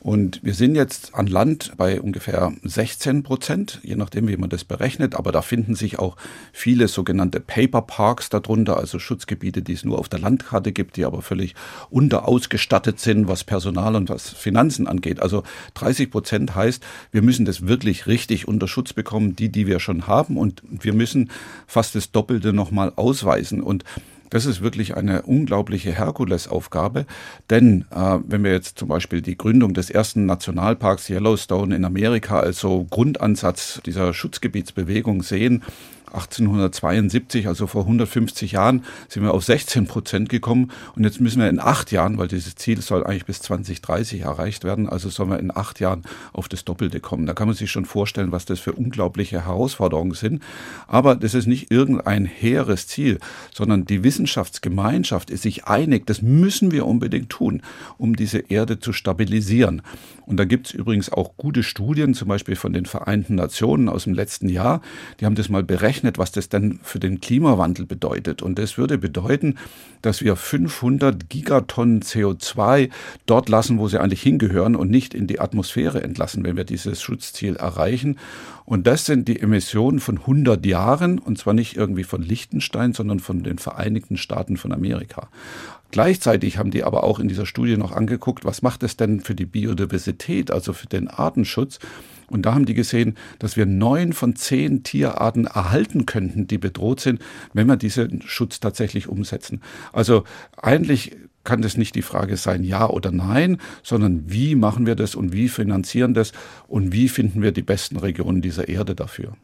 Und 0.02 0.40
wir 0.44 0.54
sind 0.54 0.76
jetzt 0.76 1.14
an 1.14 1.28
Land 1.28 1.74
bei 1.76 2.00
ungefähr 2.00 2.54
16 2.64 3.24
Prozent, 3.24 3.80
je 3.84 3.96
nachdem, 3.96 4.28
wie 4.28 4.38
man 4.38 4.50
das 4.50 4.64
berechnet. 4.64 5.16
Aber 5.16 5.32
da 5.32 5.42
finden 5.42 5.76
sich 5.76 6.00
auch 6.00 6.16
viele 6.54 6.88
sogenannte 6.88 7.40
Paper 7.40 7.82
Parks 7.82 8.30
darunter, 8.30 8.78
also 8.78 8.98
Schutzgebiete, 8.98 9.62
die 9.62 9.74
es 9.74 9.84
nur 9.84 10.00
auf 10.00 10.08
der 10.08 10.20
Landkarte 10.20 10.72
gibt, 10.72 10.96
die 10.96 11.06
aber 11.06 11.22
völlig 11.22 11.54
unterausgestattet 11.90 13.00
sind, 13.00 13.28
was 13.28 13.44
Personal 13.44 13.96
und 13.96 14.10
was 14.10 14.30
Finanzen 14.30 14.88
angeht. 14.88 15.22
Also 15.22 15.44
30 15.74 16.12
Prozent 16.12 16.56
heißt, 16.56 16.82
wir 17.12 17.22
müssen 17.22 17.46
das 17.46 17.68
wirklich 17.68 18.08
richtig 18.08 18.48
unter 18.48 18.68
Schutz 18.68 18.94
bekommen, 18.94 19.36
die, 19.36 19.50
die 19.50 19.68
wir 19.68 19.80
schon 19.80 20.08
haben. 20.08 20.38
Und 20.38 20.64
wir 20.70 20.94
müssen 20.94 21.30
fast 21.68 21.96
das 21.96 22.12
Doppelte 22.12 22.54
nochmal 22.54 22.94
ausweisen. 22.96 23.62
Und 23.62 23.84
Das 24.30 24.46
ist 24.46 24.62
wirklich 24.62 24.96
eine 24.96 25.24
unglaubliche 25.24 25.92
Herkulesaufgabe, 25.92 27.06
denn 27.50 27.86
äh, 27.92 28.20
wenn 28.28 28.44
wir 28.44 28.52
jetzt 28.52 28.78
zum 28.78 28.90
Beispiel 28.90 29.22
die 29.22 29.38
Gründung 29.38 29.74
des 29.74 29.90
ersten 29.90 30.26
Nationalparks 30.26 31.10
Yellowstone 31.10 31.76
in 31.76 31.86
Amerika 31.86 32.40
als 32.40 32.60
so 32.60 32.86
Grundansatz 32.90 33.82
dieser 33.86 34.14
Schutzgebietsbewegung 34.14 35.24
sehen, 35.24 35.64
1872, 36.14 37.48
also 37.48 37.68
vor 37.68 37.84
150 37.84 38.54
Jahren, 38.54 38.84
sind 39.08 39.24
wir 39.24 39.34
auf 39.34 39.44
16 39.44 39.88
Prozent 39.88 40.30
gekommen. 40.30 40.72
Und 40.96 41.04
jetzt 41.04 41.22
müssen 41.22 41.42
wir 41.42 41.50
in 41.50 41.60
acht 41.60 41.92
Jahren, 41.92 42.18
weil 42.18 42.28
dieses 42.28 42.56
Ziel 42.56 42.82
soll 42.82 43.04
eigentlich 43.04 43.26
bis 43.26 43.42
2030 43.42 44.22
erreicht 44.22 44.64
werden, 44.64 44.88
also 44.88 45.10
sollen 45.10 45.30
wir 45.30 45.40
in 45.40 45.56
acht 45.56 45.80
Jahren 45.80 46.04
auf 46.34 46.48
das 46.48 46.66
Doppelte 46.66 47.00
kommen. 47.00 47.26
Da 47.26 47.34
kann 47.34 47.48
man 47.48 47.56
sich 47.56 47.72
schon 47.72 47.86
vorstellen, 47.86 48.32
was 48.32 48.46
das 48.46 48.60
für 48.60 48.74
unglaubliche 48.74 49.46
Herausforderungen 49.46 50.14
sind. 50.14 50.44
Aber 50.88 51.16
das 51.16 51.34
ist 51.34 51.48
nicht 51.48 51.72
irgendein 51.72 52.26
hehres 52.26 52.88
Ziel, 52.88 53.20
sondern 53.54 53.86
die 53.86 54.04
Wissenschaftsgemeinschaft 54.04 55.30
ist 55.30 55.44
sich 55.44 55.66
einig, 55.66 56.06
das 56.06 56.22
müssen 56.22 56.72
wir 56.72 56.86
unbedingt 56.86 57.30
tun, 57.30 57.62
um 57.98 58.16
diese 58.16 58.40
Erde 58.40 58.80
zu 58.80 58.94
stabilisieren. 58.94 59.82
Und 60.26 60.38
da 60.38 60.46
gibt 60.46 60.68
es 60.68 60.74
übrigens 60.74 61.12
auch 61.12 61.36
gute 61.38 61.64
Studien, 61.64 62.14
zum 62.14 62.28
Beispiel 62.28 62.56
von 62.56 62.72
den 62.72 62.86
Vereinten 62.86 63.34
Nationen 63.34 63.90
aus 63.90 64.04
dem 64.04 64.14
letzten 64.14 64.48
Jahr. 64.48 64.82
Die 65.20 65.26
haben 65.26 65.34
das 65.34 65.50
mal 65.50 65.64
berechnet, 65.64 65.99
was 66.18 66.32
das 66.32 66.50
denn 66.50 66.80
für 66.84 67.00
den 67.00 67.20
Klimawandel 67.20 67.86
bedeutet. 67.86 68.42
Und 68.42 68.58
das 68.58 68.78
würde 68.78 68.98
bedeuten, 68.98 69.56
dass 70.02 70.22
wir 70.22 70.36
500 70.36 71.30
Gigatonnen 71.30 72.02
CO2 72.02 72.90
dort 73.26 73.50
lassen, 73.50 73.80
wo 73.80 73.88
sie 73.88 74.00
eigentlich 74.00 74.22
hingehören 74.22 74.76
und 74.76 74.90
nicht 74.90 75.14
in 75.14 75.28
die 75.28 75.40
Atmosphäre 75.40 76.04
entlassen, 76.04 76.44
wenn 76.44 76.58
wir 76.58 76.64
dieses 76.64 77.02
Schutzziel 77.02 77.56
erreichen. 77.56 78.18
Und 78.66 78.86
das 78.86 79.06
sind 79.06 79.28
die 79.28 79.40
Emissionen 79.40 80.00
von 80.00 80.20
100 80.20 80.66
Jahren, 80.66 81.20
und 81.20 81.38
zwar 81.38 81.54
nicht 81.54 81.76
irgendwie 81.76 82.04
von 82.04 82.22
Liechtenstein, 82.22 82.94
sondern 82.94 83.20
von 83.20 83.44
den 83.44 83.58
Vereinigten 83.58 84.18
Staaten 84.18 84.58
von 84.58 84.72
Amerika. 84.72 85.30
Gleichzeitig 85.92 86.58
haben 86.58 86.72
die 86.72 86.84
aber 86.84 87.04
auch 87.04 87.20
in 87.20 87.28
dieser 87.28 87.46
Studie 87.46 87.78
noch 87.78 87.92
angeguckt, 87.92 88.46
was 88.46 88.62
macht 88.62 88.84
es 88.84 88.96
denn 88.96 89.22
für 89.22 89.36
die 89.36 89.46
Biodiversität, 89.46 90.52
also 90.52 90.74
für 90.74 90.88
den 90.88 91.08
Artenschutz. 91.08 91.80
Und 92.28 92.46
da 92.46 92.54
haben 92.54 92.66
die 92.66 92.76
gesehen, 92.76 93.16
dass 93.40 93.58
wir 93.58 93.66
neun 93.66 94.14
von 94.14 94.36
zehn 94.36 94.84
Tierarten 94.84 95.46
erhalten 95.46 96.06
könnten, 96.06 96.46
die 96.46 96.60
bedroht 96.60 97.00
sind, 97.00 97.22
wenn 97.54 97.68
wir 97.68 97.76
diesen 97.76 98.22
Schutz 98.22 98.60
tatsächlich 98.60 99.08
umsetzen. 99.08 99.62
Also 99.92 100.26
eigentlich 100.56 101.18
kann 101.44 101.62
das 101.64 101.78
nicht 101.78 101.96
die 101.96 102.04
Frage 102.04 102.38
sein, 102.38 102.64
ja 102.64 102.88
oder 102.88 103.12
nein, 103.12 103.58
sondern 103.82 104.30
wie 104.30 104.54
machen 104.54 104.86
wir 104.86 104.96
das 104.96 105.16
und 105.16 105.34
wie 105.34 105.50
finanzieren 105.50 106.14
das 106.14 106.34
und 106.68 106.92
wie 106.92 107.10
finden 107.10 107.42
wir 107.42 107.52
die 107.52 107.64
besten 107.64 107.98
Regionen 107.98 108.42
dieser 108.42 108.68
Erde 108.68 108.94
dafür. 108.94 109.36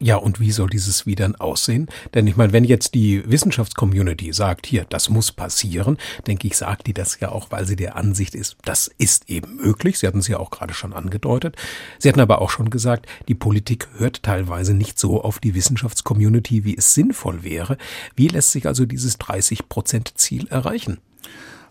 Ja, 0.00 0.16
und 0.16 0.38
wie 0.38 0.52
soll 0.52 0.70
dieses 0.70 1.06
wie 1.06 1.16
dann 1.16 1.34
aussehen? 1.34 1.88
Denn 2.14 2.26
ich 2.28 2.36
meine, 2.36 2.52
wenn 2.52 2.62
jetzt 2.62 2.94
die 2.94 3.28
Wissenschaftscommunity 3.28 4.32
sagt, 4.32 4.66
hier, 4.66 4.86
das 4.88 5.08
muss 5.08 5.32
passieren, 5.32 5.98
denke 6.26 6.46
ich, 6.46 6.56
sagt 6.56 6.86
die 6.86 6.94
das 6.94 7.18
ja 7.18 7.30
auch, 7.30 7.50
weil 7.50 7.66
sie 7.66 7.74
der 7.74 7.96
Ansicht 7.96 8.36
ist, 8.36 8.56
das 8.64 8.88
ist 8.98 9.28
eben 9.28 9.56
möglich. 9.56 9.98
Sie 9.98 10.06
hatten 10.06 10.20
es 10.20 10.28
ja 10.28 10.38
auch 10.38 10.50
gerade 10.50 10.72
schon 10.72 10.92
angedeutet. 10.92 11.56
Sie 11.98 12.08
hatten 12.08 12.20
aber 12.20 12.40
auch 12.40 12.50
schon 12.50 12.70
gesagt, 12.70 13.06
die 13.26 13.34
Politik 13.34 13.88
hört 13.96 14.22
teilweise 14.22 14.72
nicht 14.72 14.98
so 15.00 15.22
auf 15.22 15.40
die 15.40 15.54
Wissenschaftscommunity, 15.54 16.64
wie 16.64 16.76
es 16.76 16.94
sinnvoll 16.94 17.42
wäre. 17.42 17.76
Wie 18.14 18.28
lässt 18.28 18.52
sich 18.52 18.66
also 18.66 18.86
dieses 18.86 19.18
30-Prozent-Ziel 19.18 20.46
erreichen? 20.48 20.98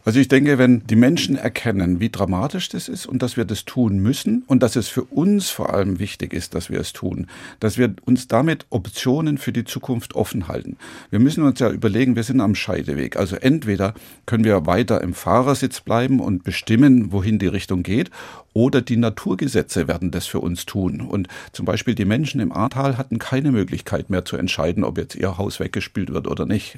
Also 0.07 0.21
ich 0.21 0.29
denke, 0.29 0.57
wenn 0.57 0.87
die 0.87 0.95
Menschen 0.95 1.35
erkennen, 1.35 1.99
wie 1.99 2.09
dramatisch 2.09 2.69
das 2.69 2.87
ist 2.87 3.07
und 3.07 3.21
dass 3.21 3.35
wir 3.35 3.43
das 3.43 3.65
tun 3.65 3.99
müssen 3.99 4.43
und 4.47 4.63
dass 4.63 4.77
es 4.77 4.87
für 4.87 5.03
uns 5.03 5.49
vor 5.49 5.73
allem 5.73 5.99
wichtig 5.99 6.31
ist, 6.31 6.55
dass 6.55 6.69
wir 6.69 6.79
es 6.79 6.93
tun, 6.93 7.27
dass 7.59 7.77
wir 7.77 7.93
uns 8.05 8.29
damit 8.29 8.67
Optionen 8.69 9.37
für 9.37 9.51
die 9.51 9.65
Zukunft 9.65 10.15
offen 10.15 10.47
halten. 10.47 10.77
Wir 11.09 11.19
müssen 11.19 11.43
uns 11.43 11.59
ja 11.59 11.69
überlegen, 11.69 12.15
wir 12.15 12.23
sind 12.23 12.39
am 12.39 12.55
Scheideweg. 12.55 13.17
Also 13.17 13.35
entweder 13.35 13.95
können 14.25 14.45
wir 14.45 14.65
weiter 14.65 15.01
im 15.01 15.13
Fahrersitz 15.13 15.81
bleiben 15.81 16.21
und 16.21 16.45
bestimmen, 16.45 17.11
wohin 17.11 17.37
die 17.37 17.47
Richtung 17.47 17.83
geht, 17.83 18.09
oder 18.57 18.81
die 18.81 18.97
Naturgesetze 18.97 19.87
werden 19.87 20.09
das 20.09 20.25
für 20.25 20.39
uns 20.39 20.65
tun. 20.65 21.01
Und 21.01 21.27
zum 21.51 21.67
Beispiel 21.67 21.93
die 21.93 22.05
Menschen 22.05 22.41
im 22.41 22.51
Ahrtal 22.51 22.97
hatten 22.97 23.19
keine 23.19 23.51
Möglichkeit 23.51 24.09
mehr 24.09 24.25
zu 24.25 24.35
entscheiden, 24.35 24.83
ob 24.83 24.97
jetzt 24.97 25.13
ihr 25.13 25.37
Haus 25.37 25.59
weggespült 25.59 26.11
wird 26.11 26.27
oder 26.27 26.47
nicht. 26.47 26.75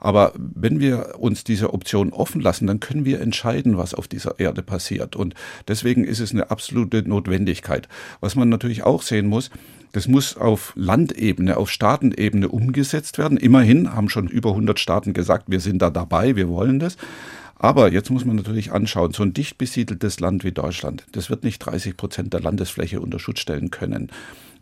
Aber 0.00 0.32
wenn 0.36 0.80
wir 0.80 1.20
uns 1.20 1.44
diese 1.44 1.72
Option 1.72 2.12
offen 2.12 2.40
lassen, 2.40 2.66
dann 2.66 2.80
können 2.80 3.04
wir 3.04 3.20
entscheiden, 3.20 3.78
was 3.78 3.94
auf 3.94 4.08
dieser 4.08 4.40
Erde 4.40 4.64
passiert. 4.64 5.14
Und 5.14 5.34
deswegen 5.68 6.02
ist 6.02 6.18
es 6.18 6.32
eine 6.32 6.50
absolute 6.50 7.08
Notwendigkeit. 7.08 7.86
Was 8.18 8.34
man 8.34 8.48
natürlich 8.48 8.82
auch 8.82 9.02
sehen 9.02 9.28
muss, 9.28 9.50
das 9.92 10.08
muss 10.08 10.36
auf 10.36 10.72
Landebene, 10.74 11.56
auf 11.56 11.70
Staatenebene 11.70 12.48
umgesetzt 12.48 13.18
werden. 13.18 13.36
Immerhin 13.36 13.94
haben 13.94 14.08
schon 14.08 14.26
über 14.26 14.50
100 14.50 14.80
Staaten 14.80 15.12
gesagt, 15.12 15.44
wir 15.46 15.60
sind 15.60 15.82
da 15.82 15.90
dabei, 15.90 16.34
wir 16.34 16.48
wollen 16.48 16.80
das. 16.80 16.96
Aber 17.62 17.92
jetzt 17.92 18.10
muss 18.10 18.24
man 18.24 18.34
natürlich 18.34 18.72
anschauen, 18.72 19.12
so 19.12 19.22
ein 19.22 19.34
dicht 19.34 19.56
besiedeltes 19.56 20.18
Land 20.18 20.42
wie 20.42 20.50
Deutschland, 20.50 21.04
das 21.12 21.30
wird 21.30 21.44
nicht 21.44 21.60
30 21.60 21.96
Prozent 21.96 22.32
der 22.32 22.40
Landesfläche 22.40 23.00
unter 23.00 23.20
Schutz 23.20 23.38
stellen 23.38 23.70
können. 23.70 24.10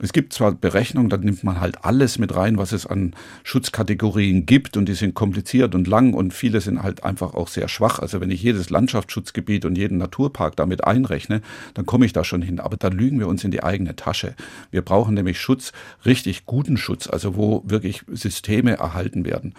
Es 0.02 0.12
gibt 0.12 0.34
zwar 0.34 0.52
Berechnungen, 0.52 1.08
da 1.08 1.16
nimmt 1.16 1.42
man 1.42 1.60
halt 1.60 1.82
alles 1.82 2.18
mit 2.18 2.34
rein, 2.34 2.58
was 2.58 2.72
es 2.72 2.84
an 2.84 3.14
Schutzkategorien 3.42 4.44
gibt 4.44 4.76
und 4.76 4.86
die 4.86 4.94
sind 4.94 5.14
kompliziert 5.14 5.74
und 5.74 5.86
lang 5.86 6.12
und 6.12 6.34
viele 6.34 6.60
sind 6.60 6.82
halt 6.82 7.02
einfach 7.02 7.32
auch 7.32 7.48
sehr 7.48 7.68
schwach. 7.68 8.00
Also 8.00 8.20
wenn 8.20 8.30
ich 8.30 8.42
jedes 8.42 8.68
Landschaftsschutzgebiet 8.68 9.64
und 9.64 9.78
jeden 9.78 9.96
Naturpark 9.96 10.56
damit 10.56 10.84
einrechne, 10.84 11.40
dann 11.72 11.86
komme 11.86 12.04
ich 12.04 12.12
da 12.12 12.22
schon 12.22 12.42
hin. 12.42 12.60
Aber 12.60 12.76
da 12.76 12.88
lügen 12.88 13.18
wir 13.18 13.28
uns 13.28 13.44
in 13.44 13.50
die 13.50 13.62
eigene 13.62 13.96
Tasche. 13.96 14.34
Wir 14.70 14.82
brauchen 14.82 15.14
nämlich 15.14 15.40
Schutz, 15.40 15.72
richtig 16.04 16.44
guten 16.44 16.76
Schutz, 16.76 17.06
also 17.06 17.36
wo 17.36 17.62
wirklich 17.66 18.02
Systeme 18.10 18.76
erhalten 18.76 19.24
werden. 19.24 19.54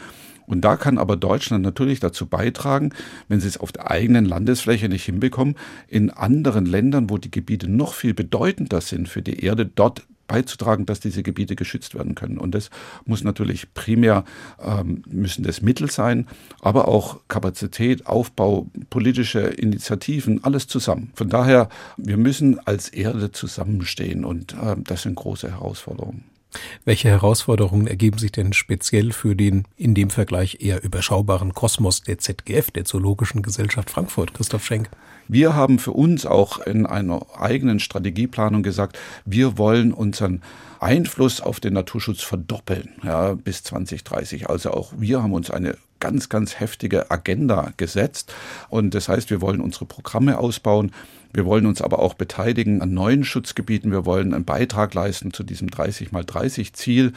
Und 0.52 0.62
da 0.62 0.76
kann 0.76 0.98
aber 0.98 1.16
Deutschland 1.16 1.64
natürlich 1.64 2.02
dazu 2.02 2.26
beitragen, 2.26 2.92
wenn 3.30 3.40
sie 3.40 3.48
es 3.48 3.58
auf 3.58 3.72
der 3.72 3.90
eigenen 3.90 4.26
Landesfläche 4.26 4.90
nicht 4.90 5.06
hinbekommen, 5.06 5.56
in 5.88 6.10
anderen 6.10 6.66
Ländern, 6.66 7.10
wo 7.10 7.18
die 7.18 7.32
Gebiete 7.32 7.70
noch 7.70 7.94
viel 7.94 8.14
bedeutender 8.14 8.82
sind 8.82 9.08
für 9.08 9.22
die 9.22 9.46
Erde, 9.46 9.66
dort 9.66 10.04
beizutragen, 10.28 10.86
dass 10.86 11.00
diese 11.00 11.24
Gebiete 11.24 11.56
geschützt 11.56 11.96
werden 11.96 12.16
können. 12.16 12.38
Und 12.38 12.54
das 12.54 12.70
muss 13.06 13.24
natürlich 13.24 13.74
primär, 13.74 14.26
ähm, 14.62 15.04
müssen 15.10 15.44
das 15.44 15.62
Mittel 15.62 15.90
sein, 15.90 16.28
aber 16.60 16.90
auch 16.90 17.22
Kapazität, 17.30 18.08
Aufbau, 18.08 18.70
politische 18.90 19.40
Initiativen, 19.40 20.44
alles 20.44 20.68
zusammen. 20.68 21.12
Von 21.16 21.30
daher, 21.30 21.70
wir 21.96 22.18
müssen 22.18 22.60
als 22.60 22.90
Erde 22.90 23.32
zusammenstehen 23.32 24.26
und 24.26 24.54
äh, 24.54 24.76
das 24.84 25.04
sind 25.04 25.16
große 25.16 25.50
Herausforderungen. 25.50 26.31
Welche 26.86 27.10
Herausforderungen 27.10 27.88
ergeben 27.88 28.18
sich 28.18 28.32
denn 28.32 28.54
speziell 28.54 29.12
für 29.12 29.36
den 29.36 29.68
in 29.78 29.96
dem 29.96 30.10
Vergleich 30.10 30.58
eher 30.62 30.84
überschaubaren 30.84 31.54
Kosmos 31.54 32.02
der 32.02 32.18
ZGF, 32.18 32.72
der 32.72 32.86
Zoologischen 32.86 33.42
Gesellschaft 33.42 33.90
Frankfurt, 33.90 34.34
Christoph 34.34 34.66
Schenk? 34.66 34.90
Wir 35.28 35.56
haben 35.56 35.80
für 35.80 35.92
uns 35.92 36.26
auch 36.26 36.60
in 36.60 36.86
einer 36.86 37.26
eigenen 37.38 37.80
Strategieplanung 37.80 38.64
gesagt, 38.64 38.98
wir 39.26 39.58
wollen 39.58 39.94
unseren 39.94 40.42
Einfluss 40.80 41.42
auf 41.42 41.60
den 41.60 41.74
Naturschutz 41.74 42.22
verdoppeln 42.22 42.90
ja, 43.04 43.36
bis 43.36 43.64
2030. 43.64 44.50
Also 44.50 44.72
auch 44.72 44.94
wir 44.98 45.22
haben 45.22 45.34
uns 45.34 45.52
eine 45.52 45.78
ganz, 46.00 46.28
ganz 46.28 46.60
heftige 46.60 47.12
Agenda 47.12 47.72
gesetzt. 47.78 48.34
Und 48.70 48.94
das 48.94 49.08
heißt, 49.08 49.30
wir 49.30 49.40
wollen 49.40 49.62
unsere 49.62 49.86
Programme 49.86 50.38
ausbauen. 50.38 50.92
Wir 51.34 51.46
wollen 51.46 51.66
uns 51.66 51.82
aber 51.82 52.00
auch 52.00 52.16
beteiligen 52.16 52.82
an 52.82 52.94
neuen 52.94 53.24
Schutzgebieten. 53.24 53.92
Wir 53.92 54.06
wollen 54.06 54.34
einen 54.34 54.44
Beitrag 54.44 54.94
leisten 54.94 55.32
zu 55.32 55.44
diesem 55.44 55.70
30 55.70 56.12
mal 56.12 56.26
30 56.26 56.74
Ziel. 56.74 57.14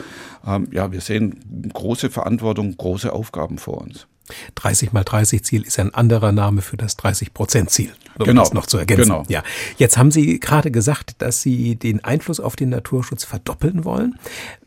Ähm, 0.46 0.68
ja, 0.70 0.92
wir 0.92 1.00
sehen 1.00 1.70
große 1.72 2.10
Verantwortung, 2.10 2.76
große 2.76 3.12
Aufgaben 3.12 3.58
vor 3.58 3.80
uns. 3.80 4.06
30 4.54 4.92
mal 4.92 5.04
30 5.04 5.44
Ziel 5.44 5.62
ist 5.62 5.78
ein 5.78 5.92
anderer 5.94 6.32
Name 6.32 6.62
für 6.62 6.76
das 6.76 6.96
30 6.96 7.34
Prozent 7.34 7.70
Ziel. 7.70 7.92
Um 8.18 8.26
Genau. 8.26 8.42
das 8.42 8.52
noch 8.54 8.66
zu 8.66 8.78
ergänzen. 8.78 9.04
Genau. 9.10 9.24
Ja. 9.28 9.42
Jetzt 9.76 9.98
haben 9.98 10.10
Sie 10.12 10.38
gerade 10.38 10.70
gesagt, 10.70 11.16
dass 11.18 11.42
Sie 11.42 11.74
den 11.74 12.04
Einfluss 12.04 12.38
auf 12.38 12.54
den 12.54 12.68
Naturschutz 12.70 13.24
verdoppeln 13.24 13.84
wollen. 13.84 14.18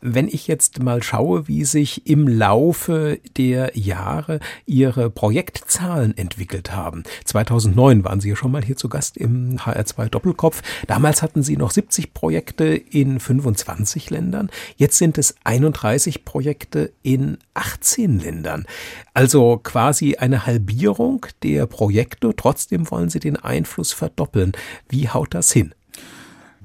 Wenn 0.01 0.27
ich 0.27 0.47
jetzt 0.47 0.79
mal 0.83 1.01
schaue, 1.01 1.47
wie 1.47 1.63
sich 1.63 2.07
im 2.07 2.27
Laufe 2.27 3.19
der 3.37 3.71
Jahre 3.77 4.39
Ihre 4.65 5.09
Projektzahlen 5.09 6.17
entwickelt 6.17 6.73
haben. 6.73 7.03
2009 7.23 8.03
waren 8.03 8.19
Sie 8.19 8.29
ja 8.29 8.35
schon 8.35 8.51
mal 8.51 8.63
hier 8.63 8.75
zu 8.75 8.89
Gast 8.89 9.15
im 9.17 9.57
HR2 9.57 10.09
Doppelkopf. 10.09 10.61
Damals 10.87 11.21
hatten 11.21 11.41
Sie 11.41 11.55
noch 11.55 11.71
70 11.71 12.13
Projekte 12.13 12.65
in 12.65 13.19
25 13.21 14.09
Ländern. 14.09 14.49
Jetzt 14.75 14.97
sind 14.97 15.17
es 15.17 15.35
31 15.45 16.25
Projekte 16.25 16.91
in 17.01 17.37
18 17.53 18.19
Ländern. 18.19 18.65
Also 19.13 19.46
quasi 19.55 20.15
eine 20.17 20.45
Halbierung 20.45 21.25
der 21.43 21.65
Projekte. 21.65 22.33
Trotzdem 22.35 22.91
wollen 22.91 23.09
Sie 23.09 23.19
den 23.19 23.37
Einfluss 23.37 23.93
verdoppeln. 23.93 24.51
Wie 24.89 25.07
haut 25.09 25.33
das 25.33 25.51
hin? 25.51 25.73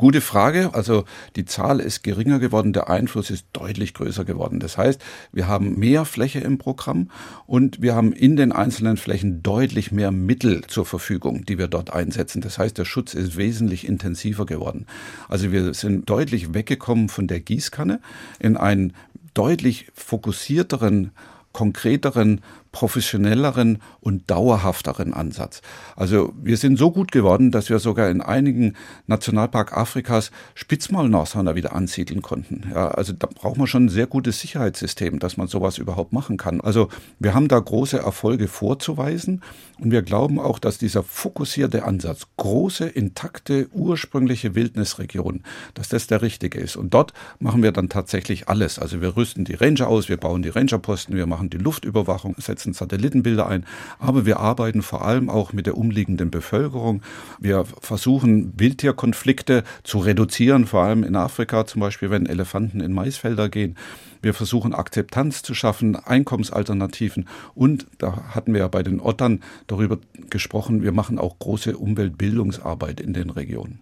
Gute 0.03 0.21
Frage. 0.21 0.71
Also 0.75 1.05
die 1.37 1.45
Zahl 1.45 1.79
ist 1.79 2.03
geringer 2.03 2.41
geworden, 2.41 2.73
der 2.73 2.91
Einfluss 2.91 3.31
ist 3.31 3.47
deutlich 3.53 3.95
größer 3.95 4.25
geworden. 4.25 4.59
Das 4.59 4.77
heißt, 4.77 5.01
wir 5.33 5.47
haben 5.47 5.79
mehr 5.79 6.05
Fläche 6.05 6.41
im 6.41 6.59
Programm 6.59 7.09
und 7.47 7.83
wir 7.83 7.95
haben 7.95 8.13
in 8.13 8.35
den 8.35 8.51
einzelnen 8.51 8.97
Flächen 8.97 9.45
deutlich 9.45 9.93
mehr 9.93 10.11
Mittel 10.11 10.63
zur 10.67 10.87
Verfügung, 10.87 11.45
die 11.45 11.57
wir 11.57 11.69
dort 11.69 11.93
einsetzen. 11.93 12.41
Das 12.41 12.59
heißt, 12.59 12.79
der 12.79 12.85
Schutz 12.85 13.15
ist 13.15 13.37
wesentlich 13.37 13.87
intensiver 13.87 14.45
geworden. 14.45 14.87
Also 15.29 15.53
wir 15.53 15.73
sind 15.75 16.11
deutlich 16.11 16.53
weggekommen 16.53 17.09
von 17.09 17.29
der 17.29 17.39
Gießkanne 17.39 18.01
in 18.41 18.57
einen 18.57 18.95
deutlich 19.35 19.87
fokussierteren 19.95 21.13
konkreteren, 21.53 22.41
professionelleren 22.73 23.79
und 24.01 24.31
dauerhafteren 24.31 25.13
Ansatz. 25.13 25.61
Also 25.95 26.33
wir 26.43 26.57
sind 26.57 26.79
so 26.79 26.91
gut 26.91 27.13
geworden, 27.13 27.51
dass 27.51 27.69
wir 27.69 27.79
sogar 27.79 28.11
in 28.11 28.23
einigen 28.23 28.75
Nationalpark 29.07 29.77
Afrikas 29.77 30.31
Spitzmaulnashörner 30.55 31.55
wieder 31.55 31.75
ansiedeln 31.75 32.23
konnten. 32.23 32.71
Ja, 32.75 32.89
also 32.89 33.13
da 33.13 33.29
braucht 33.33 33.59
man 33.59 33.67
schon 33.67 33.87
ein 33.87 33.89
sehr 33.91 34.07
gutes 34.07 34.41
Sicherheitssystem, 34.41 35.19
dass 35.19 35.37
man 35.37 35.49
sowas 35.49 35.79
überhaupt 35.79 36.13
machen 36.13 36.39
kann. 36.39 36.61
Also 36.61 36.89
wir 37.19 37.35
haben 37.35 37.49
da 37.49 37.59
große 37.59 37.99
Erfolge 37.99 38.49
vorzuweisen 38.49 39.43
und 39.79 39.91
wir 39.91 40.03
glauben 40.03 40.39
auch, 40.39 40.59
dass 40.59 40.79
dieser 40.79 41.03
fokussierte 41.03 41.85
Ansatz, 41.85 42.27
große, 42.37 42.87
intakte, 42.87 43.69
ursprüngliche 43.73 44.55
Wildnisregionen, 44.55 45.45
dass 45.75 45.89
das 45.89 46.07
der 46.07 46.23
richtige 46.23 46.59
ist. 46.59 46.77
Und 46.77 46.95
dort 46.95 47.13
machen 47.39 47.63
wir 47.63 47.73
dann 47.73 47.89
tatsächlich 47.89 48.49
alles. 48.49 48.79
Also 48.79 49.01
wir 49.01 49.17
rüsten 49.17 49.45
die 49.45 49.55
Ranger 49.55 49.89
aus, 49.89 50.09
wir 50.09 50.17
bauen 50.17 50.43
die 50.43 50.49
Rangerposten, 50.49 51.17
wir 51.17 51.27
machen 51.27 51.51
die 51.51 51.59
Luftüberwachung, 51.59 52.37
setzen 52.39 52.62
Satellitenbilder 52.71 53.47
ein, 53.47 53.65
aber 53.99 54.27
wir 54.27 54.39
arbeiten 54.39 54.83
vor 54.83 55.05
allem 55.05 55.29
auch 55.29 55.53
mit 55.53 55.67
der 55.67 55.77
umliegenden 55.77 56.31
Bevölkerung. 56.31 57.03
Wir 57.41 57.65
versuchen 57.81 58.53
Wildtierkonflikte 58.57 59.65
zu 59.83 59.99
reduzieren, 59.99 60.67
vor 60.67 60.85
allem 60.85 61.03
in 61.03 61.17
Afrika 61.17 61.67
zum 61.67 61.81
Beispiel, 61.81 62.11
wenn 62.11 62.27
Elefanten 62.27 62.81
in 62.81 62.93
Maisfelder 62.93 63.49
gehen. 63.49 63.77
Wir 64.23 64.35
versuchen 64.35 64.73
Akzeptanz 64.73 65.43
zu 65.43 65.55
schaffen, 65.55 65.97
Einkommensalternativen 65.97 67.27
und 67.55 67.87
da 67.99 68.35
hatten 68.35 68.53
wir 68.53 68.61
ja 68.61 68.69
bei 68.69 68.85
den 68.85 69.01
Ottern 69.01 69.41
darüber 69.67 69.99
gesprochen, 70.31 70.83
wir 70.83 70.93
machen 70.93 71.19
auch 71.19 71.41
große 71.41 71.77
Umweltbildungsarbeit 71.77 73.01
in 73.01 73.15
den 73.15 73.31
Regionen. 73.31 73.81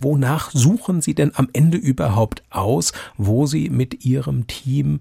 Wonach 0.00 0.50
suchen 0.52 1.00
Sie 1.00 1.14
denn 1.14 1.32
am 1.34 1.48
Ende 1.52 1.78
überhaupt 1.78 2.42
aus, 2.50 2.92
wo 3.16 3.46
Sie 3.46 3.70
mit 3.70 4.04
Ihrem 4.04 4.46
Team 4.46 5.00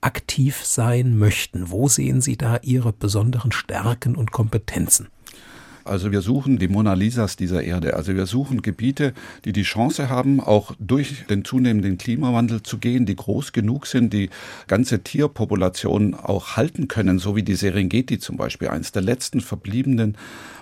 aktiv 0.00 0.64
sein 0.64 1.18
möchten? 1.18 1.70
Wo 1.70 1.88
sehen 1.88 2.20
Sie 2.20 2.36
da 2.36 2.58
Ihre 2.62 2.92
besonderen 2.92 3.52
Stärken 3.52 4.16
und 4.16 4.32
Kompetenzen? 4.32 5.08
Also 5.88 6.12
wir 6.12 6.20
suchen 6.20 6.58
die 6.58 6.68
Mona 6.68 6.94
Lisas 6.94 7.36
dieser 7.36 7.62
Erde. 7.62 7.94
Also 7.94 8.14
wir 8.14 8.26
suchen 8.26 8.62
Gebiete, 8.62 9.12
die 9.44 9.52
die 9.52 9.62
Chance 9.62 10.08
haben, 10.08 10.40
auch 10.40 10.74
durch 10.78 11.26
den 11.26 11.44
zunehmenden 11.44 11.98
Klimawandel 11.98 12.62
zu 12.62 12.78
gehen, 12.78 13.06
die 13.06 13.16
groß 13.16 13.52
genug 13.52 13.86
sind, 13.86 14.12
die 14.12 14.30
ganze 14.66 15.02
Tierpopulation 15.02 16.14
auch 16.14 16.56
halten 16.56 16.88
können, 16.88 17.18
so 17.18 17.36
wie 17.36 17.42
die 17.42 17.54
Serengeti 17.54 18.18
zum 18.18 18.36
Beispiel, 18.36 18.68
eines 18.68 18.92
der 18.92 19.02
letzten 19.02 19.40
verbliebenen 19.40 20.16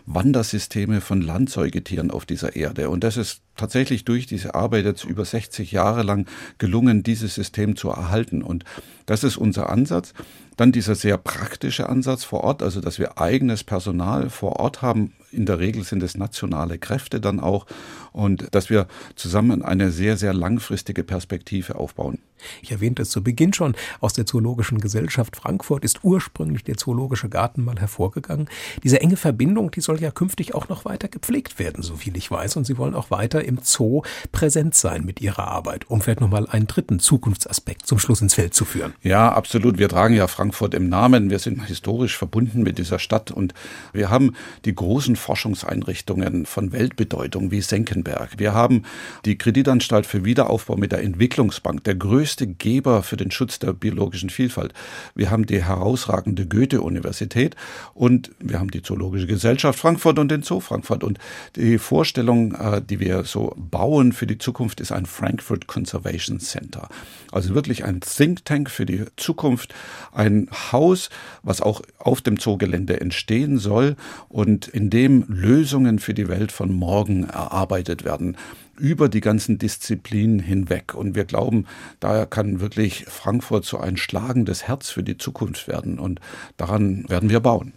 Wandersysteme 0.07 1.01
von 1.01 1.21
Landsäugetieren 1.21 2.11
auf 2.11 2.25
dieser 2.25 2.55
Erde. 2.55 2.89
Und 2.91 3.03
das 3.03 3.17
ist 3.17 3.41
tatsächlich 3.57 4.05
durch 4.05 4.27
diese 4.27 4.55
Arbeit 4.55 4.85
jetzt 4.85 5.05
über 5.05 5.25
60 5.25 5.73
Jahre 5.73 6.03
lang 6.03 6.27
gelungen, 6.59 7.03
dieses 7.03 7.35
System 7.35 7.75
zu 7.75 7.89
erhalten. 7.89 8.43
Und 8.43 8.65
das 9.07 9.25
ist 9.25 9.37
unser 9.37 9.69
Ansatz. 9.69 10.15
Dann 10.57 10.73
dieser 10.73 10.95
sehr 10.95 11.19
praktische 11.19 11.89
Ansatz 11.89 12.25
vor 12.25 12.43
Ort, 12.45 12.63
also 12.63 12.81
dass 12.81 12.99
wir 12.99 13.19
eigenes 13.21 13.63
Personal 13.63 14.31
vor 14.31 14.57
Ort 14.57 14.83
haben. 14.83 15.13
In 15.33 15.47
der 15.47 15.59
Regel 15.59 15.85
sind 15.85 16.03
es 16.03 16.17
nationale 16.17 16.79
Kräfte 16.79 17.21
dann 17.21 17.41
auch 17.41 17.67
und 18.13 18.49
dass 18.53 18.71
wir 18.71 18.87
zusammen 19.15 19.63
eine 19.63 19.91
sehr, 19.91 20.17
sehr 20.17 20.33
langfristige 20.33 21.05
Perspektive 21.05 21.77
aufbauen. 21.77 22.19
Ich 22.63 22.71
erwähnte 22.71 23.03
es 23.03 23.11
zu 23.11 23.23
Beginn 23.23 23.53
schon, 23.53 23.75
aus 24.01 24.13
der 24.13 24.27
Zoologischen 24.27 24.81
Gesellschaft 24.81 25.37
Frankfurt 25.37 25.85
ist 25.85 26.01
ursprünglich 26.03 26.65
der 26.65 26.77
Zoologische 26.77 27.29
Garten 27.29 27.65
mal 27.65 27.79
hervorgegangen. 27.79 28.49
Diese 28.83 29.01
enge 29.01 29.17
Verbindung, 29.17 29.71
die 29.71 29.81
soll 29.81 30.01
ja 30.01 30.11
künftig 30.11 30.55
auch 30.55 30.69
noch 30.69 30.85
weiter 30.85 31.09
gepflegt 31.09 31.59
werden, 31.59 31.83
so 31.83 31.97
viel 31.97 32.17
ich 32.17 32.31
weiß. 32.31 32.57
Und 32.57 32.67
Sie 32.67 32.79
wollen 32.79 32.95
auch 32.95 33.11
weiter 33.11 33.45
im 33.45 33.59
Zoo 33.63 34.03
präsent 34.33 34.75
sein 34.75 35.05
mit 35.05 35.21
Ihrer 35.21 35.49
Arbeit, 35.49 35.89
um 35.91 36.01
vielleicht 36.01 36.21
nochmal 36.21 36.47
einen 36.49 36.67
dritten 36.67 36.99
Zukunftsaspekt 36.99 37.87
zum 37.87 37.99
Schluss 37.99 38.21
ins 38.21 38.35
Feld 38.35 38.55
zu 38.55 38.65
führen. 38.65 38.95
Ja, 39.03 39.33
absolut. 39.33 39.79
Wir 39.79 39.89
tragen 39.89 40.15
ja 40.15 40.27
Frankfurt 40.27 40.75
im 40.75 40.89
Namen. 40.89 41.31
Wir 41.31 41.39
sind 41.39 41.67
historisch 41.67 42.17
verbunden 42.17 42.63
mit 42.63 42.79
dieser 42.79 42.99
Stadt 42.99 43.31
und 43.31 43.55
wir 43.93 44.11
haben 44.11 44.35
die 44.65 44.75
großen 44.75 45.16
Forschungseinrichtungen 45.17 46.47
von 46.47 46.73
Weltbedeutung 46.73 47.51
wie 47.51 47.61
Senckenberg. 47.61 48.39
Wir 48.39 48.55
haben 48.55 48.83
die 49.25 49.39
Kreditanstalt 49.39 50.07
für 50.07 50.25
Wiederaufbau 50.25 50.77
mit 50.77 50.93
der 50.93 51.03
Entwicklungsbank, 51.03 51.85
der 51.85 51.95
größte 51.95 52.47
Geber 52.47 53.03
für 53.03 53.17
den 53.17 53.31
Schutz 53.31 53.59
der 53.59 53.73
biologischen 53.73 54.31
Vielfalt. 54.31 54.73
Wir 55.15 55.31
haben 55.31 55.47
die 55.47 55.63
herausragende 55.63 56.47
Goethe-Universität 56.47 57.57
und 57.95 58.31
wir 58.39 58.59
haben 58.59 58.71
die 58.71 58.83
Zoologische 58.83 59.27
Gesellschaft 59.27 59.79
Frankfurt 59.79 60.19
und 60.19 60.31
den 60.31 60.43
Zoo 60.43 60.61
Frankfurt. 60.61 61.03
Und 61.03 61.19
die 61.57 61.79
Vorstellung, 61.79 62.55
äh, 62.55 62.83
die 62.83 63.01
wir 63.01 63.25
so 63.25 63.55
bauen 63.57 64.13
für 64.13 64.27
die 64.27 64.39
Zukunft, 64.39 64.81
ist 64.81 64.93
ein 64.93 65.07
Frankfurt 65.07 65.67
Conservation 65.67 66.41
Center. 66.41 66.89
Also 67.33 67.55
wirklich 67.55 67.85
ein 67.85 68.01
Think 68.01 68.45
Tank 68.45 68.71
für 68.71 68.87
die 68.87 69.05
Zukunft, 69.17 69.75
ein 70.13 70.49
Haus, 70.73 71.11
was 71.43 71.61
auch 71.61 71.83
auf 71.99 72.21
dem 72.21 72.39
Zoogelände 72.39 73.01
entstehen 73.01 73.59
soll 73.59 73.97
und 74.29 74.69
in 74.69 74.91
dem 74.91 75.06
Lösungen 75.09 75.99
für 75.99 76.15
die 76.15 76.29
Welt 76.29 76.53
von 76.53 76.73
morgen 76.73 77.25
erarbeitet 77.25 78.05
werden 78.05 78.37
über 78.79 79.09
die 79.09 79.21
ganzen 79.21 79.59
Disziplinen 79.59 80.39
hinweg. 80.39 80.95
Und 80.95 81.15
wir 81.15 81.25
glauben, 81.25 81.67
daher 82.01 82.27
kann 82.27 82.61
wirklich 82.61 83.05
Frankfurt 83.07 83.65
so 83.65 83.79
ein 83.79 83.97
schlagendes 83.97 84.69
Herz 84.69 84.91
für 84.91 85.03
die 85.03 85.19
Zukunft 85.19 85.69
werden. 85.69 85.99
Und 85.99 86.21
daran 86.57 87.09
werden 87.09 87.31
wir 87.31 87.41
bauen. 87.41 87.73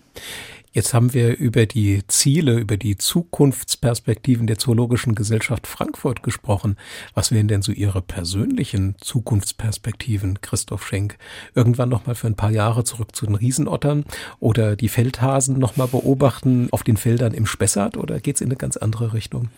Jetzt 0.72 0.94
haben 0.94 1.16
wir 1.16 1.36
über 1.36 1.66
die 1.66 2.06
Ziele, 2.06 2.60
über 2.60 2.78
die 2.78 2.96
Zukunftsperspektiven 2.96 4.46
der 4.46 4.60
Zoologischen 4.60 5.16
Gesellschaft 5.16 5.66
Frankfurt 5.66 6.22
gesprochen. 6.22 6.78
Was 7.16 7.32
wären 7.32 7.48
denn 7.48 7.64
so 7.64 7.72
Ihre 7.72 8.04
persönlichen 8.04 8.96
Zukunftsperspektiven, 9.02 10.42
Christoph 10.42 10.86
Schenk? 10.86 11.18
Irgendwann 11.56 11.90
nochmal 11.90 12.14
für 12.14 12.28
ein 12.28 12.36
paar 12.36 12.52
Jahre 12.52 12.84
zurück 12.84 13.16
zu 13.16 13.26
den 13.26 13.34
Riesenottern 13.34 14.06
oder 14.40 14.76
die 14.76 14.90
Feldhasen 14.90 15.58
nochmal 15.58 15.88
beobachten 15.88 16.68
auf 16.70 16.84
den 16.84 16.98
Feldern 16.98 17.34
im 17.34 17.48
Spessart 17.48 17.98
oder 17.98 18.20
geht's 18.20 18.42
in 18.42 18.50
eine 18.50 18.56
ganz 18.56 18.78
andere 18.78 19.14
Richtung? 19.14 19.50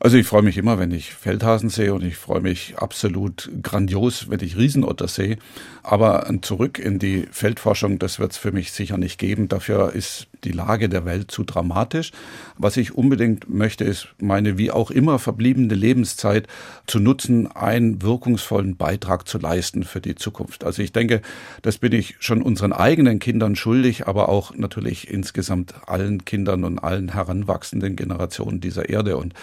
Also 0.00 0.18
ich 0.18 0.26
freue 0.26 0.42
mich 0.42 0.58
immer, 0.58 0.78
wenn 0.78 0.90
ich 0.90 1.14
Feldhasen 1.14 1.70
sehe 1.70 1.94
und 1.94 2.04
ich 2.04 2.16
freue 2.16 2.40
mich 2.40 2.76
absolut 2.76 3.50
grandios, 3.62 4.28
wenn 4.28 4.40
ich 4.40 4.56
Riesenotter 4.56 5.08
sehe. 5.08 5.38
Aber 5.82 6.26
ein 6.26 6.42
Zurück 6.42 6.78
in 6.78 6.98
die 6.98 7.26
Feldforschung, 7.30 7.98
das 7.98 8.18
wird 8.18 8.32
es 8.32 8.38
für 8.38 8.52
mich 8.52 8.72
sicher 8.72 8.98
nicht 8.98 9.18
geben. 9.18 9.48
Dafür 9.48 9.92
ist 9.92 10.26
die 10.44 10.52
Lage 10.52 10.88
der 10.88 11.04
Welt 11.04 11.30
zu 11.30 11.42
dramatisch. 11.42 12.12
Was 12.58 12.76
ich 12.76 12.94
unbedingt 12.94 13.48
möchte, 13.48 13.84
ist 13.84 14.08
meine 14.18 14.58
wie 14.58 14.70
auch 14.70 14.90
immer 14.90 15.18
verbliebene 15.18 15.74
Lebenszeit 15.74 16.48
zu 16.86 17.00
nutzen, 17.00 17.50
einen 17.50 18.02
wirkungsvollen 18.02 18.76
Beitrag 18.76 19.26
zu 19.26 19.38
leisten 19.38 19.84
für 19.84 20.00
die 20.00 20.14
Zukunft. 20.14 20.64
Also 20.64 20.82
ich 20.82 20.92
denke, 20.92 21.22
das 21.62 21.78
bin 21.78 21.92
ich 21.92 22.16
schon 22.20 22.42
unseren 22.42 22.72
eigenen 22.72 23.18
Kindern 23.18 23.56
schuldig, 23.56 24.06
aber 24.06 24.28
auch 24.28 24.54
natürlich 24.54 25.10
insgesamt 25.10 25.74
allen 25.86 26.24
Kindern 26.24 26.64
und 26.64 26.78
allen 26.78 27.12
heranwachsenden 27.14 27.96
Generationen 27.96 28.60
dieser 28.60 28.88
Erde. 28.88 29.16
Und 29.16 29.34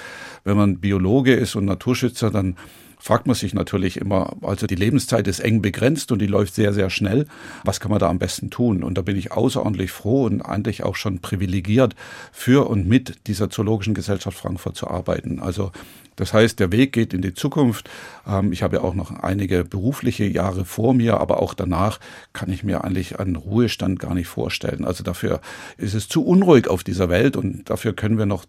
wenn 0.43 0.57
man 0.57 0.79
Biologe 0.79 1.33
ist 1.33 1.55
und 1.55 1.65
Naturschützer, 1.65 2.31
dann 2.31 2.55
fragt 3.01 3.25
man 3.25 3.35
sich 3.35 3.55
natürlich 3.55 3.97
immer, 3.97 4.35
also 4.43 4.67
die 4.67 4.75
Lebenszeit 4.75 5.27
ist 5.27 5.39
eng 5.39 5.63
begrenzt 5.63 6.11
und 6.11 6.19
die 6.19 6.27
läuft 6.27 6.53
sehr, 6.53 6.71
sehr 6.71 6.91
schnell. 6.91 7.25
Was 7.63 7.79
kann 7.79 7.89
man 7.89 7.99
da 7.99 8.07
am 8.07 8.19
besten 8.19 8.51
tun? 8.51 8.83
Und 8.83 8.95
da 8.95 9.01
bin 9.01 9.17
ich 9.17 9.31
außerordentlich 9.31 9.91
froh 9.91 10.25
und 10.25 10.43
eigentlich 10.43 10.83
auch 10.83 10.95
schon 10.95 11.19
privilegiert, 11.19 11.95
für 12.31 12.69
und 12.69 12.87
mit 12.87 13.27
dieser 13.27 13.49
Zoologischen 13.49 13.95
Gesellschaft 13.95 14.37
Frankfurt 14.37 14.75
zu 14.75 14.87
arbeiten. 14.87 15.39
Also 15.39 15.71
das 16.15 16.31
heißt, 16.31 16.59
der 16.59 16.71
Weg 16.71 16.93
geht 16.93 17.15
in 17.15 17.23
die 17.23 17.33
Zukunft. 17.33 17.89
Ähm, 18.27 18.51
ich 18.51 18.61
habe 18.61 18.75
ja 18.75 18.83
auch 18.83 18.93
noch 18.93 19.09
einige 19.09 19.65
berufliche 19.65 20.25
Jahre 20.25 20.63
vor 20.63 20.93
mir, 20.93 21.19
aber 21.19 21.41
auch 21.41 21.55
danach 21.55 21.99
kann 22.33 22.51
ich 22.51 22.63
mir 22.63 22.83
eigentlich 22.83 23.19
einen 23.19 23.35
Ruhestand 23.35 23.99
gar 23.99 24.13
nicht 24.13 24.27
vorstellen. 24.27 24.85
Also 24.85 25.03
dafür 25.03 25.41
ist 25.77 25.95
es 25.95 26.07
zu 26.07 26.23
unruhig 26.23 26.67
auf 26.67 26.83
dieser 26.83 27.09
Welt 27.09 27.35
und 27.35 27.67
dafür 27.71 27.93
können 27.93 28.19
wir 28.19 28.27
noch 28.27 28.45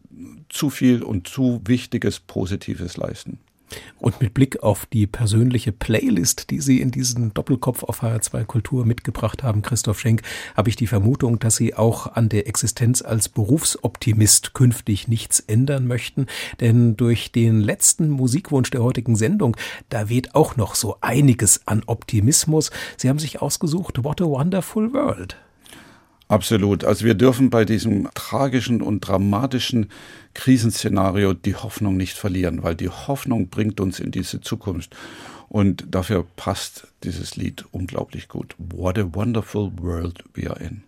zu 0.50 0.68
viel 0.68 1.02
und 1.02 1.26
zu 1.26 1.62
Wichtiges 1.64 2.20
Positives 2.20 2.98
leisten. 2.98 3.38
Und 3.98 4.20
mit 4.20 4.34
Blick 4.34 4.62
auf 4.62 4.86
die 4.86 5.06
persönliche 5.06 5.72
Playlist, 5.72 6.50
die 6.50 6.60
Sie 6.60 6.80
in 6.80 6.90
diesen 6.90 7.32
Doppelkopf 7.34 7.82
auf 7.84 8.02
HR2 8.02 8.44
Kultur 8.44 8.84
mitgebracht 8.84 9.42
haben, 9.42 9.62
Christoph 9.62 10.00
Schenk, 10.00 10.22
habe 10.56 10.68
ich 10.68 10.76
die 10.76 10.86
Vermutung, 10.86 11.38
dass 11.38 11.56
Sie 11.56 11.74
auch 11.74 12.14
an 12.14 12.28
der 12.28 12.46
Existenz 12.46 13.02
als 13.02 13.28
Berufsoptimist 13.28 14.54
künftig 14.54 15.08
nichts 15.08 15.40
ändern 15.40 15.86
möchten. 15.86 16.26
Denn 16.60 16.96
durch 16.96 17.32
den 17.32 17.60
letzten 17.60 18.10
Musikwunsch 18.10 18.70
der 18.70 18.82
heutigen 18.82 19.16
Sendung, 19.16 19.56
da 19.88 20.08
weht 20.08 20.34
auch 20.34 20.56
noch 20.56 20.74
so 20.74 20.96
einiges 21.00 21.66
an 21.66 21.82
Optimismus. 21.86 22.70
Sie 22.96 23.08
haben 23.08 23.18
sich 23.18 23.40
ausgesucht, 23.40 24.04
What 24.04 24.20
a 24.20 24.24
Wonderful 24.24 24.92
World. 24.92 25.36
Absolut. 26.32 26.82
Also 26.84 27.04
wir 27.04 27.12
dürfen 27.12 27.50
bei 27.50 27.66
diesem 27.66 28.08
tragischen 28.14 28.80
und 28.80 29.00
dramatischen 29.00 29.90
Krisenszenario 30.32 31.34
die 31.34 31.56
Hoffnung 31.56 31.98
nicht 31.98 32.16
verlieren, 32.16 32.62
weil 32.62 32.74
die 32.74 32.88
Hoffnung 32.88 33.50
bringt 33.50 33.80
uns 33.80 34.00
in 34.00 34.12
diese 34.12 34.40
Zukunft. 34.40 34.96
Und 35.50 35.84
dafür 35.90 36.24
passt 36.36 36.86
dieses 37.04 37.36
Lied 37.36 37.66
unglaublich 37.70 38.28
gut. 38.28 38.54
What 38.56 38.98
a 38.98 39.14
wonderful 39.14 39.72
world 39.76 40.24
we 40.32 40.48
are 40.48 40.58
in. 40.58 40.84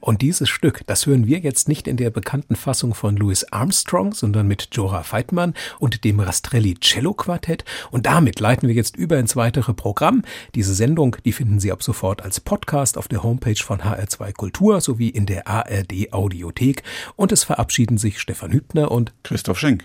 Und 0.00 0.22
dieses 0.22 0.48
Stück, 0.48 0.82
das 0.86 1.06
hören 1.06 1.26
wir 1.26 1.38
jetzt 1.38 1.68
nicht 1.68 1.88
in 1.88 1.96
der 1.96 2.10
bekannten 2.10 2.56
Fassung 2.56 2.94
von 2.94 3.16
Louis 3.16 3.44
Armstrong, 3.52 4.12
sondern 4.12 4.46
mit 4.46 4.68
Jora 4.72 5.02
Feitmann 5.02 5.54
und 5.78 6.04
dem 6.04 6.20
Rastrelli 6.20 6.74
Cello 6.80 7.14
Quartett. 7.14 7.64
Und 7.90 8.06
damit 8.06 8.40
leiten 8.40 8.68
wir 8.68 8.74
jetzt 8.74 8.96
über 8.96 9.18
ins 9.18 9.36
weitere 9.36 9.74
Programm. 9.74 10.22
Diese 10.54 10.74
Sendung, 10.74 11.16
die 11.24 11.32
finden 11.32 11.60
Sie 11.60 11.72
ab 11.72 11.82
sofort 11.82 12.22
als 12.22 12.40
Podcast 12.40 12.98
auf 12.98 13.08
der 13.08 13.22
Homepage 13.22 13.62
von 13.62 13.80
HR2 13.80 14.32
Kultur 14.32 14.80
sowie 14.80 15.08
in 15.08 15.26
der 15.26 15.46
ARD 15.46 16.12
Audiothek. 16.12 16.82
Und 17.16 17.32
es 17.32 17.44
verabschieden 17.44 17.98
sich 17.98 18.20
Stefan 18.20 18.52
Hübner 18.52 18.90
und 18.90 19.12
Christoph 19.22 19.58
Schenk. 19.58 19.84